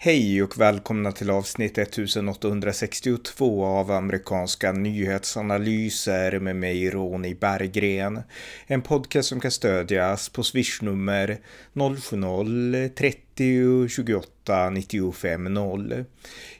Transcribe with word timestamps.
Hej 0.00 0.42
och 0.42 0.60
välkomna 0.60 1.12
till 1.12 1.30
avsnitt 1.30 1.78
1862 1.78 3.64
av 3.64 3.90
amerikanska 3.90 4.72
nyhetsanalyser 4.72 6.38
med 6.38 6.56
mig 6.56 6.90
Ronny 6.90 7.34
Berggren. 7.34 8.22
En 8.66 8.82
podcast 8.82 9.28
som 9.28 9.40
kan 9.40 9.50
stödjas 9.50 10.28
på 10.28 10.42
swishnummer 10.42 11.38
070-30 11.74 13.16
28 13.88 14.70
95 14.70 15.44
0. 15.44 16.04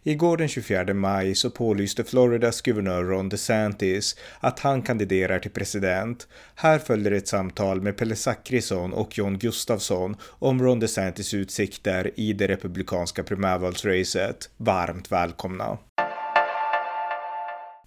Igår 0.02 0.36
den 0.36 0.48
24 0.48 0.94
maj 0.94 1.34
så 1.34 1.50
pålyste 1.50 2.04
Floridas 2.04 2.60
guvernör 2.60 3.04
Ron 3.04 3.28
DeSantis 3.28 4.16
att 4.40 4.60
han 4.60 4.82
kandiderar 4.82 5.38
till 5.38 5.50
president. 5.50 6.28
Här 6.54 6.78
följer 6.78 7.12
ett 7.12 7.28
samtal 7.28 7.80
med 7.80 7.96
Pelle 7.96 8.16
Zackrisson 8.16 8.92
och 8.92 9.18
John 9.18 9.38
Gustafsson 9.38 10.16
om 10.22 10.62
Ron 10.62 10.80
DeSantis 10.80 11.34
utsikter 11.34 12.10
i 12.16 12.32
det 12.32 12.48
republikanska 12.48 13.22
primärvalsracet. 13.22 14.50
Varmt 14.56 15.12
välkomna! 15.12 15.78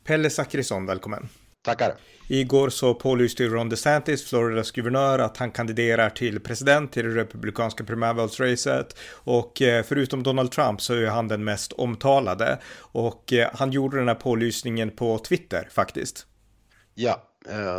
Pelle 0.03 0.29
Zackrisson, 0.29 0.85
välkommen! 0.85 1.29
Tackar. 1.63 1.93
Igår 2.27 2.69
så 2.69 2.93
pålyste 2.93 3.43
Ron 3.43 3.69
DeSantis, 3.69 4.29
Floridas 4.29 4.71
guvernör, 4.71 5.19
att 5.19 5.37
han 5.37 5.51
kandiderar 5.51 6.09
till 6.09 6.39
president 6.39 6.97
i 6.97 7.01
det 7.01 7.15
republikanska 7.15 7.83
primärvalsracet. 7.83 8.97
Och 9.11 9.61
eh, 9.61 9.83
förutom 9.83 10.23
Donald 10.23 10.51
Trump 10.51 10.81
så 10.81 10.93
är 10.93 11.07
han 11.07 11.27
den 11.27 11.43
mest 11.43 11.73
omtalade. 11.73 12.59
Och 12.77 13.33
eh, 13.33 13.49
han 13.53 13.71
gjorde 13.71 13.97
den 13.97 14.07
här 14.07 14.15
pålysningen 14.15 14.91
på 14.91 15.19
Twitter 15.19 15.67
faktiskt. 15.71 16.25
Ja, 16.95 17.30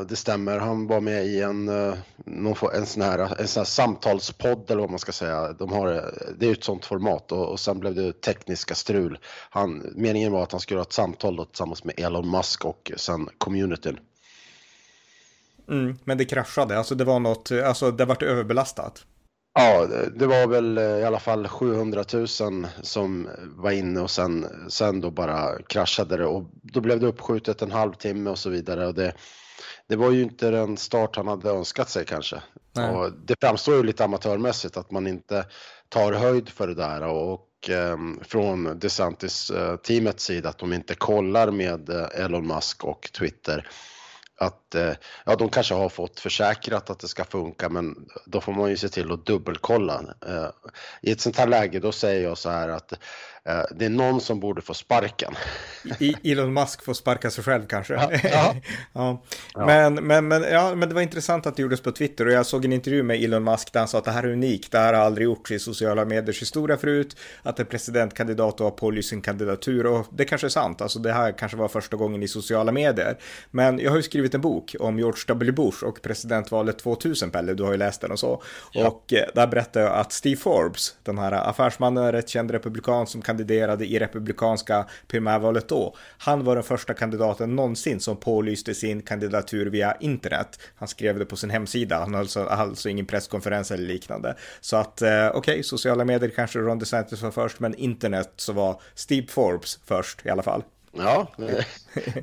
det 0.09 0.17
stämmer. 0.17 0.59
Han 0.59 0.87
var 0.87 1.01
med 1.01 1.27
i 1.27 1.41
en, 1.41 1.69
en, 1.69 2.87
sån, 2.87 3.03
här, 3.03 3.41
en 3.41 3.49
sån 3.49 3.61
här 3.61 3.65
samtalspodd 3.65 4.71
eller 4.71 4.81
vad 4.81 4.91
man 4.91 4.99
ska 4.99 5.13
säga. 5.13 5.53
De 5.53 5.73
har, 5.73 6.15
det 6.39 6.49
är 6.49 6.53
ett 6.53 6.65
sånt 6.65 6.85
format 6.85 7.33
och, 7.33 7.49
och 7.49 7.61
sen 7.61 7.81
blev 7.81 7.95
det 7.95 8.21
tekniska 8.21 8.75
strul. 8.75 9.19
Han, 9.51 9.93
meningen 9.97 10.33
var 10.33 10.43
att 10.43 10.53
han 10.53 10.61
skulle 10.61 10.81
ha 10.81 10.85
ett 10.85 10.93
samtal 10.93 11.37
då, 11.37 11.45
tillsammans 11.45 11.85
med 11.85 12.01
Elon 12.01 12.31
Musk 12.31 12.65
och 12.65 12.93
sen 12.97 13.29
communityn. 13.39 13.99
Mm, 15.69 15.99
men 16.05 16.19
det 16.19 16.25
kraschade, 16.25 16.79
alltså 16.79 16.95
det 16.95 17.05
var 17.05 17.21
något, 17.21 17.51
alltså 17.51 17.91
det 17.91 18.05
vart 18.05 18.23
överbelastat. 18.23 19.05
Ja, 19.55 19.87
det 20.15 20.27
var 20.27 20.47
väl 20.47 20.79
eh, 20.79 20.85
i 20.85 21.05
alla 21.05 21.19
fall 21.19 21.49
700 21.49 22.05
000 22.13 22.29
som 22.83 23.29
var 23.43 23.71
inne 23.71 24.01
och 24.01 24.11
sen, 24.11 24.47
sen 24.69 25.01
då 25.01 25.11
bara 25.11 25.63
kraschade 25.63 26.17
det 26.17 26.27
och 26.27 26.51
då 26.63 26.81
blev 26.81 27.01
det 27.01 27.07
uppskjutet 27.07 27.63
en 27.63 27.73
halvtimme 27.73 28.31
och 28.31 28.39
så 28.39 28.51
vidare 28.51 28.87
och 28.87 28.95
det, 28.95 29.15
det 29.93 29.97
var 29.97 30.11
ju 30.11 30.23
inte 30.23 30.51
den 30.51 30.77
start 30.77 31.17
han 31.17 31.29
hade 31.29 31.51
önskat 31.51 31.91
sig 31.91 32.05
kanske. 32.05 32.43
Och 32.93 33.13
det 33.25 33.35
framstår 33.41 33.75
ju 33.75 33.83
lite 33.83 34.05
amatörmässigt 34.05 34.77
att 34.77 34.91
man 34.91 35.07
inte 35.07 35.47
tar 35.89 36.13
höjd 36.13 36.49
för 36.49 36.67
det 36.67 36.75
där 36.75 37.03
och 37.03 37.71
eh, 37.71 37.97
från 38.23 38.79
DeSantis 38.79 39.51
eh, 39.51 39.77
teamets 39.77 40.25
sida 40.25 40.49
att 40.49 40.59
de 40.59 40.73
inte 40.73 40.95
kollar 40.95 41.51
med 41.51 41.91
eh, 41.91 42.25
Elon 42.25 42.47
Musk 42.47 42.85
och 42.85 43.11
Twitter 43.19 43.69
att 44.43 44.75
eh, 44.75 44.93
ja, 45.27 45.37
de 45.37 45.49
kanske 45.49 45.75
har 45.75 45.89
fått 45.89 46.21
försäkrat 46.21 46.91
att 46.91 46.99
det 46.99 47.09
ska 47.09 47.25
funka, 47.25 47.69
men 47.69 47.97
då 48.27 48.41
får 48.41 48.53
man 48.53 48.71
ju 48.71 48.77
se 48.77 48.89
till 48.89 49.13
att 49.13 49.27
dubbelkolla. 49.27 50.05
Eh, 50.27 50.49
I 51.03 51.11
ett 51.11 51.21
sånt 51.21 51.37
här 51.37 51.47
läge, 51.47 51.81
då 51.81 51.93
säger 51.93 52.23
jag 52.23 52.39
så 52.39 52.51
här 52.51 52.69
att 52.69 52.93
det 53.75 53.85
är 53.85 53.91
någon 53.91 54.21
som 54.21 54.41
borde 54.41 54.63
få 54.63 54.75
sparken. 54.75 55.35
I, 55.99 56.33
Elon 56.33 56.53
Musk 56.53 56.85
får 56.85 56.95
sparka 56.95 57.31
sig 57.31 57.45
själv 57.45 57.67
kanske. 57.67 57.95
Ja, 57.95 58.11
ja. 58.23 58.55
ja. 58.93 59.67
Men, 59.67 59.95
men, 59.95 60.29
men, 60.29 60.43
ja, 60.43 60.75
men 60.75 60.89
det 60.89 60.95
var 60.95 61.03
intressant 61.03 61.47
att 61.47 61.57
det 61.57 61.63
gjordes 61.63 61.81
på 61.81 61.93
Twitter 61.93 62.27
och 62.27 62.33
jag 62.33 62.47
såg 62.47 62.65
en 62.65 62.73
intervju 62.73 63.03
med 63.03 63.25
Elon 63.25 63.45
Musk 63.45 63.73
där 63.73 63.81
han 63.81 63.89
sa 63.89 63.99
att 63.99 64.05
det 64.05 64.11
här 64.11 64.23
är 64.23 64.33
unikt. 64.33 64.73
Det 64.73 64.79
här 64.79 64.93
har 64.93 65.01
aldrig 65.01 65.25
gjorts 65.25 65.51
i 65.51 65.59
sociala 65.59 66.05
mediers 66.05 66.43
historia 66.43 66.77
förut. 66.77 67.17
Att 67.43 67.61
en 67.61 67.67
presidentkandidat 67.67 68.59
har 68.59 68.71
pålyst 68.71 69.09
sin 69.09 69.23
kandidatur 69.23 69.87
och 69.87 70.07
det 70.13 70.25
kanske 70.25 70.47
är 70.47 70.49
sant. 70.49 70.81
Alltså 70.81 70.99
det 70.99 71.13
här 71.13 71.33
kanske 71.33 71.57
var 71.57 71.69
första 71.69 71.97
gången 71.97 72.23
i 72.23 72.29
sociala 72.29 72.73
medier. 72.73 73.19
Men 73.51 73.79
jag 73.79 73.91
har 73.91 73.97
ju 73.97 74.03
skrivit 74.03 74.35
en 74.35 74.41
bok 74.41 74.77
om 74.81 74.99
George 74.99 75.23
W. 75.27 75.53
Bush 75.53 75.85
och 75.85 76.03
presidentvalet 76.03 76.79
2000 76.79 77.31
Pelle. 77.31 77.55
Du 77.55 77.63
har 77.63 77.73
ju 77.73 77.79
läst 77.79 78.01
den 78.01 78.11
och 78.11 78.19
så. 78.19 78.43
Ja. 78.73 78.89
Och 78.89 79.13
eh, 79.13 79.25
där 79.35 79.47
berättar 79.47 79.81
jag 79.81 79.93
att 79.93 80.13
Steve 80.13 80.37
Forbes, 80.37 80.95
den 81.03 81.19
här 81.19 81.33
affärsmannen, 81.33 82.13
rätt 82.13 82.29
känd 82.29 82.51
republikan 82.51 83.07
som 83.07 83.23
kandiderade 83.33 83.87
i 83.87 83.99
republikanska 83.99 84.87
primärvalet 85.07 85.69
då. 85.69 85.97
Han 86.19 86.45
var 86.45 86.55
den 86.55 86.65
första 86.65 86.95
kandidaten 86.95 87.57
någonsin 87.57 88.01
som 88.01 88.17
pålyste 88.17 88.75
sin 88.75 89.03
kandidatur 89.03 89.67
via 89.71 89.97
internet. 90.01 90.61
Han 90.77 90.89
skrev 90.89 91.19
det 91.19 91.25
på 91.25 91.37
sin 91.37 91.51
hemsida, 91.51 91.99
han 91.99 92.15
höll 92.15 92.21
alltså, 92.21 92.45
alltså 92.45 92.89
ingen 92.89 93.07
presskonferens 93.07 93.71
eller 93.71 93.85
liknande. 93.85 94.37
Så 94.61 94.77
att 94.77 95.03
eh, 95.03 95.29
okej, 95.29 95.39
okay, 95.39 95.63
sociala 95.63 96.05
medier 96.05 96.31
kanske 96.31 96.59
Ron 96.59 96.79
DeSantis 96.79 97.23
var 97.23 97.31
först, 97.31 97.61
men 97.61 97.75
internet 97.75 98.33
så 98.37 98.53
var 98.53 98.81
Steve 98.95 99.27
Forbes 99.27 99.79
först 99.85 100.27
i 100.27 100.31
alla 100.31 100.43
fall. 100.43 100.63
Ja, 100.95 101.27
eh, 101.39 101.65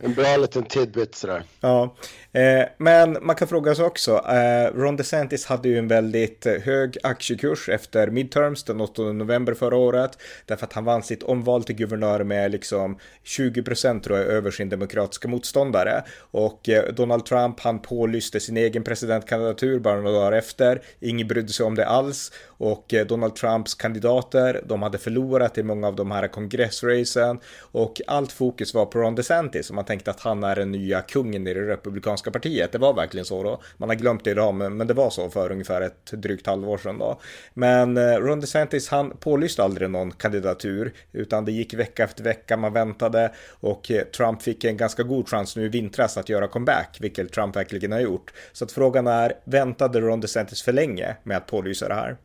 en 0.03 0.13
bra 0.13 0.37
liten 0.37 0.63
tidbit 0.63 1.15
sådär. 1.15 1.43
Ja, 1.61 1.95
eh, 2.31 2.67
men 2.77 3.17
man 3.21 3.35
kan 3.35 3.47
fråga 3.47 3.75
sig 3.75 3.85
också, 3.85 4.25
eh, 4.27 4.73
Ron 4.75 4.95
DeSantis 4.95 5.45
hade 5.45 5.69
ju 5.69 5.77
en 5.77 5.87
väldigt 5.87 6.45
hög 6.63 6.97
aktiekurs 7.03 7.69
efter 7.69 8.07
midterms 8.07 8.63
den 8.63 8.81
8 8.81 9.01
november 9.01 9.53
förra 9.53 9.77
året, 9.77 10.17
därför 10.45 10.65
att 10.65 10.73
han 10.73 10.85
vann 10.85 11.03
sitt 11.03 11.23
omval 11.23 11.63
till 11.63 11.75
guvernör 11.75 12.23
med 12.23 12.51
liksom 12.51 12.97
20 13.23 13.63
procent 13.63 14.03
tror 14.03 14.17
jag 14.17 14.27
över 14.27 14.51
sin 14.51 14.69
demokratiska 14.69 15.27
motståndare. 15.27 16.03
Och 16.31 16.69
eh, 16.69 16.93
Donald 16.93 17.25
Trump, 17.25 17.59
han 17.59 17.79
pålyste 17.79 18.39
sin 18.39 18.57
egen 18.57 18.83
presidentkandidatur 18.83 19.79
bara 19.79 20.01
några 20.01 20.19
dagar 20.19 20.31
efter, 20.31 20.81
ingen 20.99 21.27
brydde 21.27 21.53
sig 21.53 21.65
om 21.65 21.75
det 21.75 21.85
alls. 21.85 22.31
Och 22.47 22.93
eh, 22.93 23.05
Donald 23.05 23.35
Trumps 23.35 23.75
kandidater, 23.75 24.61
de 24.65 24.81
hade 24.83 24.97
förlorat 24.97 25.57
i 25.57 25.63
många 25.63 25.87
av 25.87 25.95
de 25.95 26.11
här 26.11 26.27
kongressracen 26.27 27.39
och 27.71 28.01
allt 28.07 28.31
fokus 28.31 28.58
fokus 28.59 28.73
var 28.73 28.85
på 28.85 28.99
Ron 28.99 29.15
DeSantis 29.15 29.69
och 29.69 29.75
man 29.75 29.85
tänkte 29.85 30.11
att 30.11 30.19
han 30.19 30.43
är 30.43 30.55
den 30.55 30.71
nya 30.71 31.01
kungen 31.01 31.47
i 31.47 31.53
det 31.53 31.67
republikanska 31.67 32.31
partiet. 32.31 32.71
Det 32.71 32.77
var 32.77 32.93
verkligen 32.93 33.25
så 33.25 33.43
då. 33.43 33.61
Man 33.77 33.89
har 33.89 33.95
glömt 33.95 34.23
det 34.23 34.31
idag, 34.31 34.53
men, 34.53 34.77
men 34.77 34.87
det 34.87 34.93
var 34.93 35.09
så 35.09 35.29
för 35.29 35.51
ungefär 35.51 35.81
ett 35.81 36.11
drygt 36.11 36.47
halvår 36.47 36.77
sedan 36.77 36.97
då. 36.99 37.19
Men 37.53 37.97
eh, 37.97 38.15
Ron 38.17 38.39
DeSantis, 38.39 38.89
han 38.89 39.17
pålyste 39.17 39.63
aldrig 39.63 39.89
någon 39.89 40.11
kandidatur, 40.11 40.93
utan 41.13 41.45
det 41.45 41.51
gick 41.51 41.73
vecka 41.73 42.03
efter 42.03 42.23
vecka, 42.23 42.57
man 42.57 42.73
väntade 42.73 43.31
och 43.61 43.91
eh, 43.91 44.03
Trump 44.03 44.41
fick 44.41 44.63
en 44.63 44.77
ganska 44.77 45.03
god 45.03 45.29
chans 45.29 45.55
nu 45.55 45.65
i 45.65 45.69
vintras 45.69 46.17
att 46.17 46.29
göra 46.29 46.47
comeback, 46.47 46.97
vilket 46.99 47.31
Trump 47.31 47.55
verkligen 47.55 47.91
har 47.91 47.99
gjort. 47.99 48.33
Så 48.53 48.65
att 48.65 48.71
frågan 48.71 49.07
är, 49.07 49.33
väntade 49.43 50.01
Ron 50.01 50.21
DeSantis 50.21 50.61
för 50.61 50.73
länge 50.73 51.15
med 51.23 51.37
att 51.37 51.47
pålysa 51.47 51.87
det 51.87 51.95
här? 51.95 52.17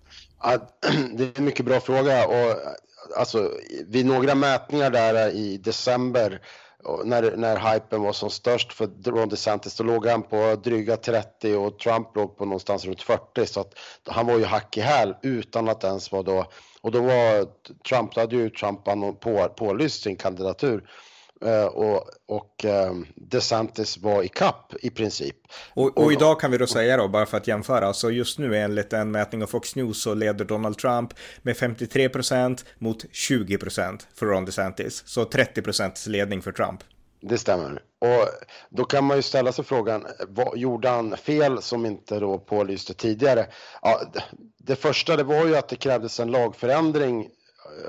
det 1.16 1.24
är 1.24 1.38
en 1.38 1.44
mycket 1.44 1.66
bra 1.66 1.80
fråga 1.80 2.26
och 2.26 2.56
alltså 3.16 3.50
vid 3.86 4.06
några 4.06 4.34
mätningar 4.34 4.90
där 4.90 5.30
i 5.30 5.56
december 5.56 6.40
när, 7.04 7.36
när 7.36 7.72
hypen 7.72 8.02
var 8.02 8.12
som 8.12 8.30
störst 8.30 8.72
för 8.72 8.90
Ron 9.04 9.28
DeSantis, 9.28 9.76
då 9.76 9.84
låg 9.84 10.06
han 10.06 10.22
på 10.22 10.56
dryga 10.64 10.96
30 10.96 11.54
och 11.54 11.78
Trump 11.78 12.16
låg 12.16 12.36
på 12.36 12.44
någonstans 12.44 12.84
runt 12.84 13.02
40 13.02 13.46
så 13.46 13.60
att 13.60 13.74
han 14.06 14.26
var 14.26 14.38
ju 14.38 14.44
hack 14.44 14.76
i 14.76 14.80
häl 14.80 15.14
utan 15.22 15.68
att 15.68 15.84
ens 15.84 16.12
vara 16.12 16.22
då. 16.22 16.46
Och 16.80 16.92
då 16.92 17.00
var 17.00 17.46
Trump, 17.88 18.14
då 18.14 18.20
hade 18.20 18.36
ju 18.36 18.50
Trump 18.50 18.84
på, 19.20 19.48
pålyst 19.56 20.02
sin 20.02 20.16
kandidatur 20.16 20.90
och, 21.72 22.08
och 22.26 22.64
ehm, 22.64 23.06
DeSantis 23.14 23.98
var 23.98 24.22
i 24.22 24.28
kapp 24.28 24.72
i 24.80 24.90
princip. 24.90 25.36
Och, 25.74 25.98
och, 25.98 26.12
idag 26.12 26.40
kan 26.40 26.50
vi 26.50 26.58
då 26.58 26.66
säga 26.66 26.96
då, 26.96 27.08
bara 27.08 27.26
för 27.26 27.36
att 27.36 27.48
jämföra, 27.48 27.92
så 27.92 28.10
just 28.10 28.38
nu 28.38 28.56
enligt 28.56 28.92
en 28.92 29.10
mätning 29.10 29.42
av 29.42 29.46
Fox 29.46 29.76
News 29.76 30.02
så 30.02 30.14
leder 30.14 30.44
Donald 30.44 30.78
Trump 30.78 31.14
med 31.42 31.56
53 31.56 32.08
procent 32.08 32.64
mot 32.78 33.04
20 33.12 33.58
procent 33.58 34.08
för 34.14 34.26
Ron 34.26 34.44
DeSantis. 34.44 35.02
Så 35.06 35.24
30 35.24 35.62
procents 35.62 36.06
ledning 36.06 36.42
för 36.42 36.52
Trump. 36.52 36.80
Det 37.20 37.38
stämmer. 37.38 37.82
Och 38.00 38.28
då 38.70 38.84
kan 38.84 39.04
man 39.04 39.16
ju 39.16 39.22
ställa 39.22 39.52
sig 39.52 39.64
frågan, 39.64 40.06
vad 40.28 40.58
gjorde 40.58 40.88
han 40.88 41.16
fel 41.16 41.62
som 41.62 41.86
inte 41.86 42.20
då 42.20 42.38
pålyste 42.38 42.94
tidigare? 42.94 43.46
Ja, 43.82 44.00
det 44.58 44.76
första 44.76 45.16
det 45.16 45.22
var 45.22 45.46
ju 45.46 45.56
att 45.56 45.68
det 45.68 45.76
krävdes 45.76 46.20
en 46.20 46.30
lagförändring 46.30 47.28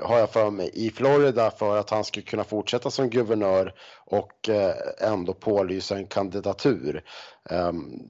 har 0.02 0.18
jag 0.18 0.30
för 0.30 0.50
mig, 0.50 0.70
i 0.74 0.90
Florida 0.90 1.50
för 1.50 1.76
att 1.76 1.90
han 1.90 2.04
skulle 2.04 2.26
kunna 2.26 2.44
fortsätta 2.44 2.90
som 2.90 3.10
guvernör 3.10 3.74
och 4.04 4.48
eh, 4.48 4.74
ändå 5.00 5.34
pålysa 5.34 5.96
en 5.96 6.06
kandidatur. 6.06 7.04
Ehm, 7.50 8.02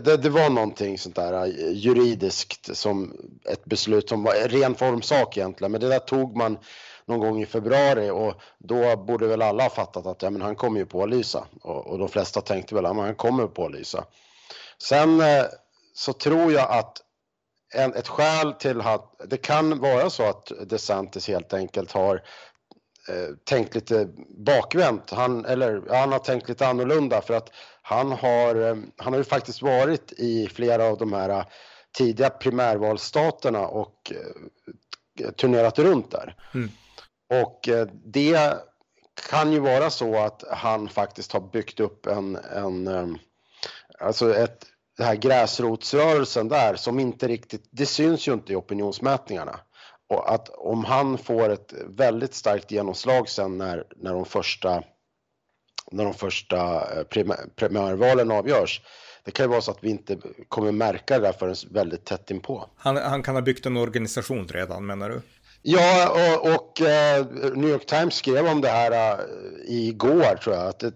det, 0.00 0.16
det 0.16 0.30
var 0.30 0.50
någonting 0.50 0.98
sånt 0.98 1.16
där 1.16 1.32
eh, 1.32 1.72
juridiskt 1.72 2.76
som 2.76 3.16
ett 3.48 3.64
beslut 3.64 4.08
som 4.08 4.22
var 4.22 4.34
en 4.34 4.48
ren 4.48 4.74
formsak 4.74 5.36
egentligen, 5.36 5.72
men 5.72 5.80
det 5.80 5.88
där 5.88 5.98
tog 5.98 6.36
man 6.36 6.58
någon 7.04 7.20
gång 7.20 7.42
i 7.42 7.46
februari 7.46 8.10
och 8.10 8.34
då 8.58 8.96
borde 8.96 9.26
väl 9.26 9.42
alla 9.42 9.62
ha 9.62 9.70
fattat 9.70 10.06
att 10.06 10.22
ja, 10.22 10.30
men 10.30 10.42
han 10.42 10.56
kommer 10.56 10.80
ju 10.80 10.86
pålysa 10.86 11.46
och, 11.62 11.86
och 11.86 11.98
de 11.98 12.08
flesta 12.08 12.40
tänkte 12.40 12.74
väl 12.74 12.86
att 12.86 12.96
han 12.96 13.14
kommer 13.14 13.46
pålysa. 13.46 14.04
Sen 14.78 15.20
eh, 15.20 15.44
så 15.94 16.12
tror 16.12 16.52
jag 16.52 16.70
att 16.70 17.02
en, 17.74 17.94
ett 17.94 18.08
skäl 18.08 18.52
till 18.52 18.80
att 18.80 19.20
det 19.26 19.36
kan 19.36 19.78
vara 19.78 20.10
så 20.10 20.28
att 20.28 20.52
DeSantis 20.66 21.28
helt 21.28 21.52
enkelt 21.52 21.92
har 21.92 22.14
eh, 23.08 23.34
tänkt 23.44 23.74
lite 23.74 24.08
bakvänt. 24.38 25.10
Han, 25.10 25.44
eller, 25.44 25.82
han 25.88 26.12
har 26.12 26.18
tänkt 26.18 26.48
lite 26.48 26.66
annorlunda 26.66 27.20
för 27.22 27.34
att 27.34 27.52
han 27.82 28.12
har, 28.12 28.54
eh, 28.54 28.76
han 28.96 29.12
har 29.12 29.18
ju 29.18 29.24
faktiskt 29.24 29.62
varit 29.62 30.12
i 30.12 30.48
flera 30.48 30.84
av 30.84 30.98
de 30.98 31.12
här 31.12 31.44
tidiga 31.92 32.30
primärvalsstaterna 32.30 33.66
och 33.66 34.12
eh, 35.20 35.30
turnerat 35.30 35.78
runt 35.78 36.10
där. 36.10 36.36
Mm. 36.54 36.70
Och 37.42 37.68
det 38.04 38.54
kan 39.30 39.52
ju 39.52 39.58
vara 39.58 39.90
så 39.90 40.18
att 40.18 40.44
han 40.50 40.88
faktiskt 40.88 41.32
har 41.32 41.40
byggt 41.40 41.80
upp 41.80 42.06
en, 42.06 42.36
en 42.36 43.18
alltså 43.98 44.34
ett, 44.34 44.66
den 45.00 45.06
här 45.08 45.16
gräsrotsrörelsen 45.16 46.48
där 46.48 46.76
som 46.76 47.00
inte 47.00 47.28
riktigt, 47.28 47.68
det 47.70 47.86
syns 47.86 48.28
ju 48.28 48.32
inte 48.32 48.52
i 48.52 48.56
opinionsmätningarna. 48.56 49.60
Och 50.08 50.32
att 50.32 50.48
om 50.48 50.84
han 50.84 51.18
får 51.18 51.50
ett 51.50 51.74
väldigt 51.88 52.34
starkt 52.34 52.70
genomslag 52.70 53.28
sen 53.28 53.58
när, 53.58 53.84
när 53.96 54.12
de 54.12 54.24
första 54.24 54.82
när 55.90 56.04
de 56.04 56.14
första 56.14 56.56
eh, 56.98 57.04
primärvalen 57.56 58.30
avgörs. 58.30 58.80
Det 59.24 59.30
kan 59.30 59.44
ju 59.44 59.50
vara 59.50 59.60
så 59.60 59.70
att 59.70 59.84
vi 59.84 59.90
inte 59.90 60.18
kommer 60.48 60.72
märka 60.72 61.18
det 61.18 61.26
där 61.26 61.32
förrän 61.32 61.54
väldigt 61.70 62.04
tätt 62.04 62.30
inpå. 62.30 62.66
Han, 62.76 62.96
han 62.96 63.22
kan 63.22 63.34
ha 63.34 63.42
byggt 63.42 63.66
en 63.66 63.76
organisation 63.76 64.48
redan 64.48 64.86
menar 64.86 65.08
du? 65.08 65.22
Ja, 65.62 66.10
och, 66.10 66.54
och 66.54 66.80
eh, 66.80 67.26
New 67.54 67.70
York 67.70 67.86
Times 67.86 68.14
skrev 68.14 68.46
om 68.46 68.60
det 68.60 68.68
här 68.68 68.92
eh, 68.92 69.24
igår 69.66 70.36
tror 70.36 70.56
jag. 70.56 70.66
Att 70.66 70.78
det, 70.78 70.86
eh, 70.86 70.92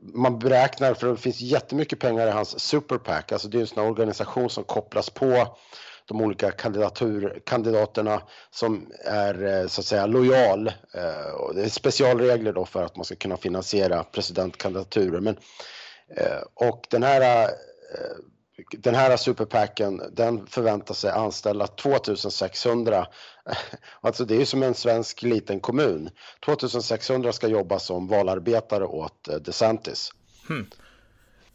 man 0.00 0.38
beräknar, 0.38 0.94
för 0.94 1.06
det 1.06 1.16
finns 1.16 1.40
jättemycket 1.40 1.98
pengar 1.98 2.26
i 2.26 2.30
hans 2.30 2.60
Superpack, 2.60 3.32
alltså 3.32 3.48
det 3.48 3.58
är 3.58 3.60
en 3.60 3.66
sån 3.66 3.82
här 3.82 3.90
organisation 3.90 4.50
som 4.50 4.64
kopplas 4.64 5.10
på 5.10 5.56
de 6.04 6.20
olika 6.20 6.50
kandidaterna 7.44 8.22
som 8.50 8.92
är 9.04 9.68
så 9.68 9.80
att 9.80 9.86
säga 9.86 10.06
lojal. 10.06 10.72
och 11.38 11.54
det 11.54 11.62
är 11.62 11.68
specialregler 11.68 12.52
då 12.52 12.64
för 12.64 12.84
att 12.84 12.96
man 12.96 13.04
ska 13.04 13.14
kunna 13.14 13.36
finansiera 13.36 14.04
presidentkandidaturer. 14.04 15.20
Men, 15.20 15.36
och 16.54 16.86
den 16.90 17.02
här 17.02 17.50
den 18.70 18.94
här 18.94 19.16
superpacken, 19.16 20.02
den 20.12 20.46
förväntar 20.46 20.94
sig 20.94 21.10
anställa 21.10 21.66
2600. 21.66 23.06
Alltså 24.00 24.24
det 24.24 24.34
är 24.34 24.38
ju 24.38 24.46
som 24.46 24.62
en 24.62 24.74
svensk 24.74 25.22
liten 25.22 25.60
kommun. 25.60 26.10
2600 26.44 27.32
ska 27.32 27.48
jobba 27.48 27.78
som 27.78 28.08
valarbetare 28.08 28.84
åt 28.84 29.28
eh, 29.28 29.36
DeSantis. 29.36 30.10
Hmm. 30.48 30.66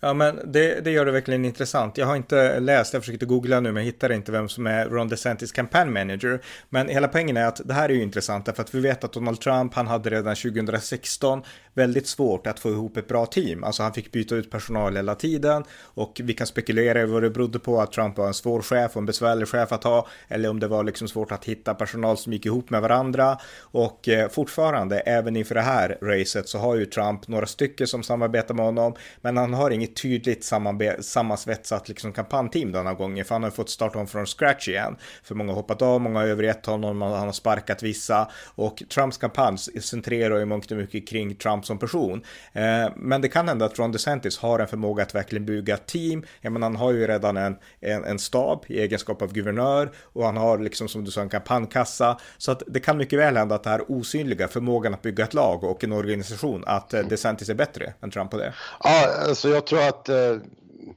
Ja, 0.04 0.14
men 0.14 0.40
det, 0.52 0.82
det, 0.82 0.92
gör 0.92 1.06
det 1.06 1.12
verkligen 1.12 1.46
intressant. 1.46 1.98
Jag 1.98 2.06
har 2.06 2.16
inte 2.16 2.60
läst, 2.60 2.94
jag 2.94 3.04
försökte 3.04 3.26
googla 3.26 3.60
nu, 3.60 3.72
men 3.72 3.84
jag 3.84 3.86
hittar 3.86 4.12
inte 4.12 4.32
vem 4.32 4.50
som 4.50 4.68
är 4.68 4.90
Ron 4.90 5.08
DeSantis 5.08 5.52
campaign 5.52 5.94
manager. 5.94 6.42
Men 6.70 6.88
hela 6.88 7.08
poängen 7.08 7.38
är 7.38 7.46
att 7.46 7.62
det 7.66 7.74
här 7.74 7.90
är 7.90 7.94
ju 7.94 8.02
intressant, 8.02 8.46
därför 8.46 8.64
att 8.64 8.76
vi 8.76 8.80
vet 8.80 9.04
att 9.04 9.14
Donald 9.14 9.42
Trump, 9.42 9.74
han 9.74 9.88
hade 9.88 10.10
redan 10.10 10.36
2016 10.36 11.44
väldigt 11.74 12.08
svårt 12.08 12.48
att 12.48 12.60
få 12.60 12.70
ihop 12.70 12.98
ett 12.98 13.08
bra 13.08 13.26
team. 13.26 13.64
Alltså 13.64 13.84
han 13.84 13.94
fick 13.94 14.12
byta 14.12 14.36
ut 14.36 14.52
personal 14.52 14.96
hela 14.96 15.16
tiden 15.16 15.64
och 15.82 16.22
vi 16.24 16.34
kan 16.34 16.48
spekulera 16.48 17.02
i 17.02 17.06
vad 17.06 17.24
det 17.24 17.30
berodde 17.30 17.60
på 17.60 17.82
att 17.82 17.92
Trump 17.92 18.18
var 18.18 18.28
en 18.28 18.34
svår 18.34 18.62
chef 18.62 18.92
och 18.92 18.98
en 18.98 19.06
besvärlig 19.06 19.48
chef 19.48 19.72
att 19.72 19.84
ha, 19.84 20.08
eller 20.28 20.50
om 20.50 20.60
det 20.60 20.68
var 20.68 20.84
liksom 20.84 21.08
svårt 21.08 21.32
att 21.32 21.46
hitta 21.46 21.74
personal 21.74 22.18
som 22.18 22.34
gick 22.34 22.46
ihop 22.46 22.70
med 22.70 22.82
varandra. 22.82 23.38
Och 23.60 24.10
eh, 24.10 24.30
fortfarande, 24.30 25.00
även 25.00 25.36
inför 25.36 25.56
det 25.56 25.62
här 25.62 25.98
racet, 26.02 26.50
så 26.50 26.58
har 26.58 26.76
ju 26.76 26.86
Trump 26.86 27.28
några 27.28 27.46
stycken 27.46 27.88
som 27.88 28.04
samarbetar 28.04 28.54
med 28.54 28.66
honom, 28.66 28.96
men 29.22 29.38
han 29.38 29.54
har 29.54 29.72
inget 29.72 29.93
tydligt 29.96 30.52
sammansvetsat 31.00 31.90
liksom 31.90 32.14
kampanjteam 32.14 32.72
denna 32.72 32.94
gången, 32.94 33.26
för 33.26 33.36
han 33.36 33.44
har 33.44 33.50
fått 33.50 33.70
starta 33.70 34.00
om 34.00 34.08
från 34.08 34.26
scratch 34.26 34.68
igen. 34.68 34.96
För 35.24 35.36
många 35.36 35.52
har 35.52 35.56
hoppat 35.56 35.82
av, 35.82 36.02
många 36.02 36.20
har 36.20 36.28
övergett 36.28 36.66
honom, 36.66 37.02
han 37.02 37.12
har 37.12 37.32
sparkat 37.32 37.84
vissa 37.84 38.32
och 38.56 38.84
Trumps 38.90 39.18
kampanj 39.18 39.58
centrerar 39.58 40.38
ju 40.38 40.46
mångt 40.46 40.72
och 40.72 40.78
mycket 40.78 41.08
kring 41.08 41.36
Trump 41.36 41.66
som 41.66 41.78
person. 41.78 42.24
Eh, 42.54 42.92
men 42.96 43.22
det 43.22 43.30
kan 43.30 43.48
hända 43.48 43.66
att 43.66 43.80
Ron 43.80 43.92
DeSantis 43.92 44.38
har 44.38 44.60
en 44.60 44.68
förmåga 44.68 45.04
att 45.04 45.16
verkligen 45.16 45.46
bygga 45.46 45.78
team. 45.78 46.24
Jag 46.42 46.54
menar, 46.54 46.68
han 46.68 46.76
har 46.76 46.92
ju 46.92 47.08
redan 47.08 47.38
en, 47.38 47.56
en, 47.80 48.04
en 48.04 48.20
stab 48.20 48.66
i 48.68 48.80
egenskap 48.80 49.22
av 49.22 49.34
guvernör 49.34 49.92
och 50.14 50.26
han 50.26 50.38
har 50.38 50.58
liksom 50.58 50.88
som 50.88 51.06
du 51.06 51.12
sa 51.12 51.22
en 51.22 51.30
kampanjkassa. 51.30 52.18
Så 52.38 52.52
att 52.52 52.64
det 52.68 52.80
kan 52.80 52.98
mycket 52.98 53.20
väl 53.20 53.38
hända 53.38 53.56
att 53.56 53.64
det 53.64 53.70
här 53.70 53.92
osynliga 53.92 54.48
förmågan 54.48 54.94
att 54.94 55.02
bygga 55.02 55.24
ett 55.24 55.34
lag 55.34 55.64
och 55.64 55.84
en 55.84 55.92
organisation, 55.92 56.64
att 56.68 56.94
eh, 56.94 57.02
DeSantis 57.02 57.50
är 57.50 57.54
bättre 57.54 57.94
än 58.02 58.12
Trump 58.12 58.32
på 58.32 58.38
det. 58.38 58.54
Ja, 58.84 59.08
alltså 59.28 59.50
jag 59.50 59.68
tror 59.68 59.82
att 59.90 60.10
eh, 60.10 60.38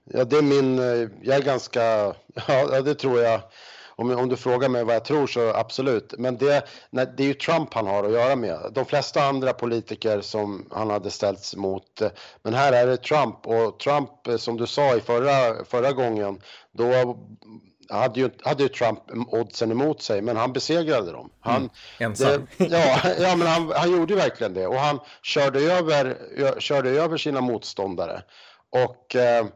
Ja, 0.04 0.24
det 0.24 0.36
är 0.36 0.42
min, 0.42 0.78
eh, 0.78 1.08
jag 1.22 1.36
är 1.36 1.42
ganska, 1.42 1.80
ja 2.48 2.80
det 2.82 2.94
tror 2.94 3.20
jag. 3.20 3.40
Om, 3.98 4.10
om 4.10 4.28
du 4.28 4.36
frågar 4.36 4.68
mig 4.68 4.84
vad 4.84 4.94
jag 4.94 5.04
tror 5.04 5.26
så 5.26 5.54
absolut. 5.54 6.14
Men 6.18 6.36
det, 6.36 6.68
nej, 6.90 7.12
det 7.16 7.22
är 7.22 7.26
ju 7.26 7.34
Trump 7.34 7.74
han 7.74 7.86
har 7.86 8.04
att 8.04 8.12
göra 8.12 8.36
med. 8.36 8.58
De 8.72 8.84
flesta 8.84 9.24
andra 9.24 9.52
politiker 9.52 10.20
som 10.20 10.68
han 10.70 10.90
hade 10.90 11.10
ställts 11.10 11.56
mot. 11.56 12.00
Eh, 12.00 12.08
men 12.42 12.54
här 12.54 12.72
är 12.72 12.86
det 12.86 12.96
Trump 12.96 13.46
och 13.46 13.78
Trump 13.78 14.10
som 14.38 14.56
du 14.56 14.66
sa 14.66 14.96
i 14.96 15.00
förra, 15.00 15.64
förra 15.64 15.92
gången. 15.92 16.40
Då 16.72 17.16
hade 17.90 18.20
ju, 18.20 18.30
hade 18.42 18.62
ju 18.62 18.68
Trump 18.68 19.00
oddsen 19.28 19.70
emot 19.70 20.02
sig, 20.02 20.22
men 20.22 20.36
han 20.36 20.52
besegrade 20.52 21.12
dem. 21.12 21.30
Han, 21.40 21.56
mm, 21.56 21.70
ensam. 21.98 22.46
Det, 22.56 22.64
ja, 22.64 22.98
ja, 23.20 23.36
men 23.36 23.48
han, 23.48 23.72
han 23.76 23.92
gjorde 23.92 24.14
verkligen 24.14 24.54
det 24.54 24.66
och 24.66 24.78
han 24.78 25.00
körde 25.22 25.60
över, 25.60 26.16
körde 26.60 26.90
över 26.90 27.16
sina 27.16 27.40
motståndare. 27.40 28.22
Och 28.70 29.16
eh, 29.16 29.46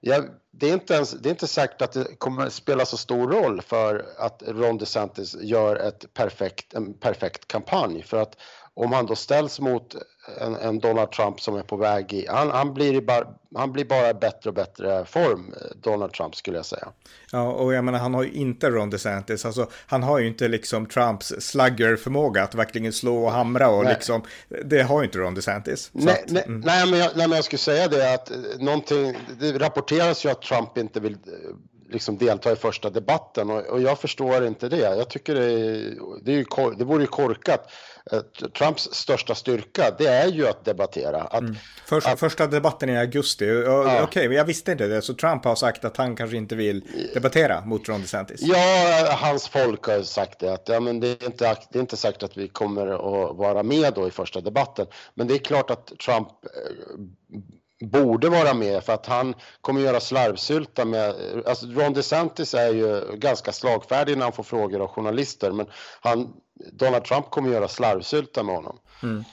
ja, 0.00 0.22
det, 0.50 0.68
är 0.68 0.72
inte 0.72 0.94
ens, 0.94 1.10
det 1.10 1.28
är 1.28 1.30
inte 1.30 1.46
säkert 1.46 1.82
att 1.82 1.92
det 1.92 2.16
kommer 2.18 2.48
spela 2.48 2.86
så 2.86 2.96
stor 2.96 3.32
roll 3.32 3.62
för 3.62 4.06
att 4.18 4.42
Ron 4.46 4.78
DeSantis 4.78 5.36
gör 5.40 5.76
ett 5.76 6.14
perfekt, 6.14 6.74
en 6.74 6.94
perfekt 6.94 7.48
kampanj. 7.48 8.02
För 8.02 8.16
att 8.22 8.36
om 8.76 8.92
han 8.92 9.06
då 9.06 9.16
ställs 9.16 9.60
mot 9.60 9.96
en, 10.40 10.54
en 10.54 10.78
Donald 10.78 11.10
Trump 11.10 11.40
som 11.40 11.56
är 11.56 11.62
på 11.62 11.76
väg 11.76 12.12
i, 12.12 12.26
han, 12.28 12.50
han, 12.50 12.74
blir 12.74 13.00
bar, 13.00 13.26
han 13.54 13.72
blir 13.72 13.84
bara 13.84 14.14
bättre 14.14 14.50
och 14.50 14.54
bättre 14.54 15.04
form, 15.04 15.54
Donald 15.82 16.12
Trump 16.12 16.36
skulle 16.36 16.56
jag 16.56 16.66
säga. 16.66 16.88
Ja, 17.32 17.52
och 17.52 17.74
jag 17.74 17.84
menar 17.84 17.98
han 17.98 18.14
har 18.14 18.22
ju 18.22 18.32
inte 18.32 18.70
Ron 18.70 18.90
DeSantis, 18.90 19.44
alltså 19.44 19.70
han 19.86 20.02
har 20.02 20.18
ju 20.18 20.26
inte 20.26 20.48
liksom 20.48 20.86
Trumps 20.86 21.34
slugger-förmåga 21.38 22.42
att 22.42 22.54
verkligen 22.54 22.92
slå 22.92 23.24
och 23.24 23.32
hamra 23.32 23.68
och 23.68 23.84
nej. 23.84 23.94
liksom, 23.94 24.22
det 24.64 24.82
har 24.82 25.00
ju 25.00 25.04
inte 25.04 25.18
Ron 25.18 25.34
DeSantis. 25.34 25.90
Nej, 25.92 26.22
att, 26.24 26.30
nej, 26.30 26.44
mm. 26.46 26.60
nej, 26.60 26.90
men 26.90 26.98
jag, 26.98 27.10
nej, 27.16 27.28
men 27.28 27.36
jag 27.36 27.44
skulle 27.44 27.58
säga 27.58 27.88
det 27.88 28.14
att 28.14 28.30
eh, 28.30 28.36
någonting, 28.58 29.16
det 29.40 29.58
rapporteras 29.58 30.24
ju 30.24 30.28
att 30.28 30.42
Trump 30.42 30.78
inte 30.78 31.00
vill 31.00 31.12
eh, 31.12 31.18
liksom 31.90 32.18
delta 32.18 32.52
i 32.52 32.56
första 32.56 32.90
debatten 32.90 33.50
och, 33.50 33.66
och 33.66 33.80
jag 33.80 33.98
förstår 33.98 34.46
inte 34.46 34.68
det. 34.68 34.96
Jag 34.96 35.10
tycker 35.10 35.34
det, 35.34 35.44
är, 35.44 35.94
det, 36.22 36.32
är 36.32 36.36
ju, 36.36 36.44
det 36.78 36.84
vore 36.84 37.02
ju 37.02 37.06
korkat. 37.06 37.70
Eh, 38.12 38.20
Trumps 38.58 38.88
största 38.92 39.34
styrka, 39.34 39.94
det 39.98 40.06
är 40.06 40.28
ju 40.28 40.48
att 40.48 40.64
debattera. 40.64 41.22
Att, 41.22 41.40
mm. 41.40 41.56
Först, 41.84 42.08
att, 42.08 42.20
första 42.20 42.46
debatten 42.46 42.90
i 42.90 42.98
augusti, 42.98 43.44
ja. 43.44 43.80
okej, 43.80 44.02
okay, 44.02 44.36
jag 44.36 44.44
visste 44.44 44.72
inte 44.72 44.86
det. 44.86 45.02
Så 45.02 45.14
Trump 45.14 45.44
har 45.44 45.54
sagt 45.54 45.84
att 45.84 45.96
han 45.96 46.16
kanske 46.16 46.36
inte 46.36 46.56
vill 46.56 46.84
debattera 47.14 47.64
mot 47.64 47.88
Ron 47.88 48.00
DeSantis. 48.00 48.40
Ja, 48.42 49.08
hans 49.10 49.48
folk 49.48 49.84
har 49.84 50.02
sagt 50.02 50.38
det. 50.38 50.52
Att, 50.52 50.68
ja, 50.68 50.80
men 50.80 51.00
det, 51.00 51.08
är 51.22 51.26
inte, 51.26 51.56
det 51.72 51.78
är 51.78 51.80
inte 51.80 51.96
säkert 51.96 52.22
att 52.22 52.36
vi 52.36 52.48
kommer 52.48 52.86
att 52.86 53.36
vara 53.36 53.62
med 53.62 53.94
då 53.94 54.08
i 54.08 54.10
första 54.10 54.40
debatten. 54.40 54.86
Men 55.14 55.26
det 55.26 55.34
är 55.34 55.38
klart 55.38 55.70
att 55.70 55.86
Trump 55.86 56.28
eh, 56.28 57.86
borde 57.86 58.28
vara 58.28 58.54
med 58.54 58.84
för 58.84 58.92
att 58.92 59.06
han 59.06 59.34
kommer 59.60 59.80
göra 59.80 60.00
slarvsylta 60.00 60.84
med, 60.84 61.14
alltså 61.46 61.66
Ron 61.66 61.92
DeSantis 61.92 62.54
är 62.54 62.68
ju 62.68 63.16
ganska 63.16 63.52
slagfärdig 63.52 64.18
när 64.18 64.24
han 64.24 64.32
får 64.32 64.42
frågor 64.42 64.80
av 64.80 64.88
journalister 64.88 65.52
men 65.52 65.66
han, 66.00 66.32
Donald 66.72 67.04
Trump 67.04 67.30
kommer 67.30 67.50
göra 67.50 67.68
slarvsylta 67.68 68.42
med 68.42 68.54
honom. 68.54 68.78
Mm. 69.02 69.24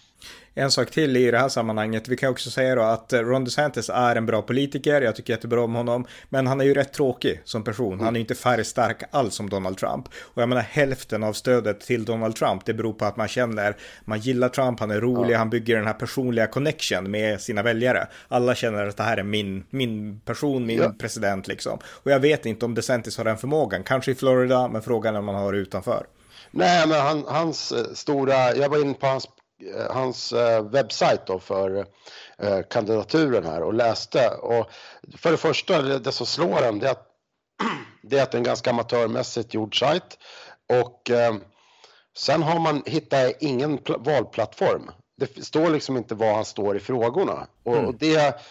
En 0.55 0.71
sak 0.71 0.91
till 0.91 1.17
i 1.17 1.31
det 1.31 1.37
här 1.37 1.49
sammanhanget. 1.49 2.07
Vi 2.07 2.17
kan 2.17 2.29
också 2.29 2.49
säga 2.49 2.75
då 2.75 2.81
att 2.81 3.13
Ron 3.13 3.43
DeSantis 3.43 3.89
är 3.89 4.15
en 4.15 4.25
bra 4.25 4.41
politiker. 4.41 5.01
Jag 5.01 5.15
tycker 5.15 5.33
jättebra 5.33 5.61
om 5.61 5.75
honom. 5.75 6.05
Men 6.29 6.47
han 6.47 6.61
är 6.61 6.65
ju 6.65 6.73
rätt 6.73 6.93
tråkig 6.93 7.41
som 7.43 7.63
person. 7.63 7.99
Han 7.99 8.15
är 8.15 8.19
inte 8.19 8.35
färgstark 8.35 9.03
alls 9.11 9.35
som 9.35 9.49
Donald 9.49 9.77
Trump. 9.77 10.07
Och 10.21 10.41
jag 10.41 10.49
menar 10.49 10.61
hälften 10.61 11.23
av 11.23 11.33
stödet 11.33 11.79
till 11.79 12.05
Donald 12.05 12.35
Trump, 12.35 12.65
det 12.65 12.73
beror 12.73 12.93
på 12.93 13.05
att 13.05 13.17
man 13.17 13.27
känner, 13.27 13.77
man 14.05 14.19
gillar 14.19 14.49
Trump, 14.49 14.79
han 14.79 14.91
är 14.91 15.01
rolig, 15.01 15.33
ja. 15.33 15.37
han 15.37 15.49
bygger 15.49 15.75
den 15.75 15.85
här 15.85 15.93
personliga 15.93 16.47
connection 16.47 17.11
med 17.11 17.41
sina 17.41 17.63
väljare. 17.63 18.07
Alla 18.27 18.55
känner 18.55 18.87
att 18.87 18.97
det 18.97 19.03
här 19.03 19.17
är 19.17 19.23
min, 19.23 19.63
min 19.69 20.19
person, 20.19 20.65
min 20.65 20.79
ja. 20.79 20.93
president 20.99 21.47
liksom. 21.47 21.79
Och 21.85 22.11
jag 22.11 22.19
vet 22.19 22.45
inte 22.45 22.65
om 22.65 22.73
DeSantis 22.75 23.17
har 23.17 23.25
den 23.25 23.37
förmågan. 23.37 23.83
Kanske 23.83 24.11
i 24.11 24.15
Florida, 24.15 24.67
men 24.67 24.81
frågan 24.81 25.15
är 25.15 25.19
om 25.19 25.27
han 25.27 25.37
har 25.37 25.53
det 25.53 25.59
utanför. 25.59 26.05
Nej, 26.53 26.87
men 26.87 27.01
han, 27.01 27.23
hans 27.27 27.71
eh, 27.71 27.93
stora, 27.93 28.55
jag 28.55 28.69
var 28.69 28.81
inne 28.81 28.93
på 28.93 29.07
hans 29.07 29.27
Eh, 29.65 29.91
hans 29.91 30.31
eh, 30.31 30.63
webbsajt 30.63 31.25
då 31.25 31.39
för 31.39 31.85
kandidaturen 32.69 33.45
här 33.45 33.63
och 33.63 33.73
läste. 33.73 34.29
Och 34.29 34.69
för 35.17 35.31
det 35.31 35.37
första, 35.37 35.81
det 35.81 36.11
som 36.11 36.25
slår 36.25 36.63
en, 36.63 36.79
det 36.79 36.87
är 36.87 36.91
att 36.91 37.07
det 38.01 38.19
är, 38.19 38.23
att 38.23 38.33
en 38.33 38.43
ganska 38.43 38.69
amatörmässigt 38.69 39.53
gjord 39.53 39.79
sajt. 39.79 40.17
Och 40.81 41.11
sen 42.17 42.43
har 42.43 42.59
man 42.59 42.83
hittat 42.85 43.33
ingen 43.39 43.79
valplattform. 43.99 44.91
Det 45.17 45.45
står 45.45 45.69
liksom 45.69 45.97
inte 45.97 46.15
var 46.15 46.33
han 46.33 46.45
står 46.45 46.77
i 46.77 46.79
frågorna. 46.79 47.47
Och, 47.63 47.77
mm. 47.77 47.97
det, 47.99 48.41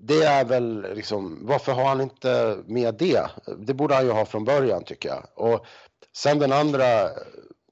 det 0.00 0.22
är 0.22 0.44
väl 0.44 0.94
liksom, 0.94 1.38
varför 1.42 1.72
har 1.72 1.84
han 1.84 2.00
inte 2.00 2.58
med 2.66 2.94
det? 2.94 3.30
Det 3.58 3.74
borde 3.74 3.94
han 3.94 4.04
ju 4.04 4.12
ha 4.12 4.24
från 4.24 4.44
början 4.44 4.84
tycker 4.84 5.08
jag. 5.08 5.24
Och 5.34 5.66
sen 6.16 6.38
den 6.38 6.52
andra, 6.52 7.10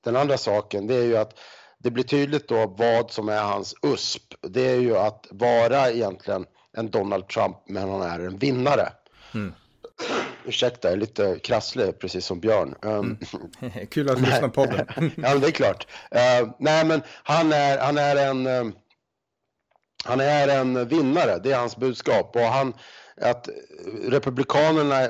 den 0.04 0.16
andra 0.16 0.38
saken, 0.38 0.86
det 0.86 0.94
är 0.94 1.04
ju 1.04 1.16
att 1.16 1.38
det 1.78 1.90
blir 1.90 2.04
tydligt 2.04 2.48
då 2.48 2.66
vad 2.78 3.10
som 3.10 3.28
är 3.28 3.42
hans 3.42 3.74
USP. 3.82 4.34
Det 4.40 4.60
är 4.60 4.80
ju 4.80 4.96
att 4.96 5.26
vara 5.30 5.90
egentligen 5.90 6.46
en 6.76 6.90
Donald 6.90 7.28
Trump 7.28 7.56
men 7.66 7.88
han 7.88 8.02
är 8.02 8.20
en 8.20 8.38
vinnare. 8.38 8.92
Mm. 9.34 9.54
ursäkta, 10.44 10.88
jag 10.88 10.92
är 10.92 11.00
lite 11.00 11.38
krasslig 11.38 11.98
precis 11.98 12.26
som 12.26 12.40
Björn. 12.40 12.74
Um, 12.82 13.18
mm. 13.60 13.86
Kul 13.90 14.10
att 14.10 14.20
lyssna 14.20 14.48
på 14.48 14.66
podden. 14.66 14.86
ja, 15.16 15.34
det 15.34 15.46
är 15.46 15.50
klart. 15.50 15.86
Uh, 16.14 16.50
nej, 16.58 16.84
men 16.84 17.02
han 17.22 17.52
är, 17.52 17.78
han 17.78 17.98
är 17.98 18.16
en 18.16 18.46
um, 18.46 18.74
han 20.04 20.20
är 20.20 20.48
en 20.48 20.88
vinnare, 20.88 21.38
det 21.38 21.52
är 21.52 21.58
hans 21.58 21.76
budskap. 21.76 22.36
Och 22.36 22.42
han, 22.42 22.74
att 23.20 23.48
Republikanerna 24.02 25.08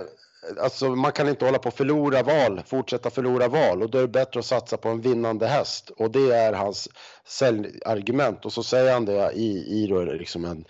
alltså 0.61 0.89
man 0.89 1.13
kan 1.13 1.29
inte 1.29 1.45
hålla 1.45 1.59
på 1.59 1.69
att 1.69 1.77
förlora 1.77 2.23
val, 2.23 2.63
fortsätta 2.67 3.11
förlora 3.11 3.49
val. 3.49 3.83
Och 3.83 3.91
då 3.91 3.99
är 3.99 4.03
det 4.03 4.09
bättre 4.09 4.41
att 4.41 4.47
satsa 4.47 4.77
på 4.77 4.89
en 4.89 5.01
vinnande 5.01 5.47
häst. 5.47 5.91
Och 5.97 6.11
det 6.11 6.33
är 6.33 6.53
hans 6.53 6.89
säljargument. 7.27 8.45
Och 8.45 8.53
så 8.53 8.63
säger 8.63 8.93
han 8.93 9.05
det 9.05 9.33
i, 9.33 9.83
i 9.83 9.87
då 9.87 10.05
liksom 10.05 10.45
en, 10.45 10.65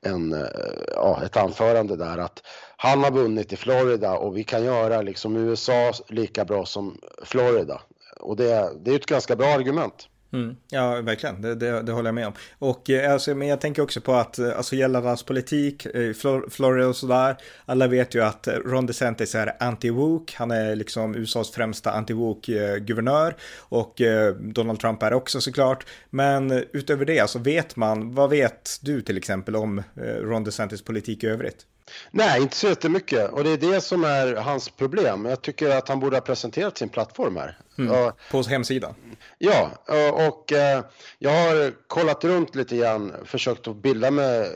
en, 0.00 0.32
eh, 0.32 0.46
ja, 0.94 1.22
ett 1.24 1.36
anförande 1.36 1.96
där 1.96 2.18
att 2.18 2.42
han 2.76 3.04
har 3.04 3.10
vunnit 3.10 3.52
i 3.52 3.56
Florida 3.56 4.16
och 4.16 4.36
vi 4.36 4.44
kan 4.44 4.64
göra 4.64 5.02
liksom 5.02 5.36
USA 5.36 5.92
lika 6.08 6.44
bra 6.44 6.66
som 6.66 7.00
Florida. 7.22 7.80
Och 8.20 8.36
det, 8.36 8.70
det 8.80 8.90
är 8.90 8.96
ett 8.96 9.06
ganska 9.06 9.36
bra 9.36 9.46
argument. 9.46 10.08
Mm, 10.32 10.56
ja, 10.70 11.00
verkligen. 11.00 11.42
Det, 11.42 11.54
det, 11.54 11.82
det, 11.82 11.92
håller 11.92 12.08
jag 12.08 12.14
med 12.14 12.26
om. 12.26 12.32
Och 12.58 12.90
eh, 12.90 13.12
alltså, 13.12 13.34
men 13.34 13.48
jag 13.48 13.60
tänker 13.60 13.82
också 13.82 14.00
på 14.00 14.14
att 14.14 14.38
eh, 14.38 14.56
alltså, 14.56 14.76
gällande 14.76 15.08
hans 15.08 15.22
politik, 15.22 15.86
eh, 15.86 16.12
Florida 16.50 16.88
och 16.88 16.96
sådär. 16.96 17.36
Alla 17.66 17.86
vet 17.86 18.14
ju 18.14 18.22
att 18.22 18.48
Ron 18.48 18.86
DeSantis 18.86 19.34
är 19.34 19.56
anti-woke. 19.60 20.32
Han 20.34 20.50
är 20.50 20.76
liksom 20.76 21.14
USAs 21.14 21.50
främsta 21.50 21.90
anti-woke-guvernör. 21.90 23.36
Och 23.58 24.00
Donald 24.40 24.80
Trump 24.80 25.02
är 25.02 25.12
också 25.12 25.40
såklart. 25.40 25.86
Men 26.10 26.64
utöver 26.72 27.04
det, 27.04 27.20
alltså 27.20 27.38
vet 27.38 27.76
man, 27.76 28.14
vad 28.14 28.30
vet 28.30 28.78
du 28.82 29.00
till 29.02 29.16
exempel 29.16 29.56
om 29.56 29.82
Ron 30.20 30.44
DeSantis 30.44 30.82
politik 30.82 31.24
i 31.24 31.26
övrigt? 31.26 31.66
Nej, 32.10 32.42
inte 32.42 32.56
så 32.56 32.66
jättemycket. 32.66 33.30
Och 33.30 33.44
det 33.44 33.50
är 33.50 33.56
det 33.56 33.80
som 33.80 34.04
är 34.04 34.34
hans 34.34 34.68
problem. 34.68 35.24
Jag 35.24 35.42
tycker 35.42 35.70
att 35.70 35.88
han 35.88 36.00
borde 36.00 36.16
ha 36.16 36.20
presenterat 36.20 36.78
sin 36.78 36.88
plattform 36.88 37.36
här. 37.36 37.58
Mm, 37.78 38.12
på 38.30 38.42
hemsidan? 38.42 38.94
Ja, 39.38 39.70
och 40.12 40.52
eh, 40.52 40.84
jag 41.18 41.30
har 41.30 41.72
kollat 41.86 42.24
runt 42.24 42.54
lite 42.54 42.76
grann, 42.76 43.12
försökt 43.24 43.68
att 43.68 43.76
bilda 43.76 44.10
mig, 44.10 44.50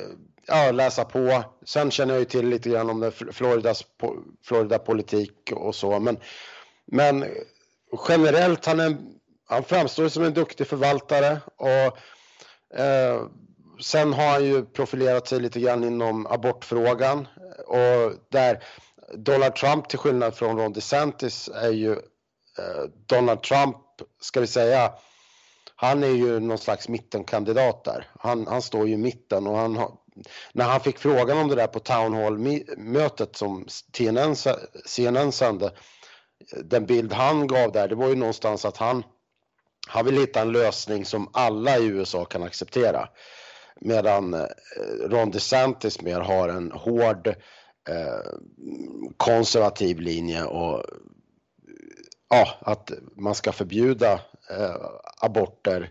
ja, 0.47 0.71
läsa 0.71 1.05
på. 1.05 1.45
Sen 1.67 1.91
känner 1.91 2.15
jag 2.15 2.19
ju 2.19 2.25
till 2.25 2.49
lite 2.49 2.71
grann 2.71 2.91
om 2.91 3.13
Floridas, 3.33 3.85
Florida 4.45 4.79
politik 4.79 5.53
och 5.53 5.75
så. 5.75 6.01
Men, 6.01 6.19
men 6.87 7.25
generellt, 8.09 8.67
han, 8.67 8.81
är, 8.81 8.97
han 9.49 9.65
framstår 9.65 10.09
som 10.09 10.25
en 10.25 10.35
duktig 10.35 10.67
förvaltare. 10.67 11.41
och 11.57 11.99
eh, 12.79 13.23
Sen 13.83 14.13
har 14.13 14.31
han 14.31 14.45
ju 14.45 14.65
profilerat 14.65 15.29
sig 15.29 15.41
lite 15.41 15.61
grann 15.61 15.85
inom 15.85 16.27
abortfrågan 16.27 17.29
och 17.67 18.13
där 18.31 18.63
Donald 19.15 19.55
Trump 19.55 19.89
till 19.89 19.99
skillnad 19.99 20.35
från 20.35 20.59
Ron 20.59 20.73
DeSantis 20.73 21.49
är 21.55 21.71
ju 21.71 21.93
eh, 21.93 22.85
Donald 23.07 23.43
Trump, 23.43 23.77
ska 24.21 24.41
vi 24.41 24.47
säga, 24.47 24.93
han 25.77 26.05
är 26.05 26.09
ju 26.09 26.41
någon 26.41 26.59
slags 26.59 26.89
mittenkandidat 26.89 27.85
där. 27.85 28.07
Han, 28.19 28.47
han 28.47 28.63
står 28.63 28.89
ju 28.89 28.95
i 28.95 28.97
mitten 28.97 29.47
och 29.47 29.57
han 29.57 29.77
har, 29.77 29.93
när 30.53 30.65
han 30.65 30.81
fick 30.81 30.99
frågan 30.99 31.39
om 31.39 31.49
det 31.49 31.55
där 31.55 31.67
på 31.67 31.79
Town 31.79 32.15
Hall-mötet 32.15 33.37
som 33.37 33.67
CNN, 33.69 34.37
CNN 34.87 35.33
sände, 35.33 35.73
den 36.65 36.87
bild 36.87 37.13
han 37.13 37.47
gav 37.47 37.73
där, 37.73 37.89
det 37.89 37.95
var 37.95 38.09
ju 38.09 38.15
någonstans 38.15 38.65
att 38.65 38.77
han, 38.77 39.03
han 39.89 40.05
vill 40.05 40.19
hitta 40.19 40.41
en 40.41 40.53
lösning 40.53 41.05
som 41.05 41.31
alla 41.33 41.79
i 41.79 41.87
USA 41.87 42.25
kan 42.25 42.43
acceptera. 42.43 43.09
Medan 43.81 44.35
eh, 44.35 44.47
Ron 45.05 45.31
DeSantis 45.31 46.03
mer 46.03 46.21
har 46.21 46.49
en 46.49 46.73
hård 46.73 47.27
eh, 47.89 48.33
konservativ 49.17 50.01
linje 50.01 50.45
och 50.45 50.85
ja, 52.29 52.49
att 52.61 52.91
man 53.17 53.35
ska 53.35 53.53
förbjuda 53.53 54.13
eh, 54.51 54.77
aborter. 55.21 55.91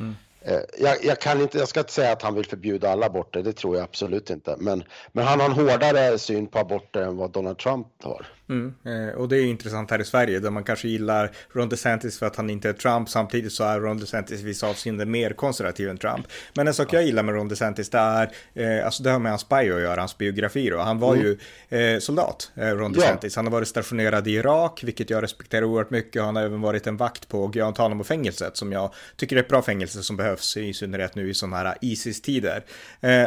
Mm. 0.00 0.14
Eh, 0.40 0.60
jag, 0.78 1.04
jag, 1.04 1.20
kan 1.20 1.40
inte, 1.40 1.58
jag 1.58 1.68
ska 1.68 1.80
inte 1.80 1.92
säga 1.92 2.12
att 2.12 2.22
han 2.22 2.34
vill 2.34 2.46
förbjuda 2.46 2.90
alla 2.90 3.06
aborter, 3.06 3.42
det 3.42 3.52
tror 3.52 3.76
jag 3.76 3.84
absolut 3.84 4.30
inte. 4.30 4.56
Men, 4.58 4.84
men 5.12 5.26
han 5.26 5.40
har 5.40 5.46
en 5.46 5.52
hårdare 5.52 6.18
syn 6.18 6.46
på 6.46 6.58
aborter 6.58 7.02
än 7.02 7.16
vad 7.16 7.30
Donald 7.30 7.58
Trump 7.58 7.86
har. 8.02 8.26
Mm, 8.48 8.74
eh, 8.84 9.14
och 9.14 9.28
det 9.28 9.36
är 9.36 9.44
intressant 9.44 9.90
här 9.90 10.00
i 10.00 10.04
Sverige 10.04 10.40
där 10.40 10.50
man 10.50 10.64
kanske 10.64 10.88
gillar 10.88 11.30
Ron 11.52 11.68
DeSantis 11.68 12.18
för 12.18 12.26
att 12.26 12.36
han 12.36 12.50
inte 12.50 12.68
är 12.68 12.72
Trump. 12.72 13.08
Samtidigt 13.08 13.52
så 13.52 13.64
är 13.64 13.80
Ron 13.80 13.98
DeSantis 13.98 14.40
i 14.40 14.44
vissa 14.44 14.66
avseenden 14.68 15.10
mer 15.10 15.30
konservativ 15.30 15.88
än 15.88 15.98
Trump. 15.98 16.26
Men 16.54 16.68
en 16.68 16.74
sak 16.74 16.92
jag 16.92 17.04
gillar 17.04 17.22
med 17.22 17.34
Ron 17.34 17.48
DeSantis 17.48 17.90
det 17.90 17.98
är, 17.98 18.30
eh, 18.54 18.86
alltså 18.86 19.02
det 19.02 19.10
har 19.10 19.18
med 19.18 19.32
hans 19.32 19.48
bio 19.48 19.74
att 19.74 19.80
göra, 19.80 20.00
hans 20.00 20.18
biografi 20.18 20.70
då. 20.70 20.78
Han 20.78 20.98
var 20.98 21.14
mm. 21.14 21.26
ju 21.26 21.38
eh, 21.78 21.98
soldat, 21.98 22.50
eh, 22.54 22.68
Ron 22.68 22.92
DeSantis. 22.92 23.36
Ja. 23.36 23.38
Han 23.38 23.46
har 23.46 23.52
varit 23.52 23.68
stationerad 23.68 24.28
i 24.28 24.30
Irak, 24.30 24.80
vilket 24.84 25.10
jag 25.10 25.22
respekterar 25.22 25.64
oerhört 25.64 25.90
mycket. 25.90 26.22
Han 26.22 26.36
har 26.36 26.42
även 26.42 26.60
varit 26.60 26.86
en 26.86 26.96
vakt 26.96 27.28
på 27.28 27.46
Guantanamo-fängelset 27.46 28.56
som 28.56 28.72
jag 28.72 28.94
tycker 29.16 29.36
är 29.36 29.40
ett 29.40 29.48
bra 29.48 29.62
fängelse 29.62 30.02
som 30.02 30.16
behövs 30.16 30.56
i 30.56 30.72
synnerhet 30.72 31.14
nu 31.14 31.30
i 31.30 31.34
sådana 31.34 31.56
här 31.56 31.74
ISIS-tider. 31.80 32.64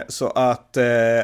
Så 0.08 0.28
att 0.28 0.78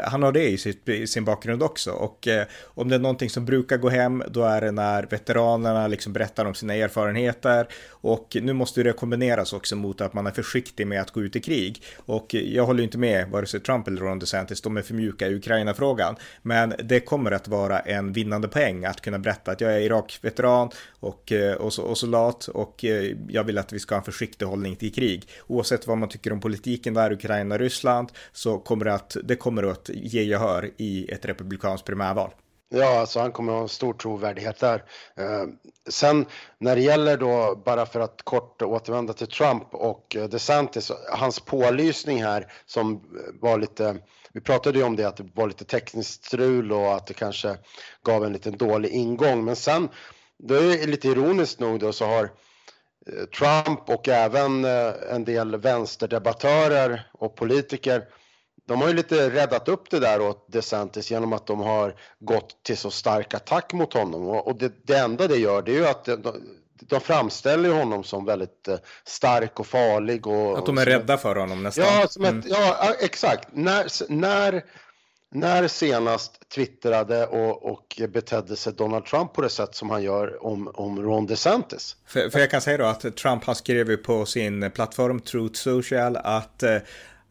han 0.04 0.24
har 0.24 0.32
det 0.32 0.50
i, 0.50 0.58
sitt, 0.58 0.90
i 0.90 1.08
sin 1.08 1.26
bakgrund 1.26 1.64
också. 1.64 1.92
Och 1.92 2.28
om 2.64 2.90
det 2.90 2.96
är 2.96 3.00
någonting 3.00 3.30
som 3.30 3.46
brukar 3.46 3.78
gå 3.78 3.87
gå 3.88 3.92
hem, 3.92 4.24
då 4.28 4.44
är 4.44 4.62
det 4.62 4.72
när 4.72 5.04
veteranerna 5.04 5.88
liksom 5.88 6.14
berättar 6.14 6.46
om 6.46 6.54
sina 6.54 6.74
erfarenheter 6.74 7.68
och 7.90 8.38
nu 8.42 8.54
måste 8.54 8.84
det 8.84 8.94
kombineras 8.94 9.54
också 9.54 9.76
mot 9.76 10.02
att 10.02 10.14
man 10.14 10.28
är 10.28 10.32
försiktig 10.32 10.88
med 10.88 11.02
att 11.02 11.12
gå 11.12 11.22
ut 11.22 11.36
i 11.36 11.42
krig. 11.42 11.84
Och 12.06 12.34
jag 12.34 12.66
håller 12.66 12.84
inte 12.84 12.98
med 12.98 13.30
vare 13.30 13.46
sig 13.46 13.60
Trump 13.60 13.88
eller 13.88 14.02
Ron 14.02 14.20
DeSantis, 14.20 14.62
de 14.62 14.78
är 14.78 14.82
för 14.82 14.94
mjuka 14.94 15.28
i 15.28 15.36
Ukraina-frågan. 15.36 16.16
Men 16.42 16.74
det 16.84 17.00
kommer 17.00 17.32
att 17.32 17.48
vara 17.48 17.80
en 17.80 18.14
vinnande 18.14 18.48
poäng 18.48 18.86
att 18.86 19.02
kunna 19.02 19.20
berätta 19.20 19.52
att 19.52 19.62
jag 19.62 19.74
är 19.74 19.80
Irak-veteran 19.80 20.70
och, 21.00 21.32
eh, 21.32 21.54
och, 21.54 21.80
och, 21.80 21.90
och 21.90 21.98
soldat 21.98 22.48
och 22.48 22.84
jag 23.30 23.44
vill 23.44 23.58
att 23.58 23.74
vi 23.74 23.80
ska 23.80 23.96
ha 23.96 24.00
en 24.00 24.06
försiktig 24.06 24.46
hållning 24.46 24.76
till 24.76 24.94
krig. 24.94 25.30
Oavsett 25.48 25.88
vad 25.88 25.98
man 25.98 26.10
tycker 26.10 26.34
om 26.34 26.40
politiken 26.40 26.94
där, 26.94 27.12
Ukraina, 27.12 27.58
Ryssland, 27.58 28.12
så 28.34 28.58
kommer 28.58 28.86
det 28.86 28.94
att, 28.94 29.18
det 29.24 29.36
kommer 29.36 29.64
att 29.64 29.90
ge 29.94 30.24
gehör 30.24 30.72
i 30.78 31.12
ett 31.12 31.26
republikanskt 31.26 31.86
primärval. 31.86 32.32
Ja, 32.70 33.00
alltså 33.00 33.20
han 33.20 33.32
kommer 33.32 33.52
att 33.52 33.58
ha 33.58 33.64
en 33.64 33.70
stor 33.70 33.94
trovärdighet 33.94 34.60
där. 34.60 34.84
Eh, 35.16 35.46
sen 35.90 36.26
när 36.58 36.76
det 36.76 36.82
gäller 36.82 37.18
då, 37.18 37.62
bara 37.66 37.86
för 37.86 38.00
att 38.00 38.22
kort 38.24 38.62
återvända 38.62 39.14
till 39.14 39.28
Trump 39.28 39.68
och 39.72 40.16
eh, 40.16 40.30
DeSantis, 40.30 40.92
hans 41.12 41.40
pålysning 41.40 42.24
här 42.24 42.52
som 42.66 42.94
eh, 42.94 43.00
var 43.42 43.58
lite, 43.58 43.98
vi 44.34 44.42
pratade 44.42 44.80
ju 44.80 44.86
om 44.86 44.96
det 44.96 45.04
att 45.04 45.18
det 45.18 45.30
var 45.34 45.48
lite 45.48 45.66
tekniskt 45.66 46.26
strul 46.26 46.72
och 46.72 46.96
att 46.96 47.08
det 47.08 47.14
kanske 47.14 47.58
gav 48.04 48.26
en 48.26 48.34
lite 48.34 48.52
dålig 48.52 48.90
ingång, 48.90 49.46
men 49.46 49.56
sen, 49.56 49.90
det 50.38 50.56
är 50.58 50.88
lite 50.88 51.08
ironiskt 51.08 51.60
nog 51.60 51.80
då 51.80 51.94
så 51.94 52.06
har 52.06 52.24
eh, 52.24 53.26
Trump 53.26 53.90
och 53.90 54.08
även 54.08 54.66
en 55.12 55.26
del 55.26 55.56
vänsterdebattörer 55.56 57.10
och 57.14 57.36
politiker 57.36 58.08
de 58.68 58.82
har 58.82 58.88
ju 58.88 58.94
lite 58.94 59.30
räddat 59.30 59.68
upp 59.68 59.90
det 59.90 60.00
där 60.00 60.22
åt 60.22 60.52
DeSantis 60.52 61.12
genom 61.12 61.34
att 61.34 61.48
de 61.48 61.60
har 61.60 61.96
gått 62.20 62.64
till 62.64 62.78
så 62.78 62.92
stark 62.92 63.34
attack 63.34 63.74
mot 63.74 63.94
honom 63.94 64.28
och 64.28 64.58
det, 64.58 64.88
det 64.88 64.98
enda 64.98 65.28
det 65.28 65.38
gör 65.38 65.62
det 65.62 65.72
är 65.72 65.76
ju 65.76 65.88
att 65.88 66.06
de, 66.06 66.34
de 66.80 67.02
framställer 67.02 67.70
honom 67.70 68.04
som 68.04 68.26
väldigt 68.26 68.68
eh, 68.68 68.78
stark 69.04 69.60
och 69.60 69.68
farlig. 69.68 70.28
Och, 70.28 70.58
att 70.58 70.66
de 70.66 70.78
är 70.78 70.82
och 70.82 70.88
rädda 70.88 71.18
för 71.18 71.36
honom 71.36 71.64
nästan. 71.64 71.86
Ja, 71.86 72.08
som 72.08 72.26
ett, 72.26 72.32
mm. 72.32 72.44
ja 72.46 72.94
exakt. 73.00 73.48
När, 73.52 74.12
när, 74.12 74.64
när 75.32 75.68
senast 75.68 76.50
twittrade 76.50 77.28
och, 77.28 77.72
och 77.72 78.02
betedde 78.10 78.56
sig 78.56 78.74
Donald 78.74 79.06
Trump 79.06 79.34
på 79.34 79.42
det 79.42 79.50
sätt 79.50 79.76
som 79.76 79.90
han 79.90 80.04
gör 80.04 80.46
om, 80.46 80.72
om 80.74 81.02
Ron 81.02 81.26
DeSantis? 81.26 81.96
För, 82.06 82.30
för 82.30 82.40
jag 82.40 82.52
kan 82.52 82.62
säga 82.62 82.78
då 82.78 82.86
att 82.86 83.16
Trump 83.18 83.44
har 83.44 83.54
skrivit 83.54 84.04
på 84.04 84.26
sin 84.26 84.72
plattform 84.72 85.20
Truth 85.20 85.60
Social 85.60 86.18
att 86.18 86.64
eh, 86.64 86.78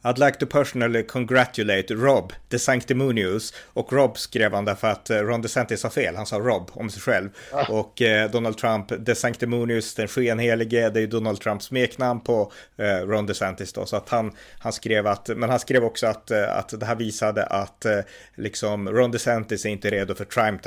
I'd 0.06 0.18
like 0.18 0.38
to 0.38 0.46
personally 0.46 1.02
congratulate 1.02 1.94
Rob 1.94 2.32
DeSanctimonious 2.48 3.54
och 3.66 3.92
Rob 3.92 4.18
skrev 4.18 4.52
han 4.52 4.64
därför 4.64 4.88
att 4.88 5.10
eh, 5.10 5.16
Ron 5.16 5.42
DeSantis 5.42 5.80
sa 5.80 5.90
fel, 5.90 6.16
han 6.16 6.26
sa 6.26 6.38
Rob 6.38 6.70
om 6.72 6.90
sig 6.90 7.02
själv. 7.02 7.28
Ah. 7.52 7.66
Och 7.68 8.02
eh, 8.02 8.30
Donald 8.30 8.58
Trump, 8.58 8.92
DeSanctimonious, 8.98 9.94
den 9.94 10.08
skenhelige, 10.08 10.90
det 10.90 11.00
är 11.00 11.06
Donald 11.06 11.40
Trumps 11.40 11.64
smeknamn 11.64 12.20
på 12.20 12.52
eh, 12.76 13.06
Ron 13.06 13.26
DeSantis 13.26 13.72
då. 13.72 13.86
Så 13.86 13.96
att 13.96 14.08
han, 14.08 14.32
han 14.58 14.72
skrev 14.72 15.06
att, 15.06 15.28
men 15.36 15.50
han 15.50 15.60
skrev 15.60 15.84
också 15.84 16.06
att, 16.06 16.30
eh, 16.30 16.56
att 16.58 16.80
det 16.80 16.86
här 16.86 16.96
visade 16.96 17.46
att 17.46 17.84
eh, 17.84 17.98
liksom 18.34 18.88
Ron 18.88 19.10
DeSantis 19.10 19.64
är 19.64 19.70
inte 19.70 19.90
redo 19.90 20.14
för 20.14 20.24
prime, 20.24 20.58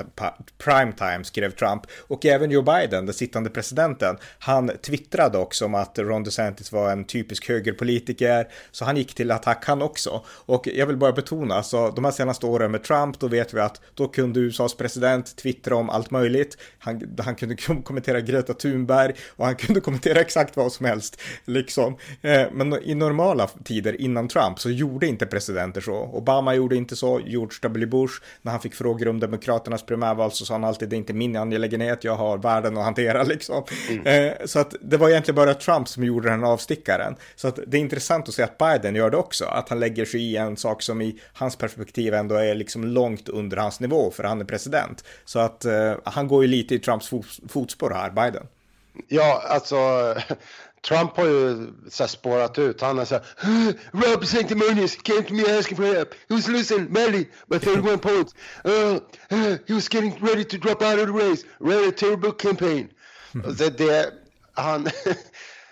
prime 0.58 0.94
time, 0.98 1.24
skrev 1.24 1.52
Trump. 1.52 1.82
Och 2.08 2.26
även 2.26 2.52
Joe 2.52 2.62
Biden, 2.62 3.06
den 3.06 3.14
sittande 3.14 3.50
presidenten, 3.50 4.18
han 4.40 4.72
twittrade 4.82 5.38
också 5.38 5.66
om 5.66 5.76
att 5.76 6.00
Ron 6.00 6.24
DeSantis 6.24 6.72
var 6.72 6.92
en 6.92 7.04
typisk 7.04 7.50
högerpolitiker. 7.50 8.48
Så 8.72 8.86
han 8.86 8.98
gick 8.98 9.14
till 9.14 9.29
attack 9.32 9.66
han 9.66 9.82
också. 9.82 10.22
Och 10.28 10.68
jag 10.68 10.86
vill 10.86 10.98
bara 10.98 11.12
betona, 11.12 11.56
alltså 11.56 11.92
de 11.92 12.06
här 12.06 12.12
senaste 12.12 12.46
åren 12.46 12.72
med 12.72 12.84
Trump, 12.84 13.20
då 13.20 13.28
vet 13.28 13.54
vi 13.54 13.60
att 13.60 13.82
då 13.96 14.08
kunde 14.08 14.40
USAs 14.40 14.78
president 14.78 15.36
twittra 15.36 15.76
om 15.76 15.90
allt 15.90 16.12
möjligt. 16.12 16.58
Han, 16.80 17.18
han 17.20 17.36
kunde 17.36 17.56
kommentera 17.84 18.22
Greta 18.22 18.54
Thunberg 18.54 19.14
och 19.36 19.46
han 19.46 19.56
kunde 19.70 19.82
kommentera 19.82 20.20
exakt 20.20 20.58
vad 20.58 20.72
som 20.72 20.86
helst, 20.86 21.22
liksom. 21.46 21.98
Eh, 22.22 22.48
men 22.52 22.84
i 22.84 22.96
normala 22.96 23.48
tider 23.64 24.02
innan 24.02 24.28
Trump 24.28 24.60
så 24.60 24.70
gjorde 24.70 25.08
inte 25.08 25.26
presidenter 25.26 25.82
så. 25.82 25.96
Obama 25.96 26.56
gjorde 26.56 26.76
inte 26.76 26.96
så, 26.96 27.20
George 27.26 27.58
W. 27.62 27.86
Bush, 27.86 28.14
när 28.42 28.52
han 28.52 28.62
fick 28.62 28.76
frågor 28.76 29.08
om 29.08 29.20
Demokraternas 29.20 29.86
primärval 29.86 30.32
så 30.32 30.46
sa 30.46 30.54
han 30.54 30.64
alltid 30.64 30.90
det 30.90 30.96
är 30.96 30.98
inte 30.98 31.14
min 31.14 31.36
angelägenhet, 31.36 32.04
jag 32.04 32.16
har 32.16 32.38
världen 32.38 32.78
att 32.78 32.84
hantera 32.84 33.24
liksom. 33.34 33.64
Mm. 33.90 34.06
Eh, 34.06 34.34
så 34.46 34.60
att 34.60 34.76
det 34.82 34.98
var 34.98 35.10
egentligen 35.10 35.36
bara 35.36 35.54
Trump 35.54 35.88
som 35.88 36.04
gjorde 36.04 36.30
den 36.30 36.44
avstickaren. 36.44 37.16
Så 37.36 37.48
att 37.48 37.60
det 37.68 37.78
är 37.78 37.82
intressant 37.82 38.28
att 38.28 38.34
se 38.34 38.44
att 38.44 38.58
Biden 38.58 38.96
gör 38.96 39.09
det 39.10 39.18
också, 39.18 39.46
att 39.46 39.70
han 39.70 39.80
lägger 39.80 40.06
sig 40.06 40.22
i 40.22 40.38
en 40.38 40.58
sak 40.58 40.82
som 40.82 41.02
i 41.02 41.20
hans 41.34 41.56
perspektiv 41.56 42.14
ändå 42.14 42.36
är 42.36 42.56
liksom 42.56 42.84
långt 42.84 43.30
under 43.30 43.58
hans 43.58 43.80
nivå 43.80 44.12
för 44.12 44.24
han 44.24 44.42
är 44.42 44.46
president. 44.46 45.04
Så 45.26 45.40
att 45.40 45.66
uh, 45.66 45.94
han 46.04 46.28
går 46.28 46.44
ju 46.44 46.48
lite 46.48 46.76
i 46.76 46.80
Trumps 46.80 47.10
fotspår 47.50 47.90
här, 47.90 48.10
Biden. 48.10 48.48
Ja, 49.08 49.44
alltså 49.48 49.78
Trump 50.88 51.18
har 51.18 51.26
ju 51.26 51.68
så 51.90 52.08
spårat 52.08 52.60
ut. 52.60 52.82
Han 52.82 52.98
har 52.98 53.06
sagt 53.06 53.26
Rob 53.92 54.26
Sanctimonious 54.26 54.96
came 54.96 55.24
to 55.24 55.34
me 55.34 55.58
asking 55.60 55.78
for 55.78 55.84
help. 55.84 56.14
He 56.30 56.36
was 56.36 56.48
losing 56.48 56.94
badly 56.94 57.26
by 57.48 57.60
31 57.60 58.02
points. 58.02 58.34
Uh, 58.66 59.00
uh, 59.32 59.58
he 59.68 59.74
was 59.74 59.94
getting 59.94 60.14
ready 60.22 60.44
to 60.44 60.58
drop 60.58 60.82
out 60.82 61.00
of 61.00 61.08
the 61.08 61.14
race. 61.14 61.46
Ran 61.60 61.90
a 61.90 61.92
terrible 61.92 62.32
campaign. 62.32 62.90
Mm. 63.34 63.56
Det, 63.58 63.78
det, 63.78 64.14
han, 64.54 64.88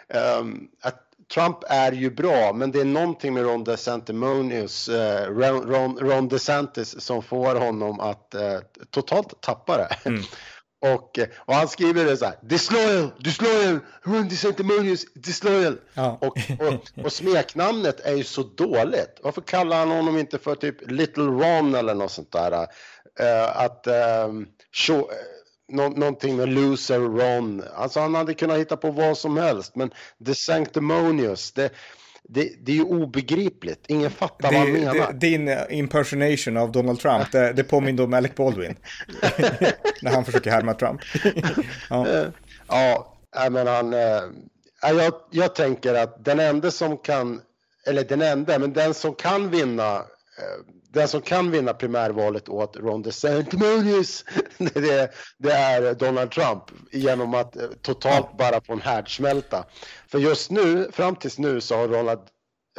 um, 0.39 0.67
att 0.81 1.06
Trump 1.33 1.57
är 1.67 1.91
ju 1.91 2.11
bra, 2.11 2.53
men 2.53 2.71
det 2.71 2.81
är 2.81 2.85
någonting 2.85 3.33
med 3.33 3.43
Ron 3.43 3.63
DeSantimonious, 3.63 4.89
uh, 4.89 4.95
Ron, 5.21 5.61
Ron, 5.61 5.97
Ron 5.99 6.27
DeSantis 6.27 7.01
som 7.01 7.23
får 7.23 7.55
honom 7.55 7.99
att 7.99 8.35
uh, 8.35 8.59
totalt 8.91 9.41
tappa 9.41 9.77
det. 9.77 10.09
Mm. 10.09 10.23
Och, 10.79 11.19
och, 11.45 11.53
han 11.53 11.67
skriver 11.67 12.05
det 12.05 12.17
så 12.17 12.25
här, 12.25 12.35
disloyal, 12.41 13.11
disloyal, 13.19 13.79
Ron 14.03 14.27
DeSantimonious, 14.27 15.13
disloyal. 15.13 15.77
Ja. 15.93 16.17
Och, 16.21 16.37
och, 16.59 17.05
och, 17.05 17.13
smeknamnet 17.13 17.99
är 17.99 18.15
ju 18.15 18.23
så 18.23 18.43
dåligt. 18.43 19.19
Varför 19.23 19.41
kallar 19.41 19.77
han 19.79 19.91
honom 19.91 20.17
inte 20.17 20.37
för 20.37 20.55
typ 20.55 20.91
Little 20.91 21.23
Ron 21.23 21.75
eller 21.75 21.95
något 21.95 22.11
sånt 22.11 22.31
där? 22.31 22.51
Uh, 22.51 23.61
att, 23.61 23.87
um, 23.87 24.47
show, 24.71 25.09
nå 25.67 25.89
någonting 25.89 26.37
med 26.37 26.49
loser 26.49 26.99
Ron. 26.99 27.63
Alltså 27.75 27.99
han 27.99 28.15
hade 28.15 28.33
kunnat 28.33 28.57
hitta 28.57 28.77
på 28.77 28.91
vad 28.91 29.17
som 29.17 29.37
helst. 29.37 29.75
Men 29.75 29.91
The 30.25 30.35
Sanctimonious, 30.35 31.51
det, 31.51 31.71
det, 32.23 32.51
det 32.65 32.71
är 32.71 32.75
ju 32.75 32.83
obegripligt. 32.83 33.85
Ingen 33.87 34.11
fattar 34.11 34.51
det, 34.51 34.57
vad 34.57 34.67
han 34.67 34.73
menar. 34.73 35.13
Det, 35.13 35.27
din 35.27 35.57
impersonation 35.69 36.57
av 36.57 36.71
Donald 36.71 36.99
Trump, 36.99 37.31
det, 37.31 37.53
det 37.53 37.63
påminner 37.63 38.03
om 38.03 38.13
Alec 38.13 38.35
Baldwin. 38.35 38.75
När 40.01 40.11
han 40.11 40.25
försöker 40.25 40.51
härma 40.51 40.73
Trump. 40.73 41.01
ja. 41.89 42.27
ja, 42.67 43.49
men 43.49 43.67
han... 43.67 43.93
Äh, 43.93 44.21
jag, 44.81 45.13
jag 45.31 45.55
tänker 45.55 45.93
att 45.93 46.25
den 46.25 46.39
enda 46.39 46.71
som 46.71 46.97
kan, 46.97 47.41
eller 47.87 48.03
den 48.03 48.21
enda, 48.21 48.59
men 48.59 48.73
den 48.73 48.93
som 48.93 49.15
kan 49.15 49.49
vinna 49.49 49.95
äh, 49.95 50.03
den 50.93 51.07
som 51.07 51.21
kan 51.21 51.51
vinna 51.51 51.73
primärvalet 51.73 52.49
åt 52.49 52.77
Ron 52.77 53.01
DeSantis, 53.01 54.25
det, 54.57 55.11
det 55.37 55.51
är 55.51 55.93
Donald 55.93 56.31
Trump 56.31 56.63
genom 56.91 57.33
att 57.33 57.55
eh, 57.55 57.63
totalt 57.81 58.37
bara 58.37 58.61
få 58.61 58.73
en 58.73 58.81
härdsmälta. 58.81 59.65
För 60.07 60.19
just 60.19 60.51
nu, 60.51 60.91
fram 60.91 61.15
tills 61.15 61.37
nu 61.37 61.61
så 61.61 61.77
har 61.77 61.87
Donald, 61.87 62.19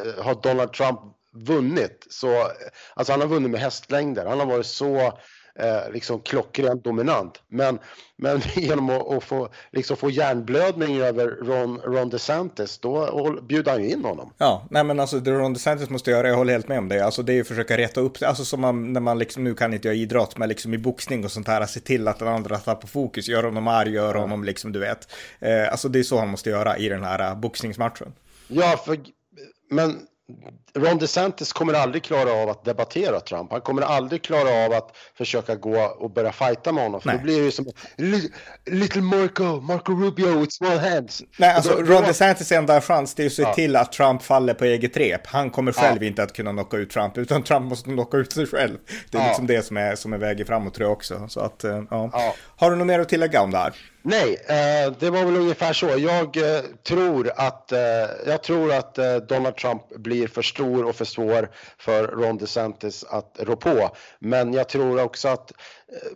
eh, 0.05 0.25
har 0.25 0.35
Donald 0.43 0.73
Trump 0.73 1.01
vunnit. 1.33 2.07
Så, 2.11 2.51
alltså 2.95 3.13
han 3.13 3.21
har 3.21 3.29
vunnit 3.29 3.51
med 3.51 3.61
hästlängder. 3.61 4.27
Han 4.27 4.39
har 4.39 4.47
varit 4.47 4.67
så 4.67 5.19
eh, 5.59 5.93
liksom 5.93 6.21
klockrent 6.21 6.85
dominant. 6.85 7.43
Men, 7.49 7.79
men 8.17 8.41
genom 8.57 8.91
att, 8.91 9.13
att, 9.13 9.25
få, 9.25 9.49
liksom 9.73 9.97
få 9.97 10.11
hjärnblödning 10.11 11.01
över 11.01 11.27
Ron, 11.27 11.81
Ron 11.81 12.09
DeSantis, 12.09 12.79
då 12.79 13.39
bjuder 13.43 13.73
han 13.73 13.85
ju 13.85 13.91
in 13.91 14.05
honom. 14.05 14.33
Ja, 14.39 14.67
nej 14.71 14.85
men 14.85 15.01
alltså 15.01 15.21
det 15.21 15.31
Ron 15.31 15.53
DeSantis 15.53 15.91
måste 15.91 16.11
göra, 16.11 16.29
jag 16.29 16.37
håller 16.37 16.53
helt 16.53 16.69
med 16.69 16.79
om 16.79 16.89
det, 16.89 17.01
alltså 17.01 17.23
det 17.23 17.33
är 17.33 17.35
ju 17.35 17.41
att 17.41 17.49
försöka 17.49 17.77
reta 17.77 18.01
upp 18.01 18.23
alltså 18.23 18.45
som 18.45 18.61
man, 18.61 18.93
när 18.93 19.01
man 19.01 19.19
liksom, 19.19 19.45
nu 19.45 19.55
kan 19.55 19.75
inte 19.75 19.89
jag 19.89 19.97
idrott, 19.97 20.39
men 20.39 20.49
liksom 20.49 20.75
i 20.75 20.79
boxning 20.79 21.25
och 21.25 21.33
sånt 21.33 21.49
här, 21.49 21.67
se 21.67 21.81
till 21.81 22.09
att 22.09 22.19
den 22.19 22.29
andra 22.29 22.59
tappar 22.59 22.89
fokus, 22.89 23.29
gör 23.29 23.43
honom 23.43 23.69
arg, 23.69 23.93
gör 23.93 24.15
honom 24.15 24.45
liksom, 24.45 24.73
du 24.73 24.79
vet. 24.79 25.13
Eh, 25.41 25.71
alltså 25.71 25.89
det 25.89 25.99
är 25.99 26.03
så 26.03 26.19
han 26.19 26.29
måste 26.29 26.51
göra 26.51 26.79
i 26.79 26.89
den 26.89 27.05
här 27.05 27.31
uh, 27.31 27.41
boxningsmatchen. 27.41 28.13
Ja, 28.49 28.83
för, 28.87 28.99
men 29.71 29.97
Ron 30.75 30.99
DeSantis 30.99 31.53
kommer 31.53 31.75
aldrig 31.75 32.03
klara 32.03 32.33
av 32.33 32.49
att 32.49 32.65
debattera 32.65 33.21
Trump. 33.21 33.51
Han 33.51 33.61
kommer 33.61 33.83
aldrig 33.83 34.23
klara 34.23 34.67
av 34.67 34.73
att 34.73 34.97
försöka 35.19 35.55
gå 35.55 35.81
och 35.81 36.11
börja 36.11 36.33
fighta 36.33 36.73
med 36.73 36.85
honom. 36.85 37.01
För 37.01 37.13
då 37.13 37.19
blir 37.19 37.39
det 37.39 37.45
ju 37.45 37.51
som 37.51 37.67
Little 38.67 39.03
Marco, 39.03 39.61
Marco 39.61 39.93
Rubio 39.93 40.41
with 40.41 40.51
small 40.51 40.79
hands. 40.79 41.23
Nej, 41.39 41.55
alltså 41.55 41.77
då, 41.77 41.83
Ron 41.83 42.03
DeSantis 42.03 42.53
enda 42.53 42.81
chans 42.81 43.15
det 43.15 43.23
är 43.23 43.27
att 43.27 43.33
se 43.33 43.43
ja. 43.43 43.55
till 43.55 43.77
att 43.77 43.93
Trump 43.93 44.23
faller 44.23 44.55
på 44.55 44.65
eget 44.65 44.97
rep. 44.97 45.27
Han 45.27 45.51
kommer 45.51 45.73
själv 45.73 46.03
ja. 46.03 46.09
inte 46.09 46.23
att 46.23 46.33
kunna 46.33 46.53
knocka 46.53 46.77
ut 46.77 46.91
Trump, 46.91 47.19
utan 47.19 47.43
Trump 47.43 47.69
måste 47.69 47.91
knocka 47.91 48.17
ut 48.17 48.33
sig 48.33 48.47
själv. 48.47 48.77
Det 49.11 49.19
är 49.19 49.23
ja. 49.23 49.29
liksom 49.29 49.47
det 49.47 49.63
som 49.63 49.77
är, 49.77 49.95
som 49.95 50.13
är 50.13 50.19
vägen 50.19 50.47
framåt 50.47 50.75
tror 50.75 50.89
jag 50.89 50.93
också. 50.93 51.29
Så 51.29 51.41
att, 51.41 51.65
eh, 51.65 51.83
ja. 51.91 52.35
Har 52.57 52.71
du 52.71 52.77
något 52.77 52.87
mer 52.87 53.01
att 53.01 53.09
tillägga 53.09 53.43
om 53.43 53.51
det 53.51 53.59
här? 53.59 53.75
Nej, 54.09 54.35
eh, 54.47 54.93
det 54.99 55.11
var 55.11 55.25
väl 55.25 55.37
ungefär 55.37 55.73
så. 55.73 55.87
Jag 55.87 56.37
eh, 56.37 56.63
tror 56.83 57.31
att, 57.37 57.73
eh, 57.73 57.81
jag 58.27 58.43
tror 58.43 58.73
att 58.73 58.99
eh, 58.99 59.17
Donald 59.17 59.57
Trump 59.57 59.89
blir 59.89 60.29
för 60.29 60.43
stor 60.43 60.85
och 60.85 60.97
för 60.97 61.05
svår 61.05 61.51
för 61.79 62.07
Ron 62.09 62.39
DeSantis 62.39 63.05
att 63.05 63.37
rå 63.41 63.57
på. 63.57 63.91
Men 64.19 64.53
jag 64.53 64.69
tror 64.69 65.03
också 65.03 65.29
att 65.29 65.53
eh, 65.93 66.11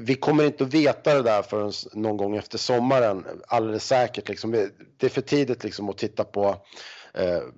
vi 0.00 0.14
kommer 0.14 0.44
inte 0.44 0.64
att 0.64 0.74
veta 0.74 1.14
det 1.14 1.22
där 1.22 1.42
förrän 1.42 1.72
någon 1.92 2.16
gång 2.16 2.36
efter 2.36 2.58
sommaren, 2.58 3.24
alldeles 3.46 3.86
säkert. 3.86 4.28
Liksom. 4.28 4.50
Det 4.96 5.06
är 5.06 5.10
för 5.10 5.20
tidigt 5.20 5.64
liksom 5.64 5.88
att 5.88 5.98
titta 5.98 6.24
på 6.24 6.44
eh, 6.44 6.56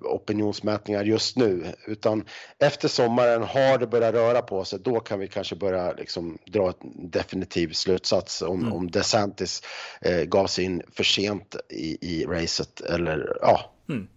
opinionsmätningar 0.01 1.03
just 1.03 1.37
nu. 1.37 1.73
Utan 1.87 2.25
efter 2.59 2.87
sommaren 2.87 3.43
har 3.43 3.77
det 3.77 3.87
börjat 3.87 4.13
röra 4.13 4.41
på 4.41 4.65
sig, 4.65 4.79
då 4.79 4.99
kan 4.99 5.19
vi 5.19 5.27
kanske 5.27 5.55
börja 5.55 5.93
liksom, 5.93 6.37
dra 6.45 6.67
en 6.67 7.09
definitiv 7.11 7.73
slutsats 7.73 8.41
om, 8.41 8.61
mm. 8.61 8.73
om 8.73 8.91
DeSantis 8.91 9.61
eh, 10.01 10.21
gav 10.23 10.47
sig 10.47 10.65
in 10.65 10.81
för 10.91 11.03
sent 11.03 11.55
i, 11.69 11.97
i 12.01 12.25
racet 12.25 12.81
eller 12.81 13.37
ja. 13.41 13.71
Mm. 13.89 14.07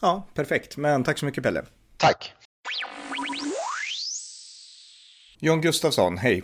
Ja, 0.00 0.26
perfekt. 0.34 0.76
Men 0.76 1.04
tack 1.04 1.18
så 1.18 1.26
mycket 1.26 1.44
Pelle. 1.44 1.64
Tack. 1.96 2.32
John 5.38 5.60
Gustafsson, 5.60 6.18
hej. 6.18 6.42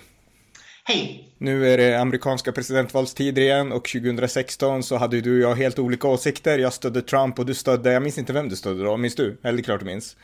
Hej! 0.88 1.29
Nu 1.38 1.72
är 1.72 1.79
det 1.79 2.01
amerikanska 2.01 2.53
presidentvalstider 2.53 3.42
igen 3.42 3.72
och 3.72 3.85
2016 3.85 4.83
så 4.83 4.96
hade 4.96 5.20
du 5.20 5.44
och 5.44 5.51
jag 5.51 5.57
helt 5.57 5.79
olika 5.79 6.09
åsikter. 6.09 6.59
Jag 6.59 6.72
stödde 6.72 7.03
Trump 7.03 7.38
och 7.38 7.46
du 7.46 7.55
stödde, 7.55 7.92
jag 7.92 8.03
minns 8.03 8.18
inte 8.18 8.33
vem 8.33 8.49
du 8.49 8.57
stödde 8.57 8.85
då, 8.85 8.96
minns 8.96 9.14
du? 9.14 9.38
Eller 9.42 9.62
klart 9.62 9.81
du 9.81 9.87
minns. 9.87 10.16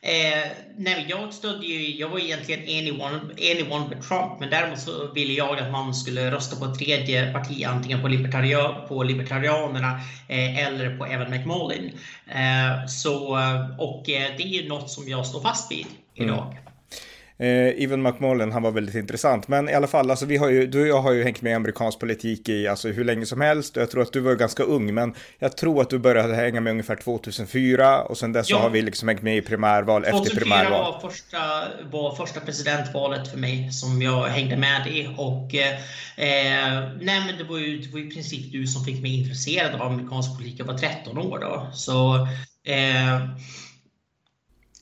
Eh, 0.00 0.50
nej, 0.76 1.06
jag 1.08 1.34
stödde 1.34 1.66
ju, 1.66 1.96
jag 1.96 2.08
var 2.08 2.18
egentligen 2.18 2.60
anyone, 2.60 3.88
med 3.88 4.02
Trump, 4.02 4.40
men 4.40 4.50
däremot 4.50 4.78
så 4.78 5.12
ville 5.12 5.32
jag 5.32 5.58
att 5.58 5.72
man 5.72 5.94
skulle 5.94 6.30
rösta 6.30 6.56
på 6.56 6.64
ett 6.64 6.78
tredje 6.78 7.32
parti, 7.32 7.64
antingen 7.64 8.02
på, 8.02 8.08
libertaria, 8.08 8.68
på 8.68 9.02
Libertarianerna 9.02 10.00
eh, 10.28 10.66
eller 10.66 10.98
på 10.98 11.06
Evan 11.06 11.30
McMullin. 11.30 11.92
Eh, 12.26 12.86
så, 12.86 13.28
och 13.78 14.10
eh, 14.10 14.36
det 14.36 14.42
är 14.42 14.62
ju 14.62 14.68
något 14.68 14.90
som 14.90 15.08
jag 15.08 15.26
står 15.26 15.40
fast 15.40 15.72
vid 15.72 15.86
idag. 16.14 16.46
Mm. 16.52 16.67
Eh, 17.40 17.84
Evan 17.84 18.02
McMullen, 18.02 18.52
han 18.52 18.62
var 18.62 18.70
väldigt 18.70 18.94
intressant. 18.94 19.48
Men 19.48 19.68
i 19.68 19.74
alla 19.74 19.86
fall, 19.86 20.10
alltså, 20.10 20.26
vi 20.26 20.36
har 20.36 20.48
ju, 20.48 20.66
du 20.66 20.80
och 20.80 20.88
jag 20.88 21.02
har 21.02 21.12
ju 21.12 21.24
hängt 21.24 21.42
med 21.42 21.50
i 21.50 21.54
amerikansk 21.54 21.98
politik 21.98 22.48
i 22.48 22.66
alltså, 22.66 22.88
hur 22.88 23.04
länge 23.04 23.26
som 23.26 23.40
helst. 23.40 23.76
Jag 23.76 23.90
tror 23.90 24.02
att 24.02 24.12
du 24.12 24.20
var 24.20 24.34
ganska 24.34 24.62
ung, 24.62 24.94
men 24.94 25.14
jag 25.38 25.56
tror 25.56 25.82
att 25.82 25.90
du 25.90 25.98
började 25.98 26.34
hänga 26.34 26.60
med 26.60 26.70
ungefär 26.70 26.96
2004 26.96 28.02
och 28.02 28.18
sen 28.18 28.32
dess 28.32 28.50
ja. 28.50 28.56
så 28.56 28.62
har 28.62 28.70
vi 28.70 28.82
liksom 28.82 29.08
hängt 29.08 29.22
med 29.22 29.36
i 29.36 29.40
primärval 29.40 30.04
efter 30.04 30.36
primärval. 30.36 30.92
2004 30.94 31.00
var 31.00 31.10
första, 31.10 31.38
var 31.90 32.14
första 32.14 32.40
presidentvalet 32.40 33.30
för 33.30 33.38
mig 33.38 33.72
som 33.72 34.02
jag 34.02 34.26
hängde 34.26 34.56
med 34.56 34.86
i. 34.86 35.14
Och, 35.16 35.54
eh, 35.54 35.78
nej, 37.00 37.20
men 37.26 37.38
det, 37.38 37.44
var 37.44 37.58
ju, 37.58 37.78
det 37.78 37.92
var 37.92 38.00
i 38.00 38.10
princip 38.10 38.52
du 38.52 38.66
som 38.66 38.84
fick 38.84 39.02
mig 39.02 39.18
intresserad 39.18 39.74
av 39.74 39.82
amerikansk 39.82 40.36
politik. 40.36 40.60
Jag 40.60 40.64
var 40.64 40.78
13 40.78 41.18
år 41.18 41.38
då. 41.38 41.70
Så, 41.72 42.28
eh, 42.64 43.14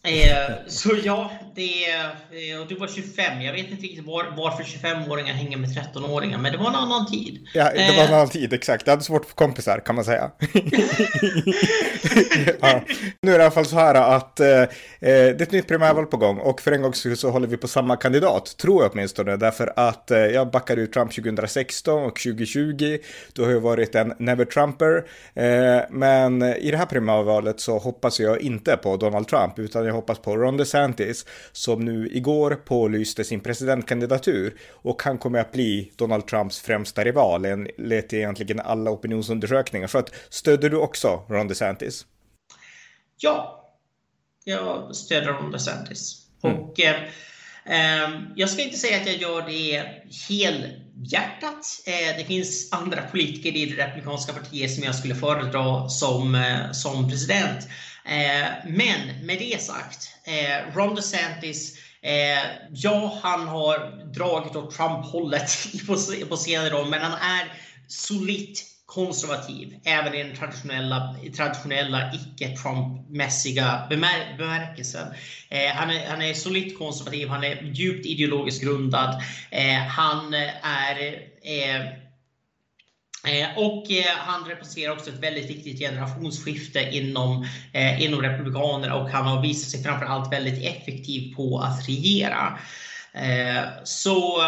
eh, 0.03 0.51
så 0.69 0.90
ja, 1.05 1.31
det, 1.57 2.59
och 2.61 2.66
du 2.66 2.75
var 2.75 2.87
25. 2.87 3.42
Jag 3.42 3.53
vet 3.53 3.71
inte 3.71 3.83
riktigt 3.83 4.07
var, 4.07 4.25
varför 4.37 4.64
25-åringar 4.64 5.35
hänger 5.35 5.57
med 5.57 5.71
13-åringar, 5.71 6.38
men 6.38 6.53
det 6.53 6.59
var 6.59 6.69
en 6.69 6.75
annan 6.75 7.07
tid. 7.07 7.47
Ja, 7.55 7.71
det 7.73 7.97
var 7.97 8.05
en 8.05 8.14
annan 8.14 8.29
tid, 8.29 8.53
exakt. 8.53 8.87
Jag 8.87 8.92
hade 8.92 9.05
svårt 9.05 9.25
för 9.25 9.35
kompisar, 9.35 9.83
kan 9.87 9.95
man 9.95 10.05
säga. 10.05 10.31
ja. 12.61 12.81
Nu 13.23 13.35
är 13.35 13.38
det 13.38 13.42
i 13.42 13.45
alla 13.45 13.51
fall 13.51 13.66
så 13.66 13.77
här 13.77 13.95
att 13.95 14.40
eh, 14.40 14.47
det 15.01 15.40
är 15.40 15.42
ett 15.42 15.53
nytt 15.53 15.69
primärval 15.69 16.07
på 16.07 16.16
gång 16.16 16.38
och 16.38 16.61
för 16.61 16.73
en 16.73 16.83
gång 16.83 16.95
så 16.95 17.31
håller 17.31 17.49
vi 17.49 17.57
på 17.57 17.69
samma 17.69 17.97
kandidat, 17.97 18.57
tror 18.57 18.83
jag 18.83 18.92
åtminstone, 18.92 19.37
därför 19.37 19.73
att 19.77 20.11
eh, 20.11 20.19
jag 20.19 20.51
backade 20.51 20.81
ut 20.81 20.92
Trump 20.92 21.14
2016 21.14 22.03
och 22.03 22.21
2020. 22.21 22.99
Då 23.33 23.45
har 23.45 23.51
jag 23.51 23.61
varit 23.61 23.95
en 23.95 24.12
never 24.19 24.45
Trumper, 24.45 25.05
eh, 25.35 25.85
men 25.90 26.42
i 26.42 26.71
det 26.71 26.77
här 26.77 26.87
primärvalet 26.87 27.61
så 27.61 27.79
hoppas 27.79 28.21
jag 28.21 28.40
inte 28.40 28.77
på 28.77 28.97
Donald 28.97 29.29
Trump, 29.29 29.59
utan 29.59 29.87
jag 29.87 29.95
hoppas 29.95 30.19
på 30.19 30.37
Ron 30.37 30.57
DeSantis 30.57 31.27
som 31.52 31.85
nu 31.85 32.09
igår 32.12 32.54
pålyste 32.54 33.24
sin 33.24 33.40
presidentkandidatur 33.40 34.56
och 34.70 35.02
han 35.02 35.18
kommer 35.18 35.38
att 35.38 35.52
bli 35.52 35.92
Donald 35.96 36.26
Trumps 36.26 36.61
främsta 36.61 37.04
rival 37.04 37.44
enligt 37.44 38.12
egentligen 38.12 38.61
alla 38.61 38.90
opinionsundersökningar. 38.90 39.87
Så 39.87 39.98
att 39.98 40.14
stöder 40.28 40.70
du 40.70 40.76
också 40.76 41.22
Ron 41.28 41.48
DeSantis? 41.48 42.06
Ja, 43.18 43.62
jag 44.44 44.96
stöder 44.96 45.32
Ron 45.32 45.52
DeSantis. 45.52 46.26
Mm. 46.44 46.56
Och 46.56 46.80
eh, 46.80 47.02
eh, 47.64 48.20
jag 48.37 48.50
ska 48.50 48.62
inte 48.62 48.76
säga 48.76 49.00
att 49.00 49.06
jag 49.06 49.16
gör 49.16 49.42
det 49.42 49.85
helhjärtat. 50.28 51.66
Eh, 51.87 52.18
det 52.18 52.24
finns 52.24 52.72
andra 52.72 53.02
politiker 53.02 53.56
i 53.56 53.66
det 53.66 53.87
republikanska 53.87 54.32
partiet 54.32 54.74
som 54.74 54.85
jag 54.85 54.94
skulle 54.94 55.14
föredra 55.14 55.88
som, 55.88 56.35
eh, 56.35 56.72
som 56.72 57.11
president. 57.11 57.68
Eh, 58.07 58.49
men 58.66 59.27
med 59.27 59.38
det 59.38 59.62
sagt, 59.62 60.09
eh, 60.25 60.77
Ron 60.77 60.95
DeSantis 60.95 61.79
eh, 62.03 62.45
ja, 62.71 63.19
han 63.23 63.47
har 63.49 64.05
dragit 64.14 64.57
åt 64.57 64.77
Trump-hållet 64.77 65.51
på, 66.29 66.37
senare 66.37 66.75
år, 66.75 66.85
men 66.85 67.01
han 67.01 67.12
är 67.12 67.53
solitt 67.88 68.64
konservativ, 68.87 69.75
även 69.85 70.14
i 70.14 70.23
den 70.23 70.37
traditionella, 70.37 71.16
traditionella 71.37 72.12
icke-Trump-mässiga 72.14 73.87
bemär 73.90 74.35
bemärkelsen. 74.38 75.09
Eh, 75.49 75.71
han, 75.75 75.90
är, 75.90 76.07
han 76.07 76.23
är 76.23 76.35
solitt 76.35 76.79
konservativ, 76.79 77.29
han 77.29 77.45
är 77.45 77.62
djupt 77.62 78.07
ideologiskt 78.07 78.62
grundad. 78.62 79.23
Eh, 79.51 79.79
han 79.79 80.35
är 80.62 81.27
Eh, 81.47 82.06
Eh, 83.27 83.59
och 83.59 83.91
eh, 83.91 84.17
han 84.17 84.45
representerar 84.49 84.93
också 84.93 85.11
ett 85.11 85.23
väldigt 85.23 85.51
viktigt 85.51 85.79
generationsskifte 85.79 86.89
inom, 86.93 87.47
eh, 87.73 88.03
inom 88.03 88.23
Republikanerna 88.23 88.95
och 88.95 89.11
han 89.11 89.27
har 89.27 89.43
visat 89.43 89.71
sig 89.71 89.83
framförallt 89.83 90.33
väldigt 90.33 90.65
effektiv 90.65 91.35
på 91.35 91.59
att 91.59 91.89
regera. 91.89 92.59
Så 93.85 94.39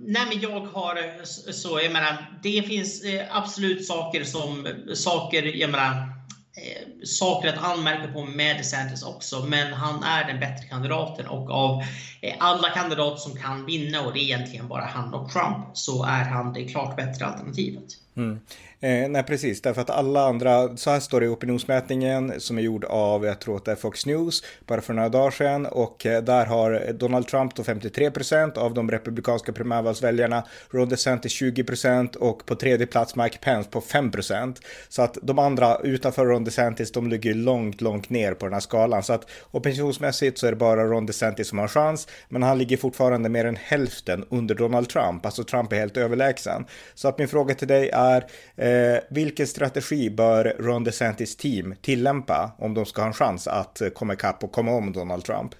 nej 0.00 0.22
men 0.28 0.40
jag 0.40 0.60
har, 0.60 1.24
så 1.52 1.80
jag 1.82 1.92
menar, 1.92 2.38
det 2.42 2.62
finns 2.62 3.02
absolut 3.30 3.86
saker 3.86 4.24
som, 4.24 4.68
saker, 4.94 5.42
jag 5.42 5.70
menar, 5.70 6.17
Eh, 6.62 7.04
saker 7.04 7.48
att 7.48 7.64
anmärka 7.64 8.12
på 8.12 8.24
med 8.24 8.56
DeSantis 8.56 9.02
också, 9.02 9.44
men 9.44 9.72
han 9.72 10.02
är 10.02 10.24
den 10.24 10.40
bättre 10.40 10.66
kandidaten 10.66 11.26
och 11.26 11.50
av 11.50 11.82
eh, 12.20 12.34
alla 12.38 12.70
kandidater 12.70 13.16
som 13.16 13.36
kan 13.36 13.66
vinna, 13.66 14.00
och 14.00 14.12
det 14.12 14.18
är 14.18 14.22
egentligen 14.22 14.68
bara 14.68 14.84
han 14.84 15.14
och 15.14 15.32
Trump, 15.32 15.66
så 15.72 16.04
är 16.04 16.24
han 16.24 16.52
det 16.52 16.64
klart 16.64 16.96
bättre 16.96 17.26
alternativet. 17.26 17.84
Mm. 18.16 18.40
Eh, 18.80 19.08
nej, 19.08 19.22
precis, 19.22 19.62
därför 19.62 19.80
att 19.80 19.90
alla 19.90 20.26
andra, 20.26 20.76
så 20.76 20.90
här 20.90 21.00
står 21.00 21.20
det 21.20 21.26
i 21.26 21.28
opinionsmätningen 21.28 22.40
som 22.40 22.58
är 22.58 22.62
gjord 22.62 22.84
av, 22.84 23.24
jag 23.24 23.40
tror 23.40 23.56
att 23.56 23.64
det 23.64 23.72
är 23.72 23.76
Fox 23.76 24.06
News, 24.06 24.42
bara 24.66 24.80
för 24.80 24.94
några 24.94 25.08
dagar 25.08 25.30
sedan 25.30 25.66
och 25.66 26.06
eh, 26.06 26.22
där 26.22 26.46
har 26.46 26.92
Donald 26.92 27.26
Trump 27.26 27.54
då 27.54 27.64
53 27.64 28.10
av 28.54 28.74
de 28.74 28.90
republikanska 28.90 29.52
primärvalsväljarna, 29.52 30.44
Ron 30.70 30.88
DeSantis 30.88 31.42
20% 31.42 32.16
och 32.16 32.46
på 32.46 32.54
tredje 32.54 32.86
plats 32.86 33.16
Mike 33.16 33.38
Pence 33.38 33.70
på 33.70 33.80
5% 33.80 34.56
Så 34.88 35.02
att 35.02 35.18
de 35.22 35.38
andra 35.38 35.78
utanför 35.78 36.26
Ron 36.26 36.44
DeSantis, 36.44 36.92
de 36.92 37.08
ligger 37.08 37.34
långt, 37.34 37.80
långt 37.80 38.10
ner 38.10 38.34
på 38.34 38.46
den 38.46 38.52
här 38.52 38.60
skalan. 38.60 39.02
Så 39.02 39.12
att 39.12 39.30
opinionsmässigt 39.50 40.38
så 40.38 40.46
är 40.46 40.50
det 40.50 40.56
bara 40.56 40.84
Ron 40.84 41.06
DeSantis 41.06 41.48
som 41.48 41.58
har 41.58 41.68
chans, 41.68 42.08
men 42.28 42.42
han 42.42 42.58
ligger 42.58 42.76
fortfarande 42.76 43.28
mer 43.28 43.44
än 43.44 43.56
hälften 43.56 44.24
under 44.28 44.54
Donald 44.54 44.88
Trump, 44.88 45.26
alltså 45.26 45.44
Trump 45.44 45.72
är 45.72 45.76
helt 45.76 45.96
överlägsen. 45.96 46.64
Så 46.94 47.08
att 47.08 47.18
min 47.18 47.28
fråga 47.28 47.54
till 47.54 47.68
dig 47.68 47.90
är, 47.92 48.24
Eh, 48.67 48.67
Eh, 48.68 49.00
vilken 49.10 49.46
strategi 49.46 50.10
bör 50.10 50.56
Ron 50.58 50.84
DeSantis 50.84 51.36
team 51.36 51.74
tillämpa 51.82 52.52
om 52.58 52.74
de 52.74 52.86
ska 52.86 53.00
ha 53.02 53.06
en 53.06 53.14
chans 53.14 53.46
att 53.46 53.82
komma 53.94 54.12
ikapp 54.14 54.44
och 54.44 54.52
komma 54.52 54.72
om 54.72 54.92
Donald 54.92 55.24
Trump? 55.24 55.54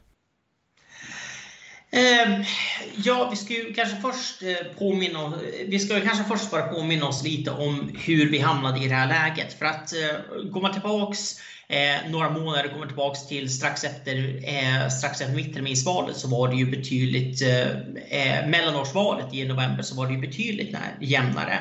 Eh, 1.90 2.47
ja, 2.97 3.29
vi 3.31 3.37
ska 3.37 3.55
ju 3.55 3.75
kanske 3.75 3.97
först 3.97 4.42
eh, 4.42 4.79
påminna 4.79 5.33
vi 5.66 5.79
ska 5.79 6.01
kanske 6.01 6.25
först 6.25 6.51
bara 6.51 6.62
påminna 6.62 7.07
oss 7.07 7.25
lite 7.25 7.51
om 7.51 7.97
hur 8.05 8.31
vi 8.31 8.38
hamnade 8.38 8.85
i 8.85 8.88
det 8.88 8.94
här 8.94 9.09
läget. 9.09 9.53
För 9.53 9.66
att 9.66 9.92
eh, 9.92 10.42
går 10.51 10.61
man 10.61 10.73
tillbaks 10.73 11.40
eh, 11.68 12.11
några 12.11 12.31
månader, 12.31 12.68
kommer 12.68 12.87
tillbaks 12.87 13.27
till 13.27 13.51
strax 13.51 13.85
efter, 13.85 14.42
eh, 14.44 14.88
strax 14.88 15.21
efter 15.21 15.35
mittterminsvalet, 15.35 16.16
så 16.16 16.29
var 16.29 16.49
det 16.49 16.57
ju 16.57 16.71
betydligt, 16.71 17.42
eh, 17.42 17.68
eh, 18.21 18.49
mellanårsvalet 18.49 19.35
i 19.35 19.44
november 19.44 19.83
så 19.83 19.94
var 19.94 20.07
det 20.07 20.12
ju 20.12 20.21
betydligt 20.21 20.77
jämnare. 21.01 21.59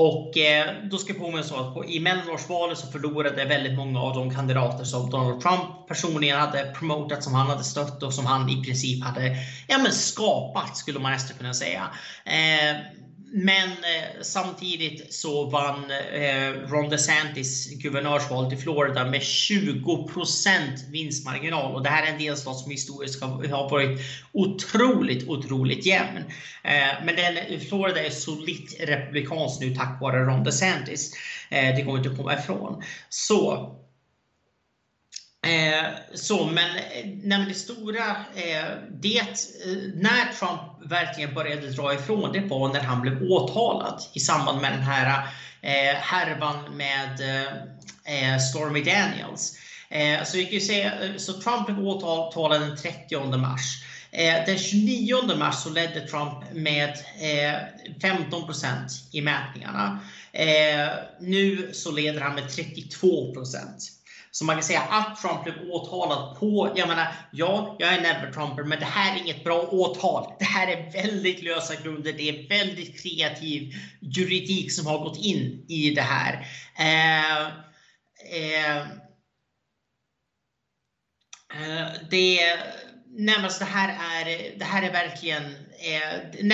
Och 0.00 0.38
eh, 0.38 0.74
då 0.90 0.98
ska 0.98 1.12
jag 1.12 1.22
påminna 1.22 1.42
så 1.42 1.56
att 1.56 1.74
på, 1.74 1.84
i 1.84 2.00
mellanårsvalet 2.00 2.78
så 2.78 2.86
förlorade 2.86 3.44
väldigt 3.44 3.76
många 3.76 4.00
av 4.00 4.14
de 4.14 4.34
kandidater 4.34 4.84
som 4.84 5.10
Donald 5.10 5.40
Trump 5.40 5.88
personligen 5.88 6.40
hade 6.40 6.74
promotat, 6.78 7.22
som 7.22 7.34
han 7.34 7.46
hade 7.46 7.64
stött 7.64 8.02
och 8.02 8.14
som 8.14 8.26
han 8.26 8.48
i 8.48 8.64
princip 8.64 9.04
hade 9.04 9.36
ja, 9.66 9.78
men 9.78 9.92
skapat, 9.92 10.76
skulle 10.76 10.98
man 10.98 11.12
nästan 11.12 11.38
kunna 11.38 11.54
säga. 11.54 11.90
Eh, 12.24 12.76
men 13.32 13.68
eh, 13.68 14.22
samtidigt 14.22 15.14
så 15.14 15.50
vann 15.50 15.90
eh, 15.90 16.70
Ron 16.70 16.90
DeSantis 16.90 17.70
guvernörsvalet 17.70 18.52
i 18.52 18.56
Florida 18.56 19.04
med 19.04 19.20
20% 19.20 20.90
vinstmarginal. 20.90 21.74
Och 21.74 21.82
det 21.82 21.88
här 21.88 22.06
är 22.06 22.12
en 22.12 22.18
delstat 22.18 22.56
som 22.56 22.70
historiskt 22.70 23.22
har 23.22 23.70
varit 23.70 24.00
otroligt, 24.32 25.28
otroligt 25.28 25.86
jämn. 25.86 26.24
Eh, 26.64 27.04
men 27.04 27.16
den, 27.16 27.60
Florida 27.60 28.04
är 28.04 28.10
solitt 28.10 28.76
republikanskt 28.80 29.60
nu 29.60 29.74
tack 29.74 30.00
vare 30.00 30.24
Ron 30.24 30.44
DeSantis. 30.44 31.12
Eh, 31.50 31.76
det 31.76 31.82
går 31.82 31.96
inte 31.98 32.10
att 32.10 32.16
komma 32.16 32.38
ifrån. 32.38 32.82
Så 33.08 33.74
Eh, 35.46 35.86
så, 36.14 36.46
men, 36.46 36.76
eh, 36.76 37.04
nej, 37.04 37.38
men 37.38 37.48
det 37.48 37.54
stora, 37.54 38.10
eh, 38.34 38.64
det, 38.90 39.18
eh, 39.18 39.76
när 39.94 40.32
Trump 40.38 40.60
verkligen 40.90 41.34
började 41.34 41.70
dra 41.70 41.94
ifrån, 41.94 42.32
det 42.32 42.40
var 42.40 42.72
när 42.72 42.80
han 42.80 43.00
blev 43.00 43.22
åtalad 43.22 44.02
i 44.12 44.20
samband 44.20 44.60
med 44.60 44.72
den 44.72 44.82
här 44.82 45.26
eh, 45.62 45.94
härvan 45.94 46.76
med 46.76 47.20
eh, 47.20 48.32
eh 48.32 48.38
Stormy 48.38 48.82
Daniels. 48.82 49.58
Eh, 49.88 50.24
så, 50.24 50.36
vi 50.36 50.44
kan 50.44 50.60
säga, 50.60 51.04
eh, 51.04 51.16
så 51.16 51.32
Trump 51.32 51.66
blev 51.66 51.86
åtalad 51.86 52.60
den 52.60 52.76
30 52.76 53.36
mars. 53.36 53.84
Eh, 54.10 54.44
den 54.46 54.58
29 54.58 55.36
mars 55.36 55.62
så 55.62 55.70
ledde 55.70 56.00
Trump 56.00 56.52
med 56.52 56.94
15% 58.00 59.08
i 59.12 59.20
mätningarna. 59.20 60.00
nu 61.20 61.70
så 61.72 61.90
leder 61.90 62.20
han 62.20 62.34
med 62.34 62.50
32 62.50 63.34
så 64.30 64.44
man 64.44 64.56
kan 64.56 64.62
säga 64.62 64.80
att 64.80 65.20
Trump 65.20 65.44
blev 65.44 65.70
åtalad 65.70 66.36
på, 66.38 66.72
jag 66.76 66.88
menar, 66.88 67.14
ja, 67.32 67.76
jag 67.78 67.94
är 67.94 68.00
never 68.00 68.32
Trumper, 68.32 68.62
men 68.62 68.78
det 68.78 68.84
här 68.84 69.16
är 69.16 69.22
inget 69.22 69.44
bra 69.44 69.62
åtal. 69.62 70.32
Det 70.38 70.44
här 70.44 70.66
är 70.66 70.92
väldigt 70.92 71.42
lösa 71.42 71.74
grunder. 71.82 72.12
Det 72.12 72.28
är 72.28 72.48
väldigt 72.48 73.02
kreativ 73.02 73.72
juridik 74.00 74.72
som 74.72 74.86
har 74.86 74.98
gått 74.98 75.18
in 75.18 75.64
i 75.68 75.90
det 75.90 76.02
här. 76.02 76.46
Eh, 76.78 77.46
eh, 78.34 78.76
eh 81.50 81.86
det, 82.10 82.56
nej, 83.06 83.48
det, 83.58 83.64
här 83.64 83.88
är, 84.20 84.58
det 84.58 84.64
här 84.64 84.82
är 84.82 84.92
verkligen 84.92 85.67
eh, 85.78 86.48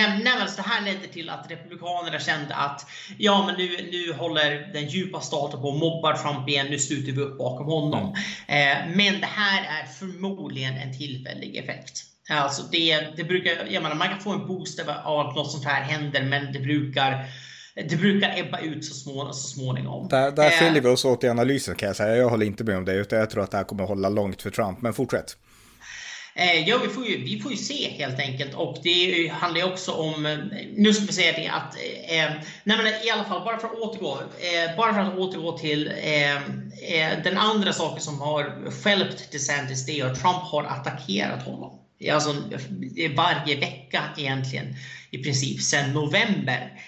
det 0.55 0.61
här 0.61 0.85
ledde 0.85 1.07
till 1.07 1.29
att 1.29 1.51
Republikanerna 1.51 2.19
kände 2.19 2.55
att 2.55 2.85
ja, 3.17 3.45
men 3.45 3.55
nu, 3.55 3.89
nu 3.91 4.13
håller 4.13 4.73
den 4.73 4.87
djupa 4.87 5.21
staten 5.21 5.61
på 5.61 5.67
och 5.67 5.79
mobbar 5.79 6.13
Trump 6.13 6.49
igen, 6.49 6.67
nu 6.69 6.79
sluter 6.79 7.11
vi 7.11 7.21
upp 7.21 7.37
bakom 7.37 7.67
honom. 7.67 8.15
Eh, 8.47 8.77
men 8.95 9.21
det 9.21 9.29
här 9.35 9.81
är 9.81 9.85
förmodligen 9.85 10.73
en 10.73 10.97
tillfällig 10.97 11.55
effekt. 11.55 12.03
Alltså 12.29 12.63
det, 12.71 12.99
det 13.15 13.23
brukar, 13.23 13.51
jag 13.69 13.83
menar, 13.83 13.95
man 13.95 14.09
kan 14.09 14.19
få 14.19 14.31
en 14.31 14.47
boost 14.47 14.79
av 14.79 15.19
att 15.19 15.35
något 15.35 15.51
sånt 15.51 15.65
här 15.65 15.81
händer, 15.81 16.23
men 16.23 16.53
det 16.53 16.59
brukar 16.59 17.25
det 17.75 17.95
brukar 17.95 18.39
ebba 18.39 18.59
ut 18.59 18.85
så, 18.85 18.93
små, 18.93 19.33
så 19.33 19.47
småningom. 19.47 20.07
Där, 20.07 20.31
där 20.31 20.45
eh, 20.45 20.51
skiljer 20.51 20.81
vi 20.81 20.89
oss 20.89 21.05
åt 21.05 21.23
i 21.23 21.29
analysen 21.29 21.75
kan 21.75 21.87
jag 21.87 21.95
säga. 21.95 22.15
Jag 22.15 22.29
håller 22.29 22.45
inte 22.45 22.63
med 22.63 22.77
om 22.77 22.85
det, 22.85 22.93
utan 22.93 23.19
jag 23.19 23.29
tror 23.29 23.43
att 23.43 23.51
det 23.51 23.57
här 23.57 23.63
kommer 23.63 23.83
hålla 23.83 24.09
långt 24.09 24.41
för 24.41 24.49
Trump. 24.49 24.81
Men 24.81 24.93
fortsätt. 24.93 25.37
Eh, 26.37 26.69
ja, 26.69 26.77
vi 26.83 26.89
får, 26.89 27.07
ju, 27.07 27.23
vi 27.23 27.39
får 27.39 27.51
ju 27.51 27.57
se 27.57 27.89
helt 27.89 28.19
enkelt. 28.19 28.53
Och 28.53 28.77
det 28.83 29.27
handlar 29.27 29.61
ju 29.61 29.67
också 29.67 29.91
om, 29.91 30.25
eh, 30.25 30.37
nu 30.75 30.93
ska 30.93 31.05
vi 31.05 31.13
säga 31.13 31.31
det 31.31 31.47
att, 31.47 31.75
eh, 31.75 32.23
eh, 32.23 32.31
nej 32.63 32.77
men 32.77 32.87
i 32.87 33.09
alla 33.09 33.23
fall, 33.23 33.43
bara 33.45 33.57
för 33.57 33.67
att 33.67 33.73
återgå, 33.73 34.13
eh, 34.19 34.77
bara 34.77 34.93
för 34.93 35.01
att 35.01 35.17
återgå 35.17 35.57
till 35.57 35.87
eh, 35.87 36.35
eh 36.35 37.23
den 37.23 37.37
andra 37.37 37.73
saken 37.73 38.01
som 38.01 38.21
har 38.21 38.71
skälpt 38.71 39.31
DeSantis, 39.31 39.85
det 39.85 39.99
är 39.99 40.05
att 40.05 40.21
Trump 40.21 40.37
har 40.37 40.63
attackerat 40.63 41.43
honom. 41.43 41.79
Alltså 42.11 42.35
varje 43.15 43.55
vecka 43.59 44.03
egentligen 44.17 44.75
i 45.11 45.17
princip 45.23 45.61
sedan 45.61 45.93
november. 45.93 46.81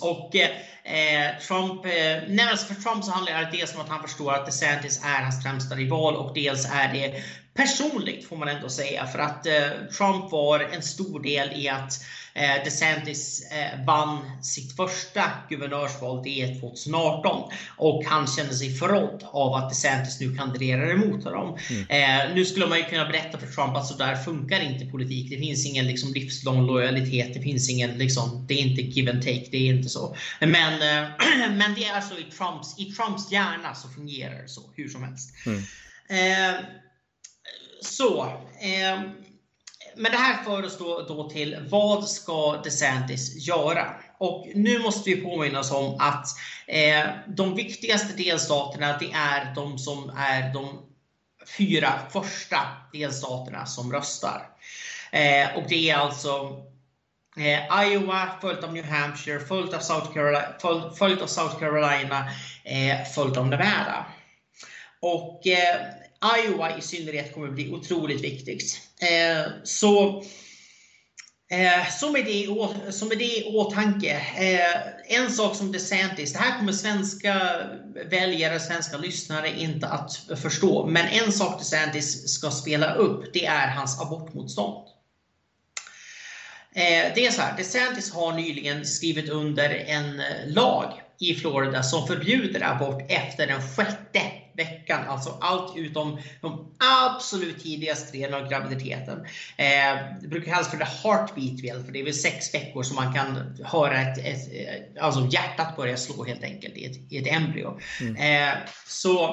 Och 0.00 0.36
eh, 0.36 1.38
Trump, 1.48 1.84
eh, 1.84 2.22
nej, 2.28 2.48
alltså 2.50 2.74
för 2.74 2.82
Trump 2.82 3.04
så 3.04 3.10
handlar 3.10 3.40
det 3.40 3.58
dels 3.58 3.74
om 3.74 3.80
att 3.80 3.88
han 3.88 4.02
förstår 4.02 4.32
att 4.32 4.46
DeSantis 4.46 5.00
är 5.04 5.22
hans 5.22 5.42
främsta 5.42 5.74
rival 5.74 6.16
och 6.16 6.34
dels 6.34 6.70
är 6.72 6.92
det 6.92 7.22
personligt 7.60 8.28
får 8.28 8.36
man 8.36 8.48
ändå 8.48 8.68
säga 8.68 9.06
för 9.06 9.18
att 9.18 9.46
eh, 9.46 9.70
Trump 9.96 10.32
var 10.32 10.60
en 10.60 10.82
stor 10.82 11.22
del 11.22 11.52
i 11.52 11.68
att 11.68 12.04
eh, 12.34 12.64
DeSantis 12.64 13.52
eh, 13.52 13.84
vann 13.86 14.18
sitt 14.42 14.76
första 14.76 15.22
guvernörsval 15.48 16.22
det 16.24 16.60
2018 16.60 17.50
och 17.76 18.04
han 18.04 18.26
kände 18.26 18.54
sig 18.54 18.74
förrådd 18.74 19.26
av 19.32 19.54
att 19.54 19.70
DeSantis 19.70 20.20
nu 20.20 20.36
kandiderar 20.36 20.90
emot 20.90 21.24
honom. 21.24 21.58
Mm. 21.70 22.34
Nu 22.34 22.44
skulle 22.44 22.66
man 22.66 22.78
ju 22.78 22.84
kunna 22.84 23.04
berätta 23.04 23.38
för 23.38 23.46
Trump 23.46 23.76
att 23.76 23.86
så 23.86 23.94
där 23.94 24.16
funkar 24.16 24.60
inte 24.60 24.86
politik. 24.86 25.30
Det 25.30 25.38
finns 25.38 25.66
ingen 25.66 25.86
liksom, 25.86 26.12
livslång 26.12 26.66
lojalitet. 26.66 27.34
Det 27.34 27.40
finns 27.40 27.70
ingen 27.70 27.98
liksom, 27.98 28.46
det 28.48 28.54
är 28.54 28.58
inte 28.58 28.82
give 28.82 29.10
and 29.10 29.22
take. 29.22 29.46
Det 29.50 29.56
är 29.56 29.74
inte 29.74 29.88
så. 29.88 30.16
Men, 30.40 30.78
men 31.58 31.74
det 31.74 31.84
är 31.84 31.94
alltså 31.94 32.18
i 32.18 32.22
Trumps, 32.22 32.78
i 32.78 32.84
Trumps 32.84 33.32
hjärna 33.32 33.74
så 33.74 33.88
fungerar 33.88 34.42
det 34.42 34.48
så 34.48 34.60
hur 34.76 34.88
som 34.88 35.02
helst. 35.04 35.34
Mm. 35.46 35.62
Eh, 36.10 36.60
så. 37.82 38.24
Eh, 38.60 39.00
men 39.96 40.12
det 40.12 40.18
här 40.18 40.42
för 40.42 40.64
oss 40.64 40.78
då, 40.78 41.02
då, 41.08 41.30
till 41.30 41.66
vad 41.70 42.08
ska 42.08 42.56
DeSantis 42.64 43.46
göra? 43.48 43.94
Och 44.18 44.46
nu 44.54 44.78
måste 44.78 45.10
vi 45.10 45.16
påminna 45.16 45.60
oss 45.60 45.72
om 45.72 45.96
att 46.00 46.26
eh, 46.66 47.06
de 47.26 47.54
viktigaste 47.54 48.12
delstaterna 48.12 48.98
det 48.98 49.12
är 49.12 49.54
de 49.54 49.78
som 49.78 50.12
är 50.16 50.54
de 50.54 50.90
fyra 51.56 51.92
första 52.12 52.58
delstaterna 52.92 53.66
som 53.66 53.92
röstar. 53.92 54.42
Eh, 55.12 55.56
och 55.56 55.62
det 55.68 55.90
är 55.90 55.96
alltså 55.96 56.62
eh, 57.36 57.84
Iowa, 57.84 58.28
följt 58.40 58.64
av 58.64 58.72
New 58.72 58.84
Hampshire, 58.84 59.40
följt 59.40 59.74
av 59.74 59.80
South 59.80 60.12
Carolina, 60.12 60.44
följt, 60.60 60.98
följt 60.98 61.22
av 61.22 61.26
South 61.26 61.58
Carolina, 61.58 62.30
eh, 62.64 63.04
följt 63.14 63.36
av 63.36 63.46
Nevada. 63.46 64.06
Och 65.00 65.46
eh, 65.46 65.99
Iowa 66.24 66.78
i 66.78 66.82
synnerhet 66.82 67.34
kommer 67.34 67.48
bli 67.48 67.72
otroligt 67.72 68.20
viktigt. 68.20 68.80
Eh, 69.00 69.52
så 69.64 70.24
eh, 71.50 71.90
så 71.90 72.12
med, 72.12 72.24
det, 72.24 72.46
det 73.16 73.24
i 73.24 73.52
åtanke, 73.54 74.10
eh, 74.36 75.16
en 75.18 75.30
sak 75.30 75.56
som 75.56 75.72
DeSantis, 75.72 76.32
det 76.32 76.38
här 76.38 76.58
kommer 76.58 76.72
svenska 76.72 77.60
väljare, 78.10 78.60
svenska 78.60 78.96
lyssnare 78.96 79.60
inte 79.60 79.86
att 79.86 80.16
förstå. 80.42 80.86
Men 80.86 81.06
en 81.06 81.32
sak 81.32 81.58
DeSantis 81.58 82.28
ska 82.28 82.50
spela 82.50 82.94
upp, 82.94 83.32
det 83.32 83.46
är 83.46 83.68
hans 83.68 84.00
abortmotstånd. 84.00 84.88
Eh, 86.74 87.14
det 87.14 87.26
är 87.26 87.30
så 87.30 87.42
här, 87.42 87.56
DeSantis 87.56 88.12
har 88.12 88.32
nyligen 88.32 88.86
skrivit 88.86 89.28
under 89.28 89.70
en 89.70 90.22
lag 90.46 91.02
i 91.18 91.34
Florida 91.34 91.82
som 91.82 92.06
förbjuder 92.06 92.62
abort 92.62 93.02
efter 93.08 93.46
den 93.46 93.62
sjätte 93.62 94.22
veckan, 94.64 95.08
alltså 95.08 95.38
allt 95.40 95.76
utom 95.76 96.18
de 96.40 96.74
absolut 97.06 97.62
tidigaste 97.62 98.18
delen 98.18 98.42
av 98.42 98.48
graviditeten. 98.48 99.20
Eh, 99.56 99.94
det 100.20 100.28
brukar 100.28 100.52
kallas 100.52 100.70
för 100.70 100.76
the 100.76 100.84
heartbeat 100.84 101.84
för 101.86 101.92
det 101.92 102.00
är 102.00 102.04
väl 102.04 102.14
sex 102.14 102.54
veckor 102.54 102.82
som 102.82 102.96
man 102.96 103.14
kan 103.14 103.56
höra 103.64 104.00
ett, 104.00 104.18
ett 104.18 104.98
alltså 105.00 105.26
hjärtat 105.30 105.76
börja 105.76 105.96
slå 105.96 106.24
helt 106.24 106.44
enkelt 106.44 106.76
i 106.76 106.84
ett, 106.84 107.12
i 107.12 107.18
ett 107.18 107.26
embryo. 107.26 107.78
Mm. 108.00 108.16
Eh, 108.16 108.58
så 108.86 109.28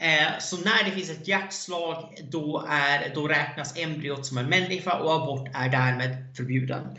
eh, 0.00 0.38
så 0.40 0.56
när 0.56 0.84
det 0.84 0.90
finns 0.90 1.10
ett 1.10 1.28
hjärtslag, 1.28 2.14
då, 2.22 2.66
är, 2.68 3.14
då 3.14 3.28
räknas 3.28 3.78
embryot 3.78 4.26
som 4.26 4.38
en 4.38 4.46
människa 4.46 4.92
och 4.92 5.14
abort 5.14 5.48
är 5.54 5.68
därmed 5.68 6.36
förbjuden. 6.36 6.98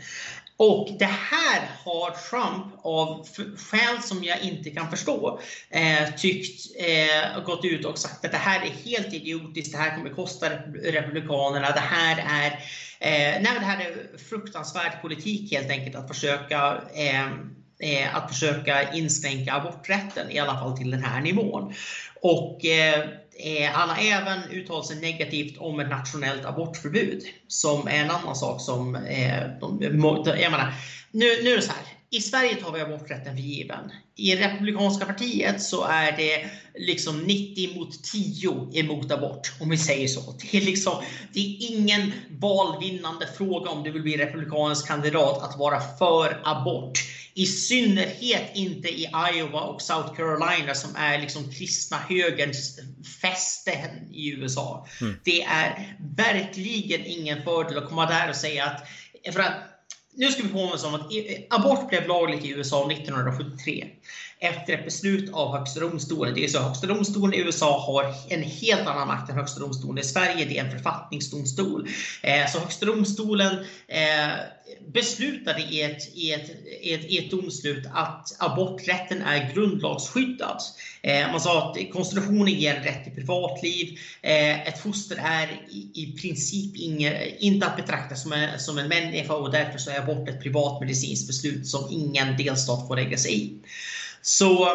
Och 0.56 0.88
det 0.98 1.04
här 1.04 1.70
har 1.84 2.10
Trump 2.10 2.74
av 2.82 3.26
skäl 3.56 4.02
som 4.02 4.24
jag 4.24 4.40
inte 4.40 4.70
kan 4.70 4.90
förstå 4.90 5.40
eh, 5.70 6.14
tyckt, 6.16 6.66
eh, 6.78 7.44
gått 7.44 7.64
ut 7.64 7.84
och 7.84 7.98
sagt 7.98 8.24
att 8.24 8.32
det 8.32 8.38
här 8.38 8.60
är 8.60 8.90
helt 8.90 9.14
idiotiskt, 9.14 9.72
det 9.72 9.78
här 9.78 9.96
kommer 9.96 10.10
kosta 10.10 10.50
Republikanerna, 10.84 11.70
det 11.70 11.80
här 11.80 12.16
är, 12.18 12.50
eh, 13.00 13.42
nej, 13.42 13.58
det 13.60 13.66
här 13.66 13.80
är 13.80 14.18
fruktansvärd 14.18 15.02
politik 15.02 15.52
helt 15.52 15.70
enkelt 15.70 15.96
att 15.96 16.08
försöka 16.08 16.82
eh, 16.94 17.28
eh, 17.82 18.16
att 18.16 18.30
försöka 18.30 18.92
inskränka 18.92 19.52
aborträtten, 19.52 20.30
i 20.30 20.38
alla 20.38 20.54
fall 20.54 20.76
till 20.76 20.90
den 20.90 21.04
här 21.04 21.20
nivån. 21.20 21.74
Och 22.20 22.64
eh, 22.64 23.04
Eh, 23.44 23.70
han 23.72 23.88
har 23.88 23.96
även 23.96 24.50
uttalat 24.50 24.86
sig 24.86 25.00
negativt 25.00 25.58
om 25.58 25.80
ett 25.80 25.88
nationellt 25.88 26.44
abortförbud. 26.44 27.22
Som 27.48 27.88
är 27.88 28.04
en 28.04 28.10
annan 28.10 28.36
sak 28.36 28.60
som... 28.60 28.94
Eh, 28.94 29.42
de, 29.60 29.78
jag 29.80 30.50
menar, 30.50 30.74
nu, 31.10 31.24
nu 31.42 31.50
är 31.52 31.56
det 31.56 31.62
så 31.62 31.72
här. 31.72 31.91
I 32.12 32.20
Sverige 32.20 32.54
tar 32.56 32.72
vi 32.72 32.80
aborträtten 32.80 33.36
för 33.36 33.42
given. 33.42 33.92
I 34.16 34.36
Republikanska 34.36 35.06
partiet 35.06 35.62
så 35.62 35.84
är 35.84 36.16
det 36.16 36.50
liksom 36.74 37.18
90 37.18 37.78
mot 37.78 38.04
10 38.04 38.70
emot 38.72 39.12
abort, 39.12 39.52
om 39.60 39.70
vi 39.70 39.78
säger 39.78 40.08
så. 40.08 40.34
Det 40.42 40.56
är, 40.58 40.60
liksom, 40.60 41.02
det 41.32 41.40
är 41.40 41.70
ingen 41.72 42.12
valvinnande 42.30 43.26
fråga 43.26 43.70
om 43.70 43.82
du 43.82 43.90
vill 43.90 44.02
bli 44.02 44.16
republikansk 44.16 44.86
kandidat 44.86 45.42
att 45.42 45.58
vara 45.58 45.80
för 45.80 46.42
abort. 46.44 46.98
I 47.34 47.46
synnerhet 47.46 48.50
inte 48.54 48.88
i 48.88 49.10
Iowa 49.34 49.60
och 49.60 49.82
South 49.82 50.14
Carolina 50.16 50.74
som 50.74 50.96
är 50.96 51.18
liksom 51.18 51.52
kristna 51.52 51.96
högerns 51.96 52.80
fäste 53.22 53.90
i 54.12 54.30
USA. 54.30 54.86
Mm. 55.00 55.14
Det 55.24 55.42
är 55.42 55.96
verkligen 56.16 57.06
ingen 57.06 57.42
fördel 57.42 57.78
att 57.78 57.88
komma 57.88 58.06
där 58.06 58.28
och 58.28 58.36
säga 58.36 58.64
att, 58.64 58.88
för 59.34 59.40
att 59.40 59.71
nu 60.14 60.28
ska 60.28 60.42
vi 60.42 60.48
påminna 60.48 60.72
oss 60.72 60.84
om 60.84 60.94
att 60.94 61.10
abort 61.50 61.88
blev 61.88 62.08
lagligt 62.08 62.44
i 62.44 62.50
USA 62.50 62.90
1973 62.92 63.88
efter 64.42 64.72
ett 64.72 64.84
beslut 64.84 65.32
av 65.32 65.58
Högsta 65.58 65.80
domstolen. 65.80 66.34
Det 66.34 66.44
är 66.44 66.48
så 66.48 66.58
Högsta 66.58 66.86
domstolen 66.86 67.34
i 67.34 67.38
USA 67.38 67.80
har 67.86 68.14
en 68.28 68.42
helt 68.42 68.86
annan 68.86 69.08
makt 69.08 69.30
än 69.30 69.36
Högsta 69.36 69.60
domstolen 69.60 69.98
i 69.98 70.04
Sverige. 70.04 70.44
Det 70.44 70.58
är 70.58 70.64
en 70.64 70.70
författningsdomstol. 70.70 71.88
Eh, 72.22 72.50
så 72.52 72.58
Högsta 72.58 72.86
domstolen 72.86 73.64
eh, 73.88 74.30
beslutade 74.92 75.60
i 75.60 75.82
ett, 75.82 76.16
i, 76.16 76.32
ett, 76.32 76.50
i, 76.80 76.94
ett, 76.94 77.04
i 77.04 77.18
ett 77.18 77.30
domslut 77.30 77.86
att 77.92 78.36
aborträtten 78.38 79.22
är 79.22 79.54
grundlagsskyddad. 79.54 80.58
Eh, 81.02 81.30
man 81.30 81.40
sa 81.40 81.70
att 81.70 81.92
konstitutionen 81.92 82.54
ger 82.54 82.74
rätt 82.74 83.04
till 83.04 83.14
privatliv. 83.14 83.98
Ett 84.22 84.78
foster 84.78 85.16
är 85.24 85.48
i, 85.94 86.16
princip 86.20 86.76
inge, 86.76 87.26
inte 87.38 87.66
att 87.66 87.76
betrakta 87.76 88.14
som 88.14 88.32
en, 88.32 88.60
som 88.60 88.78
en 88.78 88.88
människa 88.88 89.34
och 89.34 89.52
därför 89.52 89.78
så 89.78 89.90
är 89.90 89.98
abort 89.98 90.28
ett 90.28 90.42
privatmedicinskt 90.42 91.26
beslut 91.26 91.66
som 91.66 91.88
ingen 91.90 92.36
delstat 92.36 92.88
får 92.88 92.96
lägga 92.96 93.18
sig 93.18 93.44
i. 93.44 93.58
Så, 94.22 94.72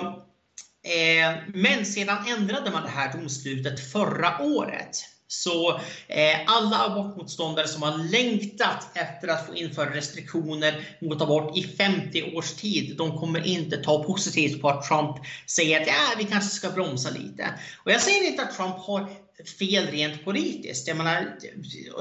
eh, 0.84 1.38
men 1.54 1.86
sedan 1.86 2.18
ändrade 2.28 2.72
man 2.72 2.84
det 2.84 2.90
här 2.90 3.14
domslutet 3.14 3.92
förra 3.92 4.42
året. 4.42 4.98
Så 5.28 5.72
eh, 6.08 6.40
alla 6.46 6.86
abortmotståndare 6.86 7.68
som 7.68 7.82
har 7.82 7.98
längtat 7.98 8.88
efter 8.94 9.28
att 9.28 9.48
få 9.48 9.56
införa 9.56 9.96
restriktioner 9.96 10.98
mot 11.02 11.22
abort 11.22 11.58
i 11.58 11.64
50 11.64 12.36
års 12.36 12.54
tid, 12.54 12.98
de 12.98 13.18
kommer 13.18 13.48
inte 13.48 13.78
ta 13.78 14.04
positivt 14.04 14.62
på 14.62 14.70
att 14.70 14.88
Trump 14.88 15.18
säger 15.46 15.82
att 15.82 15.88
ja, 15.88 15.94
vi 16.18 16.24
kanske 16.24 16.50
ska 16.50 16.70
bromsa 16.70 17.10
lite. 17.10 17.54
Och 17.84 17.92
jag 17.92 18.02
säger 18.02 18.28
inte 18.28 18.44
att 18.44 18.56
Trump 18.56 18.76
har 18.76 19.10
fel 19.60 19.88
rent 19.88 20.26
politiskt. 20.26 20.88
Jag 20.88 20.98
menar, 20.98 21.26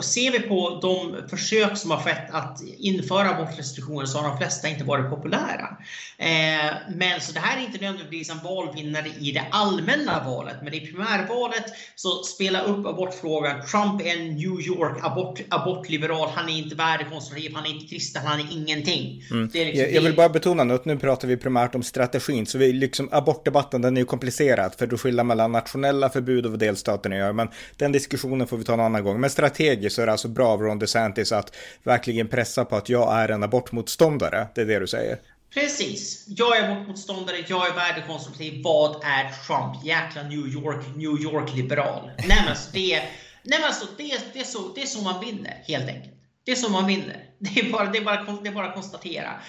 ser 0.03 0.31
vi 0.31 0.41
på 0.41 0.79
de 0.83 1.29
försök 1.29 1.77
som 1.77 1.91
har 1.91 1.99
skett 1.99 2.31
att 2.31 2.61
införa 2.79 3.31
abortrestriktioner 3.31 4.07
så 4.07 4.19
har 4.19 4.29
de 4.29 4.39
flesta 4.39 4.69
inte 4.69 4.85
varit 4.85 5.11
populära. 5.11 5.77
Eh, 6.19 6.75
men 6.97 7.21
så 7.21 7.33
det 7.33 7.41
här 7.41 7.59
är 7.59 7.67
inte 7.67 7.81
nödvändigtvis 7.81 8.31
en 8.31 8.39
valvinnare 8.45 9.09
i 9.21 9.33
det 9.33 9.45
allmänna 9.51 10.25
valet, 10.25 10.57
men 10.63 10.75
i 10.75 10.81
primärvalet 10.81 11.65
så 11.95 12.23
spela 12.23 12.63
upp 12.63 12.87
abortfrågan. 12.87 13.67
Trump 13.67 14.01
är 14.01 14.17
en 14.17 14.27
New 14.27 14.61
York 14.61 14.99
abort, 15.03 15.41
abortliberal. 15.49 16.29
Han 16.35 16.49
är 16.49 16.59
inte 16.59 16.75
värdekonservativ, 16.75 17.53
han 17.55 17.67
är 17.67 17.71
inte 17.71 17.87
kristen, 17.87 18.23
han 18.27 18.41
är 18.41 18.47
ingenting. 18.53 19.23
Mm. 19.31 19.51
Är 19.55 19.65
liksom 19.65 19.95
jag, 19.95 20.03
vill 20.03 20.17
bara 20.17 20.29
betona 20.29 20.65
nu 20.65 20.75
att 20.75 20.85
nu 20.85 20.99
pratar 20.99 21.29
vi 21.29 21.37
primärt 21.37 21.75
om 21.75 21.83
strategin, 21.83 22.47
så 22.47 22.59
vi 22.59 22.73
liksom 22.73 23.09
abortdebatten 23.13 23.83
den 23.83 23.97
är 23.97 24.01
ju 24.01 24.07
komplicerad 24.07 24.75
för 24.79 24.87
du 24.87 24.99
skiljer 24.99 25.25
mellan 25.25 25.53
nationella 25.53 26.11
förbud 26.11 26.47
och 26.47 26.59
delstaterna 26.59 27.26
gör, 27.27 27.33
men 27.33 27.49
den 27.77 27.93
diskussionen 27.93 28.47
får 28.47 28.57
vi 28.57 28.65
ta 28.65 28.73
en 28.73 28.81
annan 28.81 29.05
gång. 29.05 29.21
Men 29.21 29.31
strategiskt 29.31 29.97
så 29.97 30.03
är 30.03 30.07
det 30.07 30.13
alltså 30.13 30.29
bra 30.29 30.49
av 30.49 30.63
Ron 30.63 30.79
DeSantis 30.79 31.33
att 31.33 31.57
verkligen 31.83 32.29
pressa 32.29 32.65
på 32.65 32.77
att 32.77 32.89
jag 32.89 33.21
är 33.21 33.29
en 33.29 33.43
abortmotståndare. 33.43 34.49
Det 34.55 34.61
är 34.61 34.67
det 34.67 34.79
du 34.79 34.87
säger. 34.87 35.19
Precis. 35.55 36.25
Jag 36.29 36.59
är 36.59 36.71
abortmotståndare, 36.71 37.37
jag 37.49 37.69
är 37.69 37.75
värdekonservativ. 37.75 38.63
Vad 38.65 39.05
är 39.05 39.33
Trump? 39.47 39.85
Jäkla 39.85 40.23
New 40.23 40.47
York, 40.47 40.87
New 40.97 41.21
York-liberal. 41.23 42.11
Nej 42.19 42.27
men 42.29 42.49
alltså, 42.49 42.71
det, 42.73 43.03
nej, 43.43 43.59
men 43.59 43.65
alltså, 43.65 43.87
det, 43.97 44.33
det, 44.33 44.41
är 44.41 44.45
så, 44.45 44.73
det 44.75 44.83
är 44.83 44.87
så 44.87 45.01
man 45.01 45.25
vinner, 45.25 45.63
helt 45.67 45.89
enkelt. 45.89 46.15
Det 46.45 46.53
är 46.53 46.57
så 46.57 46.69
man 46.69 46.87
vinner. 46.87 47.23
Det 47.39 47.61
är 47.61 47.73
bara, 47.73 47.91
det 47.91 47.99
är 47.99 48.05
bara, 48.05 48.39
det 48.43 48.49
är 48.49 48.53
bara 48.53 48.67
att 48.69 48.75
konstatera. 48.75 49.41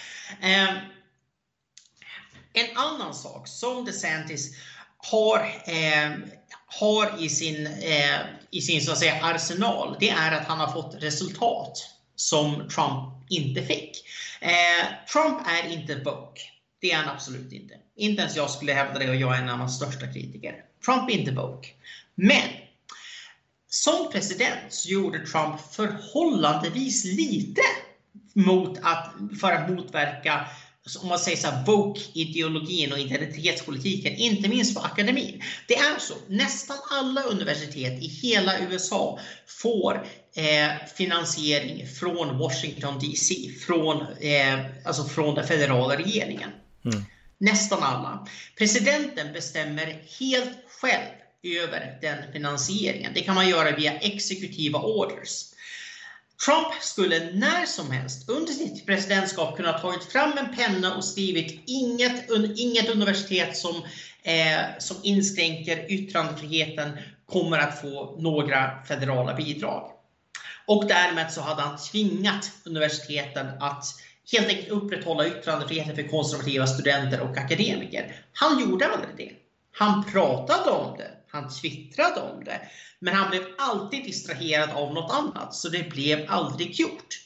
Eh, 0.42 0.70
en 2.54 2.78
annan 2.78 3.14
sak 3.14 3.48
som 3.48 3.86
DeSantis 3.86 4.56
har 4.98 5.40
eh, 5.66 6.12
har 6.68 7.24
i 7.24 7.30
sin, 7.30 7.68
eh, 7.68 8.20
i 8.52 8.62
sin 8.62 8.82
så 8.82 8.92
att 8.92 8.98
säga, 8.98 9.26
arsenal, 9.26 9.98
det 10.00 10.10
är 10.10 10.32
att 10.32 10.48
han 10.48 10.60
har 10.60 10.72
fått 10.72 11.04
resultat 11.04 11.78
som 12.16 12.70
Trump 12.70 13.14
inte 13.30 13.62
fick. 13.62 14.04
Eh, 14.42 14.86
Trump 15.14 15.42
är 15.48 15.72
inte 15.72 15.96
woke. 15.96 16.42
Det 16.82 16.92
är 16.92 16.98
han 16.98 17.16
absolut 17.16 17.52
inte. 17.52 17.74
Inte 17.96 18.22
ens 18.22 18.36
jag 18.36 18.50
skulle 18.50 18.74
hävda 18.74 19.00
det 19.00 19.10
och 19.10 19.16
jag 19.16 19.38
är 19.38 19.42
en 19.42 19.50
av 19.50 19.58
hans 19.58 19.76
största 19.76 20.08
kritiker. 20.14 20.56
Trump 20.86 21.10
är 21.10 21.14
inte 21.14 21.32
woke. 21.32 21.70
Men 22.16 22.50
som 23.70 24.12
president 24.12 24.74
så 24.74 24.90
gjorde 24.90 25.26
Trump 25.26 25.62
förhållandevis 25.72 27.06
lite 27.06 27.62
mot 28.34 28.80
att, 28.82 29.14
för 29.42 29.52
att 29.52 29.70
motverka 29.70 30.48
om 30.96 31.08
man 31.08 31.20
säger 31.20 31.38
så 31.38 31.48
här, 31.48 31.66
woke-ideologin 31.66 32.92
och 32.92 33.00
identitetspolitiken, 33.00 34.16
inte 34.16 34.50
minst 34.50 34.74
för 34.74 34.86
akademin. 34.86 35.44
Det 35.68 35.76
är 35.76 36.00
så, 36.00 36.14
nästan 36.28 36.78
alla 36.92 37.24
universitet 37.24 38.04
i 38.04 38.08
hela 38.08 38.60
USA 38.60 39.20
får 39.48 40.06
eh, 40.36 40.88
finansiering 40.96 41.88
från 41.88 42.38
Washington 42.38 43.00
DC, 43.00 43.36
från, 43.66 44.02
eh, 44.02 44.66
alltså 44.86 45.04
från 45.04 45.36
den 45.36 45.48
federala 45.48 45.98
regeringen. 45.98 46.50
Mm. 46.86 47.04
Nästan 47.38 47.84
alla. 47.84 48.28
Presidenten 48.58 49.34
bestämmer 49.34 50.04
helt 50.20 50.58
själv 50.82 51.14
över 51.44 51.98
den 52.02 52.32
finansieringen. 52.34 53.12
Det 53.14 53.22
kan 53.22 53.36
man 53.36 53.50
göra 53.50 53.76
via 53.76 54.00
exekutiva 54.00 54.80
orders. 54.80 55.44
Trump 56.46 56.74
skulle 56.82 57.32
när 57.34 57.66
som 57.66 57.92
helst 57.92 58.30
under 58.30 58.54
sitt 58.54 58.86
presidentskap 58.86 59.58
kunna 59.58 59.80
tagit 59.80 60.04
fram 60.04 60.38
en 60.38 60.56
penna 60.56 60.96
och 60.96 61.06
skrivit 61.06 61.64
inget, 61.68 62.30
inget 62.56 62.90
universitet 62.90 63.58
som, 63.58 63.76
eh, 64.24 64.60
som 64.80 64.98
inskränker 65.04 65.92
yttrandefriheten 65.92 66.98
kommer 67.26 67.58
att 67.58 67.82
få 67.82 68.16
några 68.20 68.84
federala 68.84 69.34
bidrag. 69.34 69.92
Och 70.66 70.88
därmed 70.88 71.32
så 71.32 71.42
hade 71.42 71.62
han 71.62 71.78
tvingat 71.78 72.52
universiteten 72.66 73.48
att 73.60 73.86
helt 74.32 74.48
enkelt 74.48 74.70
upprätthålla 74.70 75.28
yttrandefriheten 75.28 75.96
för 75.96 76.04
konservativa 76.04 76.68
studenter 76.68 77.22
och 77.22 77.38
akademiker. 77.38 78.16
Han 78.34 78.60
gjorde 78.60 78.88
aldrig 78.88 79.18
det. 79.18 79.32
Han 79.72 80.04
pratade 80.04 80.72
om 80.72 80.98
det, 80.98 81.12
han 81.32 81.50
twittrade 81.50 82.22
om 82.22 82.44
det, 82.44 82.62
men 83.00 83.16
han 83.16 83.30
blev 83.30 83.44
alltid 83.58 84.04
distraherad 84.04 84.70
av 84.70 84.94
något 84.94 85.12
annat, 85.12 85.56
så 85.56 85.70
det 85.70 85.90
blev 85.90 86.26
aldrig 86.30 86.72
gjort. 86.72 87.20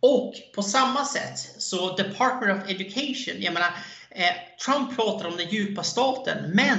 Och 0.00 0.34
på 0.54 0.62
samma 0.62 1.04
sätt 1.04 1.38
så 1.58 1.96
Department 1.96 2.62
of 2.62 2.70
Education, 2.70 3.42
jag 3.42 3.54
menar, 3.54 3.72
eh, 4.10 4.34
Trump 4.64 4.96
pratar 4.96 5.28
om 5.28 5.36
den 5.36 5.48
djupa 5.48 5.82
staten, 5.82 6.50
men 6.54 6.78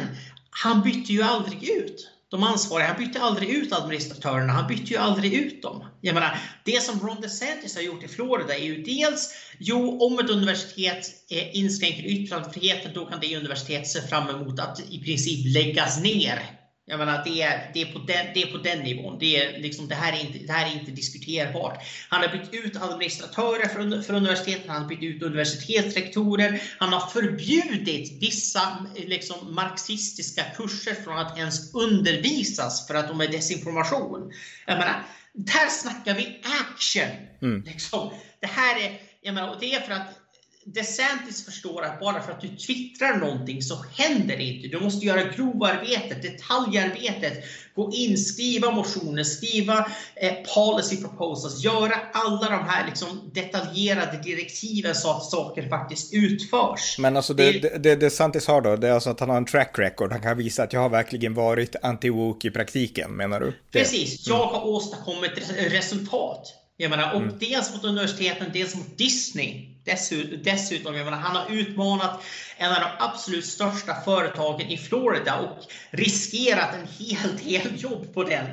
han 0.49 0.81
bytte 0.81 1.13
ju 1.13 1.21
aldrig 1.21 1.69
ut 1.69 2.11
de 2.31 2.43
ansvariga. 2.43 2.87
Han 2.87 3.05
bytte 3.05 3.21
aldrig 3.21 3.49
ut 3.49 3.73
administratörerna, 3.73 4.53
han 4.53 4.67
bytte 4.67 4.93
ju 4.93 4.97
aldrig 4.97 5.33
ut 5.33 5.61
dem. 5.61 5.85
Jag 6.01 6.13
menar, 6.13 6.39
det 6.65 6.83
som 6.83 6.99
Ron 6.99 7.21
DeSantis 7.21 7.75
har 7.75 7.81
gjort 7.81 8.03
i 8.03 8.07
Florida 8.07 8.55
är 8.57 8.63
ju 8.63 8.83
dels, 8.83 9.33
jo, 9.57 9.99
om 9.99 10.19
ett 10.19 10.29
universitet 10.29 11.07
eh, 11.31 11.55
inskränker 11.55 12.03
yttrandefriheten, 12.03 12.91
då 12.93 13.05
kan 13.05 13.19
det 13.19 13.37
universitetet 13.37 13.87
se 13.87 14.01
fram 14.01 14.29
emot 14.29 14.59
att 14.59 14.79
i 14.89 15.03
princip 15.03 15.53
läggas 15.53 15.99
ner 15.99 16.60
jag 16.91 16.99
menar, 16.99 17.23
det 17.23 17.41
är, 17.41 17.71
det 17.73 17.81
är, 17.81 17.93
på, 17.93 17.99
den, 17.99 18.25
det 18.33 18.43
är 18.43 18.51
på 18.51 18.57
den 18.57 18.79
nivån. 18.79 19.19
Det, 19.19 19.37
är 19.37 19.59
liksom, 19.61 19.87
det, 19.87 19.95
här 19.95 20.13
är 20.13 20.25
inte, 20.25 20.37
det 20.39 20.53
här 20.53 20.65
är 20.65 20.79
inte 20.79 20.91
diskuterbart. 20.91 21.83
Han 22.09 22.21
har 22.21 22.27
bytt 22.27 22.53
ut 22.65 22.75
administratörer 22.81 23.67
för, 23.67 24.01
för 24.01 24.13
universiteten, 24.13 24.69
han 24.69 24.81
har 24.81 24.89
bytt 24.89 25.03
ut 25.03 25.23
universitetsrektorer, 25.23 26.61
han 26.77 26.93
har 26.93 27.09
förbjudit 27.09 28.21
vissa 28.21 28.85
liksom, 28.95 29.55
marxistiska 29.55 30.43
kurser 30.43 30.93
från 30.93 31.17
att 31.17 31.37
ens 31.37 31.73
undervisas 31.73 32.87
för 32.87 32.95
att 32.95 33.07
de 33.07 33.21
är 33.21 33.27
desinformation. 33.27 34.31
Jag 34.65 34.77
menar, 34.77 35.03
där 35.33 35.69
snackar 35.69 36.15
vi 36.15 36.41
action! 36.61 37.09
Mm. 37.41 37.63
Liksom. 37.63 38.13
Det 38.39 38.47
här 38.47 38.79
är, 38.81 39.01
jag 39.21 39.33
menar, 39.33 39.49
och 39.49 39.59
det 39.59 39.73
är 39.73 39.81
för 39.81 39.93
att 39.93 40.20
DeSantis 40.65 41.45
förstår 41.45 41.81
att 41.81 41.99
bara 41.99 42.21
för 42.21 42.31
att 42.31 42.41
du 42.41 42.47
twittrar 42.47 43.17
någonting 43.17 43.61
så 43.61 43.85
händer 43.97 44.37
det 44.37 44.43
inte. 44.43 44.67
Du 44.67 44.79
måste 44.79 45.05
göra 45.05 45.23
grovarbetet, 45.23 46.21
detaljarbetet, 46.21 47.43
gå 47.75 47.91
in, 47.93 48.17
skriva 48.17 48.71
motioner, 48.71 49.23
skriva 49.23 49.91
eh, 50.15 50.33
policy 50.55 50.97
proposals, 50.97 51.63
göra 51.63 51.93
alla 52.13 52.49
de 52.49 52.65
här 52.69 52.85
liksom, 52.87 53.31
detaljerade 53.33 54.21
direktiven 54.23 54.95
så 54.95 55.11
att 55.11 55.23
saker 55.23 55.69
faktiskt 55.69 56.13
utförs. 56.13 56.97
Men 56.99 57.17
alltså 57.17 57.33
det, 57.33 57.51
det, 57.51 57.77
det 57.77 57.95
DeSantis 57.95 58.47
har 58.47 58.61
då, 58.61 58.75
det 58.75 58.87
är 58.87 58.91
alltså 58.91 59.09
att 59.09 59.19
han 59.19 59.29
har 59.29 59.37
en 59.37 59.45
track 59.45 59.79
record. 59.79 60.11
Han 60.11 60.21
kan 60.21 60.37
visa 60.37 60.63
att 60.63 60.73
jag 60.73 60.79
har 60.79 60.89
verkligen 60.89 61.33
varit 61.33 61.75
anti-woke 61.75 62.47
i 62.47 62.51
praktiken, 62.51 63.11
menar 63.11 63.39
du? 63.39 63.45
Det. 63.45 63.79
Precis, 63.79 64.27
jag 64.27 64.45
har 64.45 64.67
åstadkommit 64.67 65.31
resultat. 65.57 66.57
Jag 66.77 66.89
menar, 66.89 67.13
och 67.13 67.21
mm. 67.21 67.35
dels 67.39 67.73
mot 67.73 67.83
universiteten, 67.83 68.47
dels 68.53 68.75
mot 68.75 68.97
Disney. 68.97 69.67
Dessutom, 69.83 70.95
jag 70.95 71.05
menar, 71.05 71.17
han 71.17 71.35
har 71.35 71.51
utmanat 71.51 72.23
en 72.57 72.71
av 72.71 72.79
de 72.79 72.87
absolut 72.99 73.45
största 73.45 74.01
företagen 74.05 74.67
i 74.69 74.77
Florida 74.77 75.39
och 75.39 75.57
riskerat 75.91 76.75
en 76.75 76.87
hel 77.05 77.37
del 77.37 77.81
jobb 77.83 78.13
på, 78.13 78.23
den, 78.23 78.45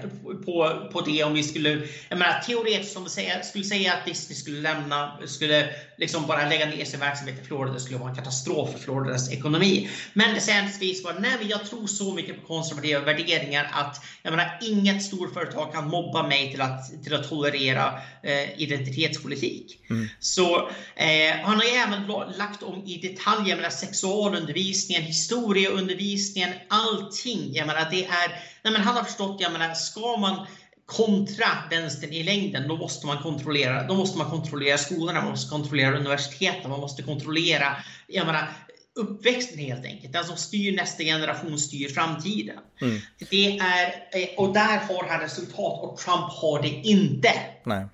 på, 0.45 0.89
på 0.93 1.01
det 1.01 1.25
om 1.25 1.35
vi 1.35 1.43
skulle, 1.43 1.87
jag 2.09 2.19
menar 2.19 2.41
teoretiskt 2.41 2.97
om 2.97 3.05
vi 3.05 3.11
säga, 3.11 3.43
skulle 3.43 3.65
säga 3.65 3.93
att 3.93 4.05
Disney 4.05 4.37
skulle 4.37 4.61
lämna, 4.61 5.19
skulle 5.27 5.71
liksom 5.97 6.27
bara 6.27 6.49
lägga 6.49 6.67
ner 6.67 6.85
sin 6.85 7.01
verksamhet 7.01 7.43
i 7.43 7.47
Florida, 7.47 7.73
det 7.73 7.81
skulle 7.81 7.99
vara 7.99 8.11
en 8.11 8.17
katastrof 8.17 8.73
för 8.73 8.79
Floridas 8.79 9.33
ekonomi. 9.33 9.91
Men 10.13 10.41
sändningsvis 10.41 11.05
var, 11.05 11.13
nej 11.13 11.39
jag 11.41 11.67
tror 11.67 11.87
så 11.87 12.15
mycket 12.15 12.41
på 12.41 12.47
konservativa 12.47 13.01
värderingar 13.01 13.71
att 13.73 14.05
jag 14.23 14.31
menar, 14.31 14.59
inget 14.63 15.03
storföretag 15.03 15.73
kan 15.73 15.89
mobba 15.89 16.29
mig 16.29 16.51
till 16.51 16.61
att, 16.61 17.05
till 17.05 17.15
att 17.15 17.29
tolerera 17.29 18.01
eh, 18.23 18.61
identitetspolitik. 18.61 19.81
Mm. 19.91 20.09
Så 20.21 20.71
eh, 20.97 21.18
Eh, 21.19 21.37
han 21.43 21.57
har 21.57 21.87
även 21.87 22.07
lagt 22.39 22.63
om 22.63 22.87
i 22.87 22.99
detalj, 22.99 23.49
jag 23.49 23.57
menar 23.57 23.71
sexualundervisningen, 23.71 25.03
historieundervisningen, 25.03 26.51
allting. 26.69 27.55
Jag 27.55 27.67
menar, 27.67 27.91
det 27.91 28.05
är, 28.05 28.29
nej 28.63 28.73
men 28.73 28.83
han 28.83 28.97
har 28.97 29.05
förstått, 29.05 29.41
jag 29.41 29.53
menar, 29.53 29.75
ska 29.75 30.17
man 30.17 30.47
kontra 30.87 31.47
vänstern 31.71 32.13
i 32.13 32.23
längden, 32.23 32.69
då 32.69 32.77
måste 32.77 33.07
man 33.07 33.23
kontrollera, 33.23 33.87
då 33.87 33.95
måste 33.95 34.19
man 34.19 34.31
kontrollera 34.31 34.79
skolorna, 34.79 35.21
man 35.21 35.31
måste 35.31 35.51
kontrollera 35.51 35.97
universiteten, 35.97 36.71
man 36.71 36.81
måste 36.81 37.03
kontrollera, 37.03 37.77
jag 38.07 38.27
menar, 38.27 38.49
uppväxten 38.95 39.59
helt 39.59 39.85
enkelt. 39.85 40.13
Den 40.13 40.25
som 40.25 40.37
styr 40.37 40.77
nästa 40.77 41.03
generation 41.03 41.59
styr 41.59 41.89
framtiden. 41.89 42.57
Mm. 42.81 42.99
Det 43.31 43.59
är, 43.59 43.87
eh, 43.87 44.29
och 44.37 44.55
där 44.55 44.79
har 44.79 45.09
han 45.09 45.21
resultat 45.21 45.83
och 45.83 45.99
Trump 45.99 46.33
har 46.33 46.63
det 46.63 46.69
inte. 46.69 47.33
Nej. 47.65 47.87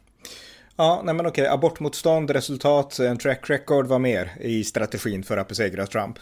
Ja, 0.77 1.03
nej 1.05 1.15
men 1.15 1.27
okej, 1.27 1.47
abortmotstånd, 1.47 2.31
resultat, 2.31 2.99
en 2.99 3.19
track 3.19 3.51
record, 3.51 3.87
vad 3.87 4.01
mer 4.01 4.33
i 4.41 4.65
strategin 4.65 5.23
för 5.25 5.37
att 5.37 5.49
besegra 5.49 5.87
Trump? 5.87 6.19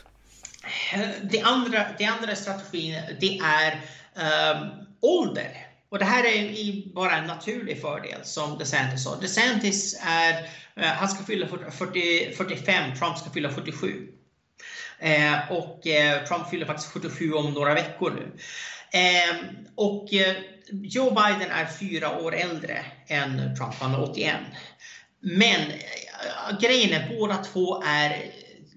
Det 1.23 1.41
andra, 1.41 1.87
det 1.99 2.05
andra 2.05 2.35
strategin, 2.35 2.95
det 3.21 3.39
är 3.39 3.73
um, 4.55 4.69
ålder. 5.01 5.67
Och 5.89 5.99
det 5.99 6.05
här 6.05 6.25
är 6.25 6.95
bara 6.95 7.17
en 7.17 7.27
naturlig 7.27 7.81
fördel 7.81 8.19
som 8.23 8.59
DeSantis 8.59 9.05
sa. 9.05 9.17
DeSantis 9.21 10.01
är, 10.07 10.33
uh, 10.79 10.85
han 10.85 11.09
ska 11.09 11.25
fylla 11.25 11.47
40, 11.47 12.35
45, 12.37 12.97
Trump 12.99 13.19
ska 13.19 13.31
fylla 13.31 13.51
47. 13.51 14.09
Eh, 15.03 15.53
och 15.53 15.87
eh, 15.87 16.25
Trump 16.25 16.49
fyller 16.51 16.67
faktiskt 16.67 16.93
47 16.93 17.33
om 17.33 17.53
några 17.53 17.75
veckor 17.75 18.11
nu. 18.11 18.33
Ehm, 18.99 19.37
eh, 19.37 19.45
och 19.75 20.09
Joe 20.73 21.11
Biden 21.11 21.51
är 21.51 21.67
fyra 21.67 22.19
år 22.19 22.35
äldre 22.35 22.85
än 23.07 23.57
Trump, 23.57 23.75
han 23.75 23.95
är 23.95 24.03
81. 24.03 24.37
Men 25.21 25.61
eh, 25.61 26.59
grejen 26.61 27.03
är 27.03 27.19
båda 27.19 27.37
två 27.37 27.83
är 27.83 28.33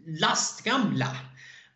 lastgamla. 0.05 1.17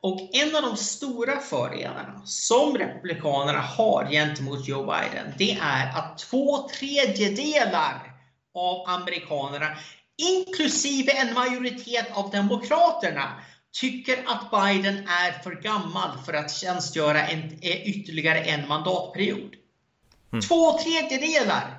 Och 0.01 0.29
en 0.33 0.55
av 0.55 0.61
de 0.61 0.77
stora 0.77 1.39
fördelarna 1.39 2.21
som 2.25 2.77
Republikanerna 2.77 3.59
har 3.59 4.07
gentemot 4.11 4.67
Joe 4.67 4.83
Biden, 4.83 5.33
det 5.37 5.51
är 5.61 5.97
att 5.97 6.17
två 6.17 6.69
tredjedelar 6.69 8.11
av 8.53 8.89
amerikanerna, 8.89 9.77
inklusive 10.17 11.11
en 11.11 11.33
majoritet 11.33 12.07
av 12.11 12.31
demokraterna, 12.31 13.33
tycker 13.71 14.23
att 14.27 14.51
Biden 14.51 15.07
är 15.07 15.43
för 15.43 15.51
gammal 15.51 16.17
för 16.25 16.33
att 16.33 16.51
tjänstgöra 16.51 17.27
en, 17.27 17.43
eh, 17.61 17.87
ytterligare 17.87 18.39
en 18.39 18.67
mandatperiod. 18.67 19.55
Mm. 20.31 20.41
Två 20.41 20.79
tredjedelar! 20.79 21.75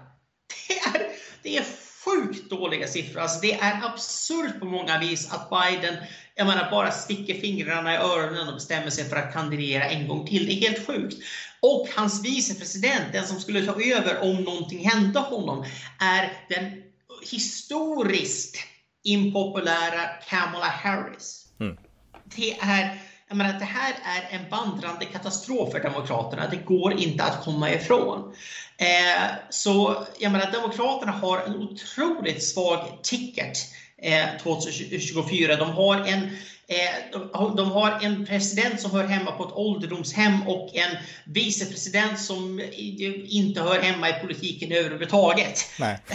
Det 0.69 0.79
är, 0.79 1.07
det 1.43 1.57
är 1.57 1.65
sjukt 2.05 2.51
dåliga 2.51 2.87
siffror. 2.87 3.21
Alltså 3.21 3.41
det 3.41 3.53
är 3.53 3.85
absurt 3.85 4.61
på 4.61 4.67
många 4.67 4.99
vis 4.99 5.33
att 5.33 5.51
Biden 5.51 5.97
jag 6.41 6.47
menar, 6.47 6.71
bara 6.71 6.91
sticker 6.91 7.35
fingrarna 7.35 7.95
i 7.95 7.97
öronen 7.97 8.49
och 8.49 8.55
bestämmer 8.55 8.91
sig 8.91 9.05
för 9.05 9.17
att 9.17 9.33
kandidera 9.33 9.85
en 9.85 10.09
gång 10.09 10.27
till. 10.27 10.47
Det 10.47 10.53
är 10.53 10.71
helt 10.71 10.87
sjukt. 10.87 11.17
Och 11.61 11.89
hans 11.97 12.25
vicepresident, 12.25 13.13
den 13.13 13.27
som 13.27 13.41
skulle 13.41 13.67
ta 13.67 13.83
över 13.83 14.23
om 14.23 14.37
någonting 14.43 14.89
hände 14.89 15.19
honom, 15.19 15.65
är 15.99 16.33
den 16.49 16.83
historiskt 17.31 18.57
impopulära 19.05 20.07
Kamala 20.29 20.67
Harris. 20.67 21.47
Mm. 21.61 21.77
Det 22.25 22.59
är 22.61 22.99
jag 23.31 23.37
menar, 23.37 23.59
det 23.59 23.65
här 23.65 23.95
är 24.05 24.39
en 24.39 24.49
vandrande 24.49 25.05
katastrof 25.05 25.73
för 25.73 25.81
Demokraterna. 25.81 26.49
Det 26.51 26.57
går 26.57 27.01
inte 27.01 27.25
att 27.25 27.45
komma 27.45 27.71
ifrån. 27.71 28.35
Eh, 28.79 29.23
så 29.51 30.07
jag 30.19 30.33
menar, 30.33 30.53
Demokraterna 30.53 31.13
har 31.13 31.39
en 31.39 31.55
otroligt 31.55 32.45
svag 32.45 32.99
ticket 33.03 33.59
eh, 34.03 34.25
2024. 34.43 35.57
De 35.57 35.71
har 35.71 35.97
en 35.97 36.23
eh, 36.69 37.21
de 37.57 37.71
har 37.71 37.99
en 38.03 38.27
president 38.27 38.81
som 38.81 38.91
hör 38.91 39.05
hemma 39.05 39.33
på 39.33 39.45
ett 39.45 39.53
ålderdomshem 39.53 40.49
och 40.49 40.77
en 40.77 40.97
vicepresident 41.25 42.21
som 42.21 42.61
inte 43.27 43.61
hör 43.63 43.81
hemma 43.81 44.09
i 44.09 44.13
politiken 44.13 44.73
överhuvudtaget. 44.73 45.67
Nej. 45.79 45.99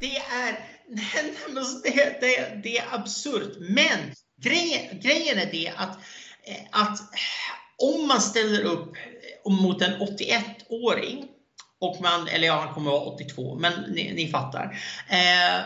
Det, 0.00 0.06
det, 0.06 0.16
är, 0.16 0.58
det, 1.82 2.20
det, 2.20 2.62
det 2.62 2.78
är 2.78 2.84
absurt. 2.94 3.56
Men 3.58 3.98
grejen, 4.42 5.00
grejen 5.00 5.38
är 5.38 5.52
det 5.52 5.72
att, 5.76 5.98
att 6.70 7.00
om 7.78 8.08
man 8.08 8.20
ställer 8.20 8.64
upp 8.64 8.92
mot 9.46 9.82
en 9.82 9.92
81-åring 9.92 11.24
och 11.80 12.00
man, 12.00 12.28
eller 12.28 12.46
ja, 12.46 12.60
han 12.60 12.74
kommer 12.74 12.90
vara 12.90 13.00
82, 13.00 13.58
men 13.58 13.72
ni, 13.94 14.12
ni 14.14 14.28
fattar. 14.28 14.78
Eh, 15.08 15.62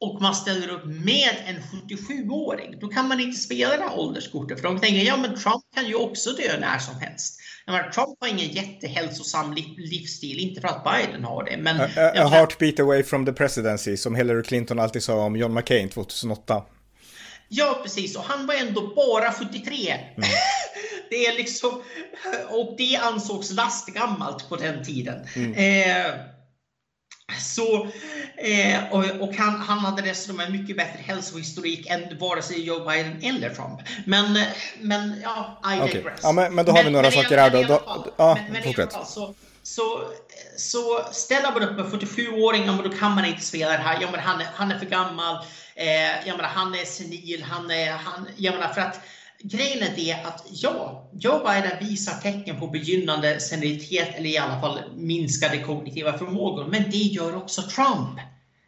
och 0.00 0.22
man 0.22 0.34
ställer 0.34 0.68
upp 0.68 0.84
med 0.84 1.30
en 1.46 1.56
77-åring, 1.56 2.78
då 2.80 2.88
kan 2.88 3.08
man 3.08 3.20
inte 3.20 3.38
spela 3.38 3.76
det 3.76 3.82
här 3.82 3.98
ålderskortet. 3.98 4.60
För 4.60 4.68
de 4.68 4.80
tänker, 4.80 5.02
ja 5.02 5.16
men 5.16 5.30
Trump 5.30 5.64
kan 5.74 5.86
ju 5.86 5.94
också 5.94 6.30
dö 6.30 6.60
när 6.60 6.78
som 6.78 6.94
helst. 7.00 7.40
Menar, 7.66 7.90
Trump 7.90 8.16
har 8.20 8.28
ingen 8.28 8.48
jättehälsosam 8.48 9.54
livsstil, 9.76 10.38
inte 10.38 10.60
för 10.60 10.68
att 10.68 10.84
Biden 10.84 11.24
har 11.24 11.44
det. 11.44 11.56
Men, 11.56 11.80
a, 11.80 11.88
a, 11.96 12.12
a 12.14 12.28
heartbeat 12.28 12.80
away 12.80 13.02
from 13.02 13.26
the 13.26 13.32
presidency, 13.32 13.96
som 13.96 14.14
Hillary 14.14 14.42
Clinton 14.42 14.78
alltid 14.78 15.02
sa 15.02 15.24
om 15.24 15.36
John 15.36 15.54
McCain 15.54 15.88
2008. 15.88 16.62
Ja, 17.48 17.80
precis. 17.82 18.16
Och 18.16 18.22
han 18.22 18.46
var 18.46 18.54
ändå 18.54 18.94
bara 18.94 19.32
73. 19.32 19.92
Mm. 19.92 20.00
det 21.10 21.26
är 21.26 21.36
liksom, 21.36 21.82
och 22.48 22.74
det 22.78 22.96
ansågs 22.96 23.50
lastgammalt 23.50 24.48
på 24.48 24.56
den 24.56 24.84
tiden. 24.84 25.26
Mm. 25.36 25.52
Eh, 25.52 26.12
så, 27.40 27.86
eh, 28.36 28.92
och, 28.92 29.04
och 29.20 29.34
han, 29.34 29.60
han 29.60 29.78
hade 29.78 30.02
dessutom 30.02 30.40
en 30.40 30.52
mycket 30.52 30.76
bättre 30.76 30.98
hälsohistorik 31.02 31.86
än 31.86 32.18
vare 32.18 32.42
sig 32.42 32.64
Joe 32.64 32.88
Biden 32.88 33.22
eller 33.22 33.54
Trump. 33.54 33.80
Men, 34.04 34.38
men 34.80 35.20
ja, 35.22 35.62
I 35.74 35.80
okay. 35.80 35.92
digress. 35.92 36.20
Ja, 36.22 36.32
men, 36.32 36.54
men 36.54 36.64
då 36.64 36.72
har 36.72 36.84
vi 36.84 36.90
några 36.90 37.02
men, 37.02 37.12
saker 37.12 37.38
här 37.38 37.50
då. 37.50 37.62
då 37.62 38.12
ja, 38.16 38.38
men, 38.42 38.52
men 38.52 38.62
fortsätt. 38.62 38.96
så, 39.06 39.34
så, 39.66 40.02
så 40.56 41.08
ställer 41.12 41.52
man 41.52 41.62
upp 41.62 41.78
en 41.78 42.00
47-åring, 42.00 42.66
ja, 42.66 42.80
då 42.84 42.90
kan 42.90 43.14
man 43.14 43.24
inte 43.24 43.42
spela 43.42 43.72
det 43.72 43.78
här. 43.78 43.98
Ja, 44.00 44.08
men 44.10 44.20
han, 44.20 44.42
han 44.54 44.70
är 44.70 44.78
för 44.78 44.86
gammal. 44.86 45.36
Eh, 45.74 46.26
jag 46.26 46.36
menar, 46.36 46.48
han 46.48 46.74
är 46.74 46.84
senil. 46.84 47.42
Han 47.42 47.70
är, 47.70 47.92
han, 47.92 48.28
jag 48.36 48.54
menar, 48.54 48.68
för 48.68 48.80
att 48.80 49.00
grejen 49.42 49.82
är 49.82 49.96
det 49.96 50.12
att 50.24 50.46
ja, 50.50 51.10
Joe 51.12 51.38
Biden 51.38 51.88
visar 51.88 52.12
tecken 52.12 52.60
på 52.60 52.66
begynnande 52.66 53.40
senilitet 53.40 54.14
eller 54.14 54.30
i 54.30 54.38
alla 54.38 54.60
fall 54.60 54.80
minskade 54.96 55.58
kognitiva 55.58 56.18
förmågor. 56.18 56.66
Men 56.66 56.90
det 56.90 56.96
gör 56.96 57.36
också 57.36 57.62
Trump. 57.62 58.20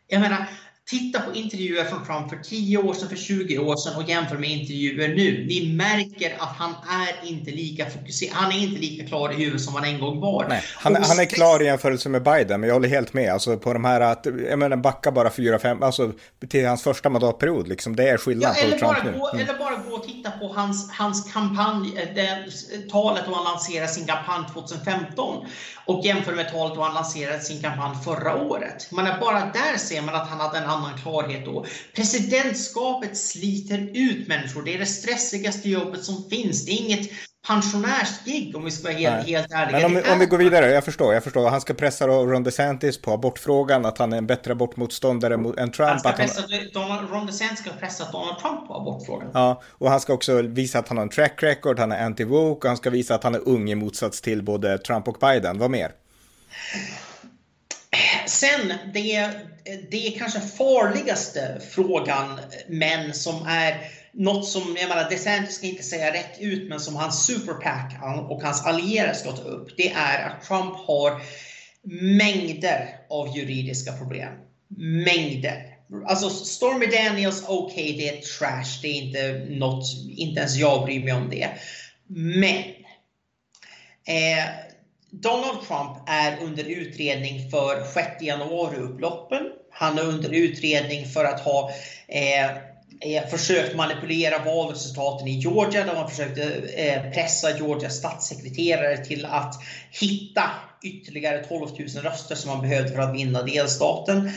Jag 0.06 0.20
menar, 0.20 0.46
Titta 0.90 1.20
på 1.20 1.34
intervjuer 1.34 1.84
från 1.84 2.06
Trump 2.06 2.30
för 2.30 2.36
10 2.36 2.78
år 2.78 2.94
sedan, 2.94 3.08
för 3.08 3.16
20 3.16 3.58
år 3.58 3.76
sedan 3.76 3.96
och 3.96 4.08
jämför 4.08 4.38
med 4.38 4.50
intervjuer 4.50 5.08
nu. 5.08 5.46
Ni 5.48 5.72
märker 5.72 6.36
att 6.38 6.56
han 6.56 6.70
är 6.70 7.28
inte 7.28 7.50
lika 7.50 7.90
fokuserad, 7.90 8.34
han 8.34 8.52
är 8.52 8.58
inte 8.58 8.80
lika 8.80 9.06
klar 9.06 9.32
i 9.32 9.34
huvudet 9.34 9.60
som 9.60 9.74
han 9.74 9.84
en 9.84 10.00
gång 10.00 10.20
var. 10.20 10.46
Nej, 10.48 10.62
han, 10.74 10.94
han 10.94 11.18
är 11.18 11.24
klar 11.24 11.62
i 11.62 11.64
jämförelse 11.64 12.08
med 12.08 12.22
Biden, 12.22 12.60
men 12.60 12.68
jag 12.68 12.74
håller 12.74 12.88
helt 12.88 13.12
med. 13.12 13.32
Alltså 13.32 13.56
på 13.56 13.72
de 13.72 13.84
här 13.84 14.00
att, 14.00 14.26
jag 14.50 14.58
menar 14.58 14.76
backa 14.76 15.12
bara 15.12 15.28
4-5, 15.28 15.84
alltså 15.84 16.12
till 16.48 16.66
hans 16.66 16.82
första 16.82 17.08
mandatperiod, 17.08 17.68
liksom, 17.68 17.96
det 17.96 18.08
är 18.08 18.16
skillnad 18.16 18.56
ja, 18.56 18.70
på 18.70 18.78
Trump 18.78 19.04
nu. 19.04 19.18
Gå, 19.18 19.30
mm. 19.30 19.44
Eller 19.44 19.58
bara 19.58 19.76
gå 19.76 19.96
och 19.96 20.06
titta 20.06 20.30
på 20.30 20.48
hans, 20.48 20.90
hans 20.90 21.32
kampanj, 21.32 21.98
eh, 21.98 22.14
det, 22.14 22.44
talet 22.90 23.22
då 23.26 23.34
han 23.34 23.44
lanserade 23.44 23.88
sin 23.88 24.06
kampanj 24.06 24.44
2015 24.52 25.46
och 25.84 26.04
jämför 26.04 26.32
med 26.32 26.52
talet 26.52 26.74
då 26.74 26.82
han 26.82 26.94
lanserade 26.94 27.40
sin 27.40 27.62
kampanj 27.62 27.96
förra 28.04 28.42
året. 28.42 28.88
Man 28.90 29.06
är 29.06 29.20
bara 29.20 29.40
där 29.40 29.78
ser 29.78 30.02
man 30.02 30.14
att 30.14 30.28
han 30.28 30.40
hade 30.40 30.58
en 30.58 30.64
annan 30.78 30.98
klarhet 30.98 31.44
då. 31.44 31.66
Presidentskapet 31.94 33.16
sliter 33.16 33.90
ut 33.94 34.28
människor. 34.28 34.62
Det 34.62 34.74
är 34.74 34.78
det 34.78 34.86
stressigaste 34.86 35.70
jobbet 35.70 36.04
som 36.04 36.30
finns. 36.30 36.64
Det 36.66 36.72
är 36.72 36.76
inget 36.84 37.10
pensionärsgig 37.46 38.56
om 38.56 38.64
vi 38.64 38.70
ska 38.70 38.82
vara 38.82 38.94
helt, 38.94 39.26
helt 39.26 39.52
ärliga. 39.52 39.88
Men 39.88 40.04
om, 40.04 40.12
om 40.12 40.18
vi 40.18 40.26
går 40.26 40.38
vidare, 40.38 40.70
jag 40.70 40.84
förstår, 40.84 41.14
jag 41.14 41.24
förstår. 41.24 41.48
Han 41.50 41.60
ska 41.60 41.74
pressa 41.74 42.06
Ron 42.06 42.42
DeSantis 42.42 43.02
på 43.02 43.12
abortfrågan, 43.12 43.86
att 43.86 43.98
han 43.98 44.12
är 44.12 44.18
en 44.18 44.26
bättre 44.26 44.52
abortmotståndare 44.52 45.34
än 45.34 45.70
Trump. 45.72 45.90
Han 45.90 46.00
ska 46.00 46.12
pressa, 46.12 46.40
han... 46.40 46.60
Donald, 46.72 47.10
Ron 47.10 47.26
DeSantis 47.26 47.58
ska 47.58 47.70
pressa 47.70 48.10
Donald 48.12 48.38
Trump 48.38 48.66
på 48.66 48.74
abortfrågan. 48.74 49.30
Ja, 49.34 49.62
och 49.64 49.90
han 49.90 50.00
ska 50.00 50.12
också 50.12 50.42
visa 50.42 50.78
att 50.78 50.88
han 50.88 50.96
har 50.96 51.02
en 51.02 51.10
track 51.10 51.42
record, 51.42 51.78
han 51.78 51.92
är 51.92 52.08
anti-woke 52.08 52.56
och 52.56 52.64
han 52.64 52.76
ska 52.76 52.90
visa 52.90 53.14
att 53.14 53.24
han 53.24 53.34
är 53.34 53.48
ung 53.48 53.70
i 53.70 53.74
motsats 53.74 54.20
till 54.20 54.42
både 54.42 54.78
Trump 54.78 55.08
och 55.08 55.16
Biden. 55.20 55.58
Vad 55.58 55.70
mer? 55.70 55.92
Sen, 58.26 58.72
det, 58.94 59.30
det 59.90 60.06
är 60.06 60.18
kanske 60.18 60.40
farligaste 60.40 61.60
frågan, 61.70 62.40
men 62.68 63.14
som 63.14 63.46
är 63.46 63.90
något 64.12 64.48
som, 64.48 64.76
jag 64.80 64.88
menar, 64.88 65.10
DeSantis 65.10 65.54
ska 65.54 65.66
inte 65.66 65.82
säga 65.82 66.12
rätt 66.12 66.40
ut, 66.40 66.68
men 66.68 66.80
som 66.80 66.96
hans 66.96 67.26
superpack 67.26 67.96
och 68.30 68.42
hans 68.42 68.66
allierade 68.66 69.14
ska 69.14 69.32
ta 69.32 69.42
upp, 69.42 69.76
det 69.76 69.90
är 69.90 70.26
att 70.26 70.44
Trump 70.44 70.74
har 70.76 71.22
mängder 72.18 72.88
av 73.10 73.36
juridiska 73.36 73.92
problem. 73.92 74.32
Mängder. 74.78 75.74
Alltså 76.06 76.30
Stormy 76.30 76.86
Daniels, 76.86 77.44
okej, 77.46 77.84
okay, 77.84 77.96
det 77.96 78.08
är 78.08 78.22
trash. 78.22 78.82
Det 78.82 78.88
är 78.88 79.02
inte 79.02 79.46
något, 79.48 79.84
inte 80.16 80.40
ens 80.40 80.56
jag 80.56 80.84
bryr 80.84 81.04
mig 81.04 81.12
om 81.12 81.30
det. 81.30 81.48
Men 82.06 82.64
eh, 84.06 84.67
Donald 85.10 85.66
Trump 85.68 85.98
är 86.06 86.38
under 86.42 86.64
utredning 86.64 87.50
för 87.50 87.84
6 87.94 88.22
januari-upploppen. 88.22 89.42
Han 89.72 89.98
är 89.98 90.02
under 90.02 90.34
utredning 90.34 91.06
för 91.06 91.24
att 91.24 91.40
ha 91.40 91.70
eh, 92.08 92.46
eh, 93.00 93.28
försökt 93.30 93.76
manipulera 93.76 94.44
valresultaten 94.44 95.28
i 95.28 95.38
Georgia 95.38 95.84
där 95.84 95.94
man 95.94 96.10
försökte 96.10 96.42
eh, 96.76 97.12
pressa 97.12 97.58
Georgias 97.58 97.96
statssekreterare 97.96 99.04
till 99.04 99.24
att 99.24 99.54
hitta 100.00 100.50
ytterligare 100.82 101.44
12 101.44 101.68
000 101.78 101.88
röster 101.88 102.34
som 102.34 102.50
man 102.50 102.68
behövde 102.68 102.92
för 102.92 102.98
att 102.98 103.14
vinna 103.14 103.42
delstaten. 103.42 104.30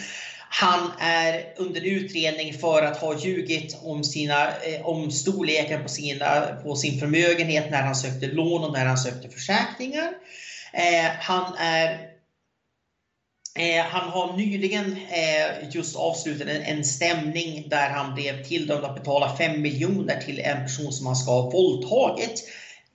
Han 0.50 0.92
är 1.00 1.54
under 1.58 1.82
utredning 1.82 2.54
för 2.54 2.82
att 2.82 2.98
ha 2.98 3.20
ljugit 3.20 3.78
om, 3.84 4.04
sina, 4.04 4.48
eh, 4.48 4.86
om 4.86 5.12
storleken 5.12 5.84
på, 5.84 5.90
sina, 5.90 6.42
på 6.64 6.76
sin 6.76 7.00
förmögenhet 7.00 7.72
när 7.72 7.82
han 7.82 7.96
sökte 7.96 8.28
lån 8.28 8.64
och 8.64 8.74
när 8.74 8.86
han 8.86 8.98
sökte 8.98 9.30
försäkringar. 9.30 10.14
Eh, 10.74 11.12
han 11.20 11.56
är 11.58 12.12
Eh, 13.56 13.86
han 13.86 14.10
har 14.10 14.38
nyligen 14.38 14.98
eh, 15.10 15.70
just 15.72 15.96
avslutat 15.96 16.48
en, 16.48 16.62
en, 16.62 16.86
stämning 16.86 17.70
där 17.70 17.90
han 17.90 18.16
blev 18.16 18.44
tilldömd 18.44 18.86
att 18.86 18.96
betala 18.96 19.38
5 19.38 19.62
miljoner 19.62 20.22
till 20.22 20.40
en 20.40 20.64
person 20.64 20.94
som 20.94 21.06
han 21.06 21.16
ska 21.16 21.32
ha 21.32 21.50
våldtagit. 21.50 22.44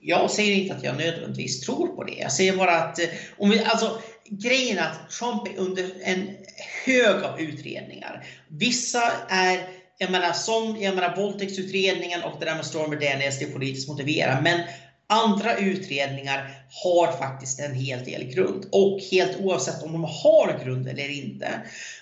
Jag 0.01 0.31
säger 0.31 0.55
inte 0.55 0.75
att 0.75 0.85
jag 0.85 0.97
nödvändigtvis 0.97 1.61
tror 1.61 1.87
på 1.87 2.05
det. 2.05 2.15
Jag 2.15 2.33
säger 2.33 2.57
bara 2.57 2.77
att 2.77 2.99
eh, 2.99 3.09
om 3.39 3.51
vi, 3.51 3.65
alltså, 3.65 4.01
grejen 4.31 4.79
är 4.79 4.83
att 4.83 5.11
Trump 5.11 5.49
är 5.49 5.61
under 5.61 5.91
en 6.03 6.37
hög 6.85 7.23
av 7.23 7.41
utredningar. 7.41 8.25
Vissa 8.49 9.13
är 9.29 9.61
jag 9.99 10.11
menar, 10.11 10.33
som 10.33 10.77
jag 10.81 10.95
menar, 10.95 11.17
våldtäktsutredningen 11.17 12.23
och 12.23 12.41
det 12.41 12.45
där 12.45 12.55
med 12.55 12.67
Stormy 12.67 12.97
Daniels, 12.97 13.39
det 13.39 13.45
är 13.45 13.53
politiskt 13.53 13.89
motiverat. 13.89 14.43
Men 14.43 14.61
Andra 15.09 15.57
utredningar 15.57 16.51
har 16.85 17.13
faktiskt 17.13 17.61
en 17.61 17.75
hel 17.75 18.05
del 18.05 18.25
grund 18.25 18.67
och 18.73 19.01
helt 19.11 19.41
oavsett 19.41 19.83
om 19.83 19.93
de 19.93 20.05
har 20.05 20.65
grund 20.65 20.89
eller 20.89 21.09
inte 21.09 21.49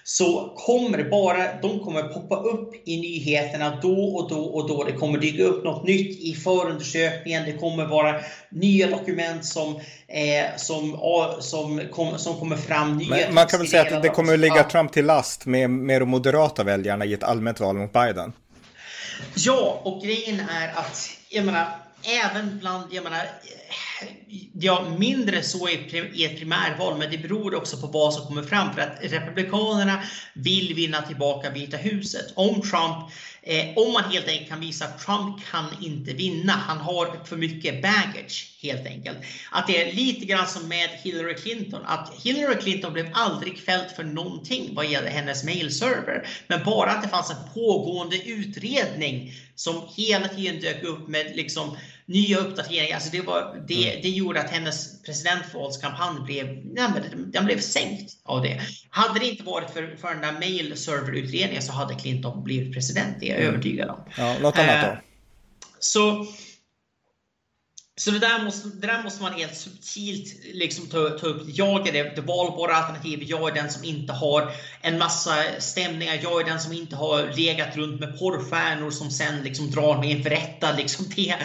så 0.05 0.52
kommer 0.57 1.05
bara, 1.11 1.61
de 1.62 1.80
kommer 1.80 2.02
poppa 2.02 2.36
upp 2.36 2.74
i 2.88 3.00
nyheterna 3.00 3.78
då 3.82 4.16
och 4.16 4.30
då 4.30 4.44
och 4.44 4.68
då. 4.68 4.84
Det 4.84 4.92
kommer 4.92 5.18
dyka 5.18 5.42
upp 5.42 5.64
något 5.64 5.86
nytt 5.86 6.20
i 6.20 6.34
förundersökningen. 6.34 7.44
Det 7.44 7.52
kommer 7.52 7.84
vara 7.84 8.20
nya 8.48 8.86
dokument 8.86 9.44
som, 9.44 9.80
eh, 10.09 10.57
som, 10.57 10.98
som, 11.40 11.80
kom, 11.90 12.18
som 12.18 12.38
kommer 12.38 12.57
fram. 12.57 12.98
Nya 12.98 13.30
man 13.30 13.46
kan 13.46 13.59
väl 13.59 13.68
säga 13.68 13.96
att 13.96 14.02
det 14.02 14.09
kommer 14.09 14.34
att 14.34 14.40
ligga 14.40 14.62
Trump 14.62 14.92
till 14.92 15.07
last 15.07 15.46
med, 15.46 15.70
med 15.70 16.02
de 16.02 16.09
moderata 16.09 16.64
väljarna 16.64 17.05
i 17.05 17.14
ett 17.14 17.22
allmänt 17.22 17.61
val 17.61 17.76
mot 17.76 17.92
Biden? 17.92 18.32
Ja, 19.36 19.80
och 19.84 20.02
grejen 20.02 20.40
är 20.40 20.68
att 20.68 21.11
jag 21.28 21.44
menar, 21.44 21.66
även 22.05 22.59
bland, 22.59 22.94
jag 22.94 23.05
menar, 23.05 23.26
ja, 24.52 24.86
mindre 24.98 25.42
så 25.42 25.68
i 25.68 26.24
ett 26.24 26.38
primärval, 26.38 26.98
men 26.98 27.11
det 27.11 27.18
beror 27.18 27.55
också 27.55 27.76
på 27.76 27.86
vad 27.86 28.14
som 28.14 28.26
kommer 28.26 28.42
fram. 28.42 28.74
För 28.74 28.80
att 28.80 28.98
Republikanerna 29.00 30.02
vill 30.34 30.74
vinna 30.74 31.02
tillbaka 31.02 31.50
Vita 31.50 31.76
huset. 31.76 32.32
Om 32.34 32.55
Trump, 32.55 33.11
eh, 33.42 33.66
om 33.76 33.92
man 33.92 34.05
helt 34.05 34.28
enkelt 34.28 34.48
kan 34.48 34.61
visa 34.61 34.84
att 34.84 35.07
Trump 35.07 35.44
kan 35.50 35.64
inte 35.80 36.12
vinna, 36.12 36.52
han 36.52 36.78
har 36.78 37.24
för 37.24 37.36
mycket 37.36 37.82
baggage 37.82 38.59
helt 38.62 38.86
enkelt. 38.86 39.18
Att 39.50 39.66
det 39.66 39.82
är 39.82 39.92
lite 39.92 40.26
grann 40.26 40.46
som 40.46 40.68
med 40.68 40.88
Hillary 41.02 41.34
Clinton, 41.34 41.82
att 41.84 42.12
Hillary 42.22 42.57
Clinton 42.61 42.92
blev 42.92 43.11
aldrig 43.12 43.59
fälld 43.59 43.90
för 43.96 44.05
någonting 44.05 44.74
vad 44.74 44.86
gäller 44.86 45.11
hennes 45.11 45.44
mailserver. 45.44 46.28
Men 46.46 46.64
bara 46.64 46.90
att 46.90 47.02
det 47.02 47.09
fanns 47.09 47.30
en 47.30 47.52
pågående 47.55 48.16
utredning 48.16 49.32
som 49.55 49.88
hela 49.96 50.28
tiden 50.28 50.61
dök 50.61 50.82
upp 50.82 51.09
med 51.09 51.36
liksom 51.36 51.76
nya 52.07 52.38
uppdateringar. 52.38 52.94
Alltså 52.94 53.11
det, 53.11 53.20
var, 53.20 53.64
det, 53.68 53.90
mm. 53.90 54.02
det 54.02 54.09
gjorde 54.09 54.40
att 54.40 54.50
hennes 54.50 55.02
presidentvalskampanj 55.02 56.20
blev, 56.24 56.46
den 57.32 57.44
blev 57.44 57.61
sänkt 57.61 58.12
av 58.22 58.42
det. 58.42 58.61
Hade 58.90 59.20
det 59.20 59.26
inte 59.26 59.42
varit 59.42 59.70
för, 59.70 59.96
för 60.00 60.09
den 60.09 60.20
där 60.20 60.32
mailserverutredningen 60.32 61.62
så 61.62 61.72
hade 61.72 61.94
Clinton 61.94 62.44
blivit 62.44 62.74
president, 62.74 63.16
det 63.20 63.26
är 63.26 63.30
jag 63.30 63.40
mm. 63.40 63.55
övertygad 63.55 63.90
om. 63.90 63.98
Ja, 64.16 64.38
något 64.38 64.59
annat 64.59 64.82
då? 64.82 64.88
Eh, 64.88 64.98
så 65.78 66.26
så 67.97 68.11
det 68.11 68.18
där, 68.18 68.45
måste, 68.45 68.68
det 68.68 68.86
där 68.86 69.03
måste 69.03 69.22
man 69.22 69.32
helt 69.32 69.57
subtilt 69.57 70.45
liksom 70.45 70.86
ta, 70.86 71.11
ta 71.11 71.26
upp. 71.26 71.42
Jag 71.47 71.88
är 71.88 71.92
det, 71.92 72.16
det 72.16 72.20
valbara 72.20 72.74
alternativet. 72.76 73.28
Jag 73.28 73.49
är 73.49 73.55
den 73.55 73.70
som 73.70 73.84
inte 73.84 74.12
har 74.12 74.53
en 74.80 74.99
massa 74.99 75.34
stämningar. 75.59 76.20
Jag 76.22 76.40
är 76.40 76.45
den 76.45 76.61
som 76.61 76.72
inte 76.72 76.97
har 76.97 77.32
legat 77.36 77.76
runt 77.76 78.01
med 78.01 78.18
porrstjärnor 78.18 78.90
som 78.90 79.11
sen 79.11 79.42
liksom 79.42 79.70
drar 79.70 79.99
mig 79.99 80.11
inför 80.11 80.30
rätta. 80.30 80.72
Liksom 80.72 81.05
det, 81.16 81.36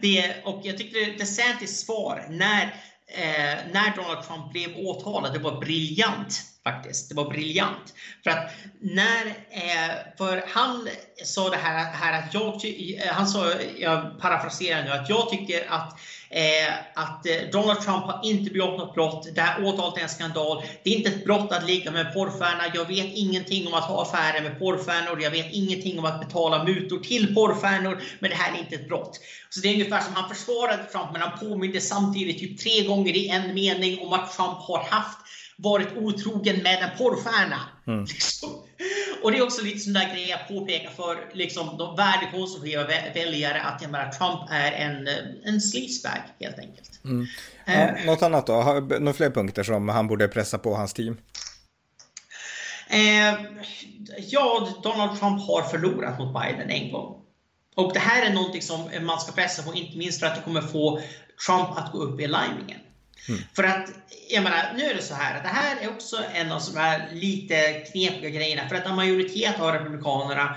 det, 0.00 0.34
och 0.44 0.60
jag 0.64 0.78
tyckte 0.78 0.98
DeSantis 0.98 1.80
svar 1.80 2.26
när, 2.30 2.62
eh, 3.08 3.58
när 3.72 3.96
Donald 3.96 4.26
Trump 4.26 4.52
blev 4.52 4.76
åtalad, 4.76 5.32
det 5.32 5.38
var 5.38 5.60
briljant 5.60 6.42
faktiskt. 6.64 7.08
Det 7.08 7.14
var 7.14 7.30
briljant. 7.30 7.94
För 8.24 8.30
att 8.30 8.50
när, 8.80 9.26
eh, 9.50 10.16
för 10.18 10.44
han 10.48 10.88
sa 11.24 11.50
det 11.50 11.56
här, 11.56 11.92
här 11.92 12.18
att 12.18 12.34
jag, 12.34 12.54
eh, 12.64 13.12
han 13.12 13.26
sa, 13.26 13.52
jag 13.78 14.20
parafraserar 14.20 14.84
nu, 14.84 14.90
att 14.90 15.08
jag 15.08 15.30
tycker 15.30 15.72
att 15.72 15.98
Eh, 16.32 16.74
att 16.94 17.26
eh, 17.26 17.50
Donald 17.52 17.80
Trump 17.80 18.04
har 18.04 18.20
inte 18.24 18.50
begått 18.50 18.78
något 18.78 18.94
brott. 18.94 19.28
Det 19.34 19.40
här 19.40 19.64
åtalet 19.64 19.98
är 19.98 20.02
en 20.02 20.08
skandal. 20.08 20.62
Det 20.82 20.90
är 20.90 20.96
inte 20.96 21.10
ett 21.10 21.24
brott 21.24 21.52
att 21.52 21.66
ligga 21.66 21.90
med 21.90 22.14
porrstjärna. 22.14 22.62
Jag 22.74 22.84
vet 22.84 23.06
ingenting 23.14 23.66
om 23.66 23.74
att 23.74 23.84
ha 23.84 24.02
affärer 24.02 24.42
med 24.42 24.58
porrstjärnor. 24.58 25.22
Jag 25.22 25.30
vet 25.30 25.52
ingenting 25.52 25.98
om 25.98 26.04
att 26.04 26.20
betala 26.20 26.64
mutor 26.64 26.98
till 26.98 27.34
porrstjärnor. 27.34 28.02
Men 28.18 28.30
det 28.30 28.36
här 28.36 28.54
är 28.54 28.58
inte 28.58 28.74
ett 28.74 28.88
brott. 28.88 29.20
Så 29.48 29.60
det 29.60 29.68
är 29.68 29.72
ungefär 29.72 30.00
som 30.00 30.14
han 30.14 30.34
försvarade 30.34 30.84
Trump, 30.84 31.12
men 31.12 31.20
han 31.20 31.38
påminde 31.38 31.80
samtidigt 31.80 32.38
typ 32.38 32.60
tre 32.60 32.86
gånger 32.86 33.16
i 33.16 33.28
en 33.28 33.54
mening 33.54 34.00
om 34.00 34.12
att 34.12 34.36
Trump 34.36 34.58
har 34.58 34.82
haft 34.82 35.18
varit 35.62 35.96
otrogen 35.96 36.62
med 36.62 36.82
en 36.82 36.98
porrstjärna. 36.98 37.60
Mm. 37.86 38.04
Liksom. 38.04 38.48
Och 39.22 39.32
det 39.32 39.38
är 39.38 39.42
också 39.42 39.62
lite 39.62 39.78
sån 39.78 39.92
där 39.92 40.14
grej 40.14 40.28
jag 40.28 40.48
påpekar 40.48 40.90
för 40.90 41.30
liksom, 41.32 41.76
de 41.78 41.96
värdekonservativa 41.96 42.86
väljare 43.14 43.62
att 43.62 43.82
jag 43.82 43.90
menar, 43.90 44.12
Trump 44.12 44.50
är 44.50 44.72
en, 44.72 45.08
en 45.44 45.60
sleazebag 45.60 46.22
helt 46.40 46.58
enkelt. 46.58 47.00
Mm. 47.04 47.26
Eh. 47.64 48.06
något 48.06 48.22
annat 48.22 48.46
då? 48.46 48.86
Några 49.00 49.12
fler 49.12 49.30
punkter 49.30 49.62
som 49.62 49.88
han 49.88 50.08
borde 50.08 50.28
pressa 50.28 50.58
på 50.58 50.74
hans 50.74 50.94
team? 50.94 51.16
Eh, 52.90 53.34
ja, 54.18 54.68
Donald 54.82 55.20
Trump 55.20 55.42
har 55.42 55.62
förlorat 55.62 56.18
mot 56.18 56.42
Biden 56.42 56.70
en 56.70 56.92
gång. 56.92 57.16
Och 57.74 57.92
det 57.92 58.00
här 58.00 58.30
är 58.30 58.34
någonting 58.34 58.62
som 58.62 58.90
man 59.02 59.20
ska 59.20 59.32
pressa 59.32 59.62
på, 59.62 59.74
inte 59.74 59.98
minst 59.98 60.20
för 60.20 60.26
att 60.26 60.34
det 60.34 60.42
kommer 60.42 60.60
få 60.60 61.00
Trump 61.46 61.78
att 61.78 61.92
gå 61.92 61.98
upp 61.98 62.20
i 62.20 62.26
limingen. 62.26 62.80
Mm. 63.28 63.40
För 63.56 63.64
att, 63.64 63.90
jag 64.30 64.42
menar, 64.42 64.72
nu 64.76 64.84
är 64.84 64.94
det 64.94 65.02
så 65.02 65.14
här 65.14 65.36
att 65.36 65.42
det 65.42 65.48
här 65.48 65.76
är 65.80 65.90
också 65.90 66.16
en 66.34 66.52
av 66.52 66.62
de 66.72 66.78
här 66.78 67.08
lite 67.12 67.72
knepiga 67.72 68.30
grejerna. 68.30 68.68
För 68.68 68.76
att 68.76 68.86
en 68.86 68.96
majoritet 68.96 69.60
av 69.60 69.72
republikanerna 69.72 70.56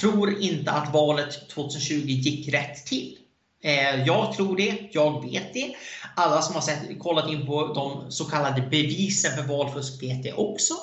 tror 0.00 0.40
inte 0.40 0.70
att 0.70 0.92
valet 0.92 1.48
2020 1.48 1.94
gick 1.94 2.54
rätt 2.54 2.86
till. 2.86 3.18
Eh, 3.64 4.04
jag 4.06 4.32
tror 4.32 4.56
det, 4.56 4.88
jag 4.92 5.30
vet 5.30 5.54
det. 5.54 5.74
Alla 6.16 6.42
som 6.42 6.54
har 6.54 6.62
sett, 6.62 6.98
kollat 6.98 7.30
in 7.30 7.46
på 7.46 7.74
de 7.74 8.12
så 8.12 8.24
kallade 8.24 8.62
bevisen 8.62 9.36
för 9.36 9.42
valfusk 9.42 10.02
vet 10.02 10.22
det 10.22 10.32
också. 10.32 10.74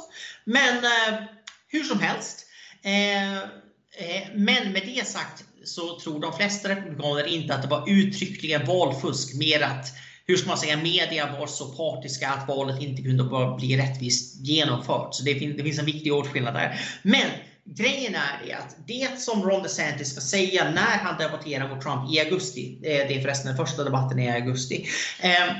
Men 0.43 0.77
eh, 0.77 1.19
hur 1.67 1.83
som 1.83 1.99
helst. 1.99 2.45
Eh, 2.83 3.37
eh 3.37 4.27
men 4.35 4.71
med 4.71 4.81
det 4.85 5.07
sagt 5.07 5.43
så 5.63 5.99
tror 5.99 6.19
de 6.19 6.33
flesta 6.33 6.69
republikaner 6.69 7.27
inte 7.27 7.55
att 7.55 7.61
det 7.61 7.67
var 7.67 7.89
uttryckligen 7.89 8.65
valfusk, 8.65 9.35
mer 9.35 9.61
att 9.61 9.85
hur 10.31 10.37
ska 10.37 10.47
man 10.47 10.57
säga, 10.57 10.77
media 10.77 11.35
var 11.39 11.47
så 11.47 11.65
partiska 11.65 12.29
att 12.29 12.47
valet 12.47 12.81
inte 12.81 13.01
kunde 13.01 13.23
bara 13.23 13.55
bli 13.55 13.77
rättvist 13.77 14.35
genomfört. 14.41 15.15
Så 15.15 15.23
det 15.23 15.35
finns, 15.35 15.57
det 15.57 15.63
finns 15.63 15.79
en 15.79 15.85
viktig 15.85 16.13
åtskillnad 16.13 16.53
där. 16.53 16.79
Men 17.01 17.27
grejen 17.65 18.15
är 18.15 18.45
det 18.45 18.53
att 18.53 18.75
det 18.87 19.19
som 19.19 19.43
Ron 19.43 19.63
DeSantis 19.63 20.11
ska 20.11 20.21
säga 20.21 20.71
när 20.71 20.97
han 20.97 21.17
debatterar 21.17 21.69
mot 21.69 21.81
Trump 21.83 22.13
i 22.13 22.19
augusti, 22.19 22.77
eh, 22.83 23.07
det 23.07 23.17
är 23.17 23.21
förresten 23.21 23.55
den 23.55 23.65
första 23.65 23.83
debatten 23.83 24.19
i 24.19 24.31
augusti, 24.31 24.87
eh, 25.19 25.55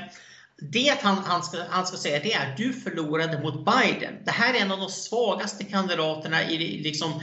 det 0.70 0.94
han, 1.02 1.18
han, 1.24 1.42
ska, 1.42 1.58
han 1.70 1.86
ska 1.86 1.96
säga 1.96 2.20
det 2.22 2.32
är 2.32 2.50
att 2.50 2.56
du 2.56 2.72
förlorade 2.72 3.42
mot 3.42 3.54
Biden. 3.64 4.14
Det 4.24 4.30
här 4.30 4.54
är 4.54 4.58
en 4.58 4.72
av 4.72 4.78
de 4.78 4.88
svagaste 4.88 5.64
kandidaterna 5.64 6.50
i 6.50 6.82
liksom, 6.82 7.20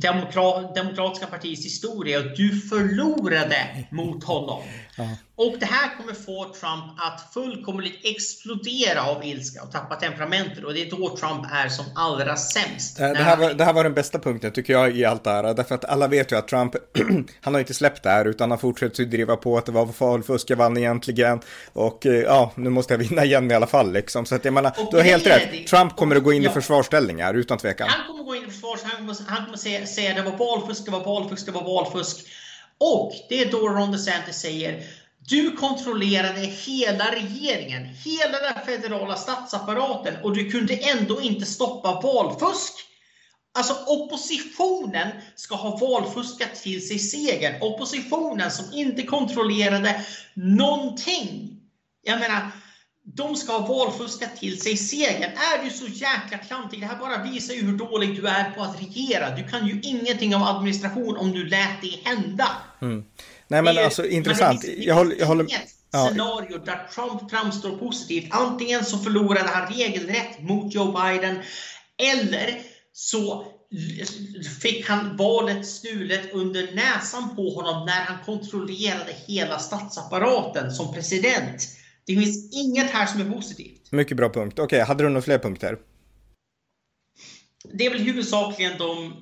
demokrat, 0.00 0.74
demokratiska 0.74 1.26
partiets 1.26 1.64
historia. 1.64 2.18
Och 2.18 2.36
du 2.36 2.60
förlorade 2.60 3.86
mot 3.90 4.24
honom. 4.24 4.62
Ja. 4.96 5.08
Och 5.36 5.56
det 5.60 5.66
här 5.66 5.96
kommer 5.96 6.12
få 6.12 6.44
Trump 6.44 6.84
att 6.96 7.34
fullkomligt 7.34 8.00
explodera 8.04 9.02
av 9.02 9.24
ilska 9.24 9.62
och 9.62 9.72
tappa 9.72 9.94
temperamentet. 9.94 10.64
Och 10.64 10.74
det 10.74 10.82
är 10.82 10.90
då 10.90 11.16
Trump 11.16 11.46
är 11.52 11.68
som 11.68 11.84
allra 11.94 12.36
sämst. 12.36 12.96
Det, 12.96 13.08
det, 13.08 13.22
här, 13.22 13.36
var, 13.36 13.54
det 13.54 13.64
här 13.64 13.72
var 13.72 13.84
den 13.84 13.94
bästa 13.94 14.18
punkten 14.18 14.52
tycker 14.52 14.72
jag 14.72 14.96
i 14.96 15.04
allt 15.04 15.24
det 15.24 15.30
här. 15.30 15.54
Därför 15.54 15.74
att 15.74 15.84
alla 15.84 16.08
vet 16.08 16.32
ju 16.32 16.36
att 16.36 16.48
Trump, 16.48 16.74
han 17.40 17.54
har 17.54 17.60
inte 17.60 17.74
släppt 17.74 18.02
det 18.02 18.10
här 18.10 18.24
utan 18.24 18.50
han 18.50 18.58
fortsätter 18.58 19.04
driva 19.04 19.36
på 19.36 19.58
att 19.58 19.66
det 19.66 19.72
var 19.72 19.88
valfusk 19.98 20.50
jag 20.50 20.56
vann 20.56 20.76
egentligen. 20.76 21.40
Och 21.72 22.06
eh, 22.06 22.12
ja, 22.12 22.52
nu 22.54 22.70
måste 22.70 22.94
jag 22.94 22.98
vinna 22.98 23.24
igen 23.24 23.50
i 23.50 23.54
alla 23.54 23.66
fall 23.66 23.92
liksom. 23.92 24.26
Så 24.26 24.34
att 24.34 24.44
jag 24.44 24.54
menar, 24.54 24.72
du 24.90 24.96
har 24.96 25.04
helt 25.04 25.26
rätt. 25.26 25.66
Trump 25.66 25.96
kommer 25.96 26.16
att 26.16 26.24
gå 26.24 26.32
in 26.32 26.42
ja. 26.42 26.50
i 26.50 26.52
försvarsställningar 26.52 27.34
utan 27.34 27.58
tvekan. 27.58 27.88
Han 27.90 28.13
försvar 28.54 28.76
så 28.76 28.86
han 28.86 28.96
kommer, 28.96 29.16
han 29.26 29.44
kommer 29.44 29.56
säga, 29.56 29.86
säga 29.86 30.14
det 30.14 30.22
var 30.22 30.38
valfusk, 30.38 30.84
det 30.84 30.90
var 30.90 31.04
valfusk, 31.04 31.46
det 31.46 31.52
var 31.52 31.64
valfusk. 31.64 32.16
Och 32.78 33.12
det 33.28 33.40
är 33.40 33.50
då 33.50 33.68
Ron 33.68 33.92
DeSantis 33.92 34.36
säger 34.36 34.84
du 35.28 35.56
kontrollerade 35.56 36.40
hela 36.40 37.10
regeringen, 37.10 37.84
hela 37.84 38.40
den 38.40 38.64
federala 38.66 39.16
statsapparaten 39.16 40.16
och 40.22 40.34
du 40.34 40.50
kunde 40.50 40.74
ändå 40.74 41.20
inte 41.20 41.46
stoppa 41.46 42.00
valfusk. 42.00 42.72
Alltså 43.54 43.74
oppositionen 43.86 45.08
ska 45.34 45.54
ha 45.54 45.76
valfuskat 45.76 46.54
till 46.54 46.88
sig 46.88 46.98
segern. 46.98 47.62
Oppositionen 47.62 48.50
som 48.50 48.64
inte 48.72 49.02
kontrollerade 49.02 50.00
någonting. 50.34 51.60
Jag 52.02 52.18
menar, 52.18 52.50
de 53.06 53.36
ska 53.36 53.52
ha 53.52 53.66
valfuskat 53.66 54.36
till 54.36 54.60
sig 54.60 54.76
segern. 54.76 55.30
Är 55.32 55.64
du 55.64 55.70
så 55.70 55.86
jäkla 55.86 56.38
klantig? 56.38 56.80
Det 56.80 56.86
här 56.86 56.98
bara 56.98 57.22
visar 57.22 57.54
ju 57.54 57.62
hur 57.62 57.76
dålig 57.76 58.16
du 58.16 58.28
är 58.28 58.50
på 58.50 58.62
att 58.62 58.80
regera. 58.80 59.36
Du 59.36 59.48
kan 59.48 59.66
ju 59.66 59.80
ingenting 59.82 60.36
om 60.36 60.42
administration 60.42 61.16
om 61.16 61.32
du 61.32 61.44
lät 61.44 61.82
det 61.82 62.10
hända. 62.10 62.48
Mm. 62.82 63.04
Nej 63.48 63.62
men 63.62 63.74
det, 63.74 63.84
alltså 63.84 64.06
intressant. 64.06 64.60
Det 64.60 64.66
finns, 64.66 64.86
jag 64.86 64.94
håller, 64.94 65.16
jag 65.16 65.26
håller 65.26 65.46
ja. 65.92 66.08
scenario 66.08 66.58
där 66.58 66.88
Trump 66.94 67.30
framstår 67.30 67.76
positivt. 67.76 68.28
Antingen 68.30 68.84
så 68.84 68.98
förlorade 68.98 69.48
han 69.48 69.74
regelrätt 69.74 70.40
mot 70.40 70.74
Joe 70.74 70.92
Biden 70.92 71.38
eller 71.98 72.60
så 72.92 73.46
fick 74.62 74.88
han 74.88 75.16
valet 75.16 75.66
stulet 75.66 76.32
under 76.32 76.74
näsan 76.74 77.36
på 77.36 77.50
honom 77.50 77.86
när 77.86 78.04
han 78.04 78.24
kontrollerade 78.24 79.12
hela 79.26 79.58
statsapparaten 79.58 80.70
som 80.70 80.94
president. 80.94 81.68
Det 82.06 82.14
finns 82.14 82.54
inget 82.54 82.90
här 82.90 83.06
som 83.06 83.20
är 83.20 83.30
positivt. 83.30 83.92
Mycket 83.92 84.16
bra 84.16 84.28
punkt. 84.28 84.58
Okej, 84.58 84.64
okay, 84.64 84.80
hade 84.80 85.04
du 85.04 85.08
några 85.08 85.22
fler 85.22 85.38
punkter? 85.38 85.78
Det 87.72 87.86
är 87.86 87.90
väl 87.90 88.00
huvudsakligen 88.00 88.78
de 88.78 89.12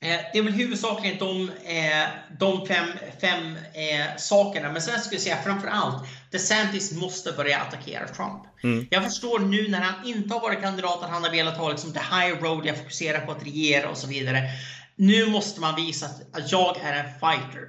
Eh, 0.00 0.20
det 0.32 0.38
är 0.38 0.42
väl 0.42 0.52
huvudsakligen 0.52 1.18
de, 1.18 1.50
eh, 1.64 2.08
de 2.38 2.66
fem, 2.66 2.88
fem 3.20 3.56
eh, 3.56 4.16
sakerna. 4.16 4.72
Men 4.72 4.82
sen 4.82 5.00
skulle 5.00 5.14
jag 5.14 5.22
säga 5.22 5.42
framför 5.44 5.68
allt, 5.68 6.04
DeSantis 6.30 6.92
måste 6.92 7.32
börja 7.32 7.58
attackera 7.58 8.08
Trump. 8.08 8.42
Mm. 8.62 8.86
Jag 8.90 9.04
förstår 9.04 9.38
nu 9.38 9.68
när 9.68 9.80
han 9.80 10.06
inte 10.06 10.34
har 10.34 10.40
varit 10.40 10.60
kandidat 10.60 11.02
att 11.02 11.10
han 11.10 11.24
har 11.24 11.30
velat 11.30 11.56
ha 11.56 11.70
liksom 11.70 11.92
the 11.92 11.98
high 11.98 12.42
road, 12.42 12.66
jag 12.66 12.78
fokuserar 12.78 13.26
på 13.26 13.32
att 13.32 13.46
regera 13.46 13.90
och 13.90 13.96
så 13.96 14.06
vidare. 14.06 14.42
Nu 14.96 15.26
måste 15.26 15.60
man 15.60 15.76
visa 15.76 16.06
att 16.32 16.52
jag 16.52 16.76
är 16.82 16.92
en 16.92 17.12
fighter. 17.20 17.68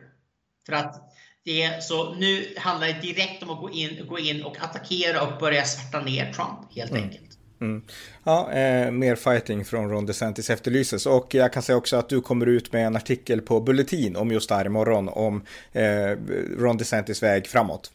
För 0.65 0.73
att 0.73 1.13
det, 1.45 1.83
så 1.83 2.13
nu 2.13 2.53
handlar 2.57 2.87
det 2.87 3.01
direkt 3.01 3.43
om 3.43 3.49
att 3.49 3.59
gå 3.59 3.69
in, 3.69 4.07
gå 4.07 4.19
in 4.19 4.43
och 4.43 4.63
attackera 4.63 5.21
och 5.21 5.39
börja 5.39 5.63
svärta 5.65 6.01
ner 6.05 6.33
Trump 6.33 6.59
helt 6.75 6.91
mm. 6.91 7.03
enkelt. 7.03 7.29
Mm. 7.61 7.83
Ja, 8.23 8.51
eh, 8.51 8.91
mer 8.91 9.15
fighting 9.15 9.65
från 9.65 9.89
Ron 9.89 10.05
DeSantis 10.05 10.49
efterlyses 10.49 11.05
och 11.05 11.35
jag 11.35 11.53
kan 11.53 11.63
säga 11.63 11.77
också 11.77 11.97
att 11.97 12.09
du 12.09 12.21
kommer 12.21 12.45
ut 12.45 12.73
med 12.73 12.87
en 12.87 12.95
artikel 12.95 13.41
på 13.41 13.61
Bulletin 13.61 14.15
om 14.15 14.31
just 14.31 14.49
det 14.49 14.55
här 14.55 14.65
imorgon 14.65 15.09
om 15.09 15.45
eh, 15.71 16.09
Ron 16.57 16.77
DeSantis 16.77 17.23
väg 17.23 17.47
framåt. 17.47 17.91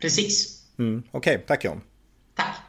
Precis. 0.00 0.62
Mm. 0.78 1.02
Okej, 1.10 1.34
okay, 1.34 1.46
tack 1.46 1.64
John. 1.64 1.80
Tack. 2.34 2.65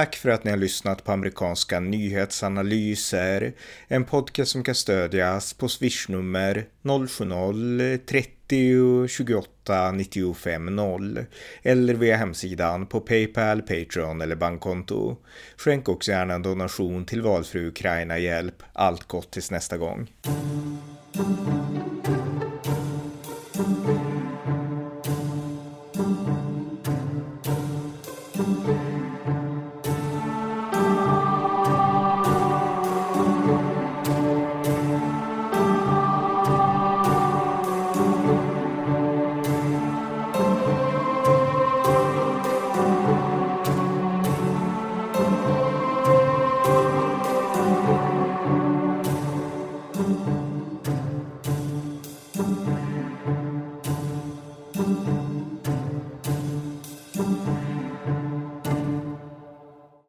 Tack 0.00 0.16
för 0.16 0.28
att 0.28 0.44
ni 0.44 0.50
har 0.50 0.58
lyssnat 0.58 1.04
på 1.04 1.12
amerikanska 1.12 1.80
nyhetsanalyser. 1.80 3.52
En 3.88 4.04
podcast 4.04 4.52
som 4.52 4.64
kan 4.64 4.74
stödjas 4.74 5.52
på 5.52 5.68
swishnummer 5.68 6.64
070-30 6.82 9.06
28 9.06 9.92
95 9.92 10.76
0 10.76 11.24
eller 11.62 11.94
via 11.94 12.16
hemsidan 12.16 12.86
på 12.86 13.00
Paypal, 13.00 13.62
Patreon 13.62 14.20
eller 14.20 14.36
bankkonto. 14.36 15.16
Skänk 15.56 15.88
också 15.88 16.10
gärna 16.10 16.34
en 16.34 16.42
donation 16.42 17.04
till 17.04 17.22
valfri 17.22 17.66
Ukraina-hjälp. 17.66 18.62
Allt 18.72 19.08
gott 19.08 19.30
tills 19.30 19.50
nästa 19.50 19.76
gång. 19.76 20.08